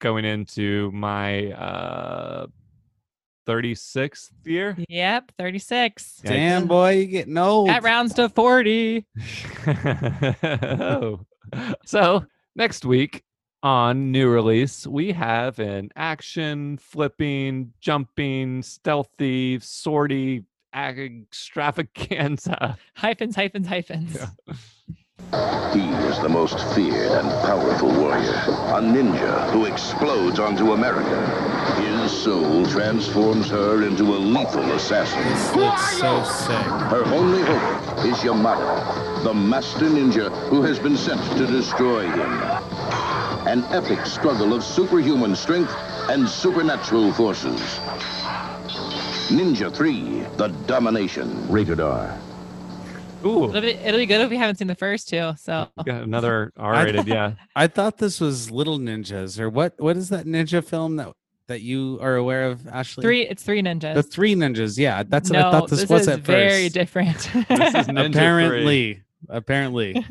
going 0.00 0.24
into 0.24 0.90
my 0.92 1.52
uh 1.52 2.46
36th 3.46 4.30
year 4.44 4.76
Yep, 4.88 5.32
36. 5.38 6.20
Yikes. 6.24 6.28
Damn 6.28 6.66
boy, 6.66 6.96
you 6.96 7.06
getting 7.06 7.38
old. 7.38 7.68
That 7.68 7.84
rounds 7.84 8.12
to 8.14 8.28
40. 8.28 9.06
oh. 10.80 11.20
So 11.84 12.24
next 12.56 12.84
week 12.84 13.22
on 13.62 14.10
new 14.10 14.28
release, 14.28 14.84
we 14.86 15.12
have 15.12 15.58
an 15.60 15.90
action, 15.96 16.76
flipping, 16.78 17.72
jumping, 17.80 18.62
stealthy, 18.62 19.60
sortie, 19.60 20.44
extravaganza. 20.74 22.76
Hyphens, 22.96 23.36
hyphens, 23.36 23.66
hyphens. 23.66 24.18
He 25.76 25.82
is 26.08 26.18
the 26.20 26.28
most 26.28 26.58
feared 26.74 27.12
and 27.12 27.28
powerful 27.42 27.90
warrior, 28.00 28.32
a 28.72 28.80
ninja 28.80 29.50
who 29.50 29.66
explodes 29.66 30.38
onto 30.38 30.72
America. 30.72 31.18
His 31.78 32.10
soul 32.10 32.64
transforms 32.66 33.50
her 33.50 33.82
into 33.82 34.04
a 34.04 34.16
lethal 34.16 34.72
assassin. 34.72 35.20
It's 35.26 35.98
so 35.98 36.22
sick. 36.24 36.66
Her 36.88 37.04
only 37.12 37.42
hope 37.42 38.06
is 38.06 38.24
Yamato, 38.24 39.22
the 39.22 39.34
master 39.34 39.86
ninja 39.86 40.30
who 40.48 40.62
has 40.62 40.78
been 40.78 40.96
sent 40.96 41.20
to 41.36 41.46
destroy 41.46 42.08
him. 42.08 42.32
An 43.46 43.62
epic 43.64 44.06
struggle 44.06 44.54
of 44.54 44.64
superhuman 44.64 45.36
strength 45.36 45.74
and 46.08 46.26
supernatural 46.26 47.12
forces. 47.12 47.60
Ninja 49.28 49.70
3, 49.74 50.20
The 50.36 50.48
Domination. 50.66 51.50
Rated 51.50 51.80
R. 51.80 52.18
Ooh, 53.26 53.48
It'll 53.48 53.60
be, 53.60 53.70
it'll 53.70 53.98
be 54.00 54.06
good 54.06 54.20
if 54.20 54.30
we 54.30 54.36
haven't 54.36 54.56
seen 54.56 54.68
the 54.68 54.74
first 54.74 55.08
two. 55.08 55.32
So 55.38 55.68
got 55.84 56.02
another 56.02 56.52
R-rated. 56.56 57.06
Yeah, 57.06 57.32
I 57.54 57.66
thought 57.66 57.98
this 57.98 58.20
was 58.20 58.50
Little 58.50 58.78
Ninjas 58.78 59.38
or 59.40 59.50
what 59.50 59.74
what 59.78 59.96
is 59.96 60.08
that 60.10 60.26
ninja 60.26 60.62
film 60.64 60.96
that 60.96 61.12
that 61.48 61.60
you 61.60 61.98
are 62.02 62.16
aware 62.16 62.44
of, 62.50 62.66
Ashley? 62.66 63.02
three, 63.02 63.22
it's 63.22 63.42
three 63.42 63.62
ninjas. 63.62 63.94
The 63.94 64.02
Three 64.02 64.34
Ninjas. 64.34 64.76
Yeah, 64.78 65.02
that's 65.04 65.30
no, 65.30 65.38
what 65.38 65.46
I 65.46 65.50
thought 65.52 65.70
this, 65.70 65.88
was 65.88 66.02
is 66.02 66.08
at 66.08 66.20
very 66.20 66.64
first. 66.64 66.74
different. 66.74 67.18
this 67.48 67.74
is 67.74 67.86
Ninja 67.86 68.06
apparently, 68.10 69.02
apparently. 69.28 70.04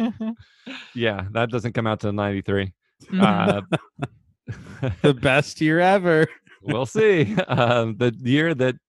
yeah. 0.95 1.26
That 1.32 1.49
doesn't 1.51 1.74
come 1.74 1.88
out 1.88 1.99
till 1.99 2.13
'93. 2.13 2.72
Mhm. 3.11 3.22
Uh, 3.22 4.88
the 5.01 5.13
best 5.13 5.59
year 5.61 5.80
ever. 5.80 6.28
we'll 6.61 6.86
see. 6.86 7.36
Um, 7.47 7.97
the 7.97 8.16
year 8.22 8.53
that 8.55 8.76
da-na-na, 8.76 8.85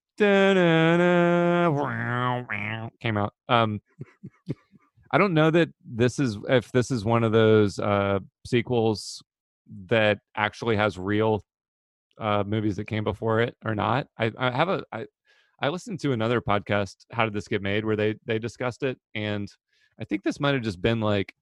came 3.00 3.16
out. 3.16 3.34
Um, 3.48 3.80
I 5.10 5.18
don't 5.18 5.34
know 5.34 5.50
that 5.50 5.68
this 5.84 6.18
is 6.18 6.38
if 6.48 6.72
this 6.72 6.90
is 6.90 7.04
one 7.04 7.24
of 7.24 7.32
those 7.32 7.78
uh, 7.78 8.18
sequels 8.46 9.22
that 9.86 10.18
actually 10.36 10.76
has 10.76 10.98
real 10.98 11.44
uh, 12.18 12.44
movies 12.46 12.76
that 12.76 12.86
came 12.86 13.04
before 13.04 13.40
it 13.40 13.56
or 13.64 13.74
not. 13.74 14.06
I, 14.18 14.32
I 14.38 14.50
have 14.50 14.68
a 14.68 14.82
I, 14.92 15.06
I 15.60 15.68
listened 15.68 16.00
to 16.00 16.12
another 16.12 16.40
podcast, 16.40 16.96
How 17.12 17.24
Did 17.24 17.34
This 17.34 17.48
Get 17.48 17.62
Made, 17.62 17.84
where 17.84 17.96
they 17.96 18.16
they 18.26 18.38
discussed 18.38 18.82
it, 18.82 18.98
and 19.14 19.48
I 20.00 20.04
think 20.04 20.22
this 20.22 20.40
might 20.40 20.54
have 20.54 20.62
just 20.62 20.82
been 20.82 21.00
like 21.00 21.34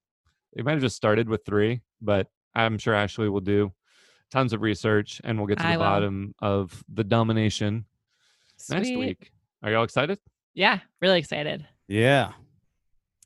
it 0.53 0.65
might 0.65 0.73
have 0.73 0.83
just 0.83 0.97
started 0.97 1.29
with 1.29 1.45
three, 1.45 1.81
but 2.01 2.29
I'm 2.55 2.79
sure 2.79 2.95
Ashley 2.95 3.29
will 3.29 3.41
do 3.41 3.73
tons 4.31 4.53
of 4.53 4.63
research 4.63 5.21
and 5.25 5.39
we'll 5.39 5.47
get 5.47 5.59
to 5.59 5.63
the 5.63 5.69
I 5.71 5.77
will. 5.77 5.85
bottom 5.85 6.35
of 6.41 6.83
the 6.93 7.05
domination 7.05 7.85
next 8.71 8.91
week. 8.91 9.31
Are 9.63 9.71
y'all 9.71 9.85
excited? 9.85 10.19
Yeah, 10.55 10.81
really 11.01 11.19
excited. 11.19 11.67
Yeah. 11.89 12.33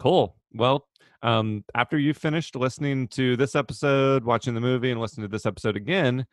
Cool. 0.01 0.37
Well, 0.55 0.87
um, 1.23 1.65
after 1.75 1.99
you've 1.99 2.17
finished 2.17 2.57
listening 2.57 3.09
to 3.09 3.37
this 3.37 3.57
episode, 3.57 4.25
watching 4.25 4.55
the 4.55 4.61
movie, 4.61 4.91
and 4.91 5.01
listening 5.01 5.29
to 5.29 5.33
this 5.33 5.47
episode 5.47 5.77
again, 5.77 6.27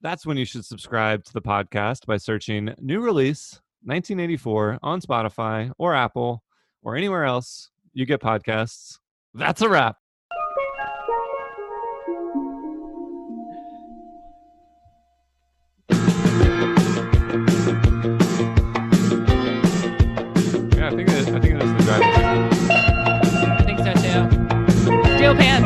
that's 0.00 0.26
when 0.26 0.36
you 0.36 0.44
should 0.44 0.64
subscribe 0.64 1.24
to 1.24 1.32
the 1.32 1.42
podcast 1.42 2.06
by 2.06 2.16
searching 2.16 2.74
New 2.80 3.00
Release 3.00 3.60
1984 3.84 4.80
on 4.82 5.00
Spotify 5.00 5.70
or 5.78 5.94
Apple 5.94 6.42
or 6.82 6.96
anywhere 6.96 7.24
else 7.24 7.70
you 7.92 8.04
get 8.04 8.20
podcasts. 8.20 8.98
That's 9.34 9.62
a 9.62 9.68
wrap. 9.68 9.96
pants. 25.36 25.65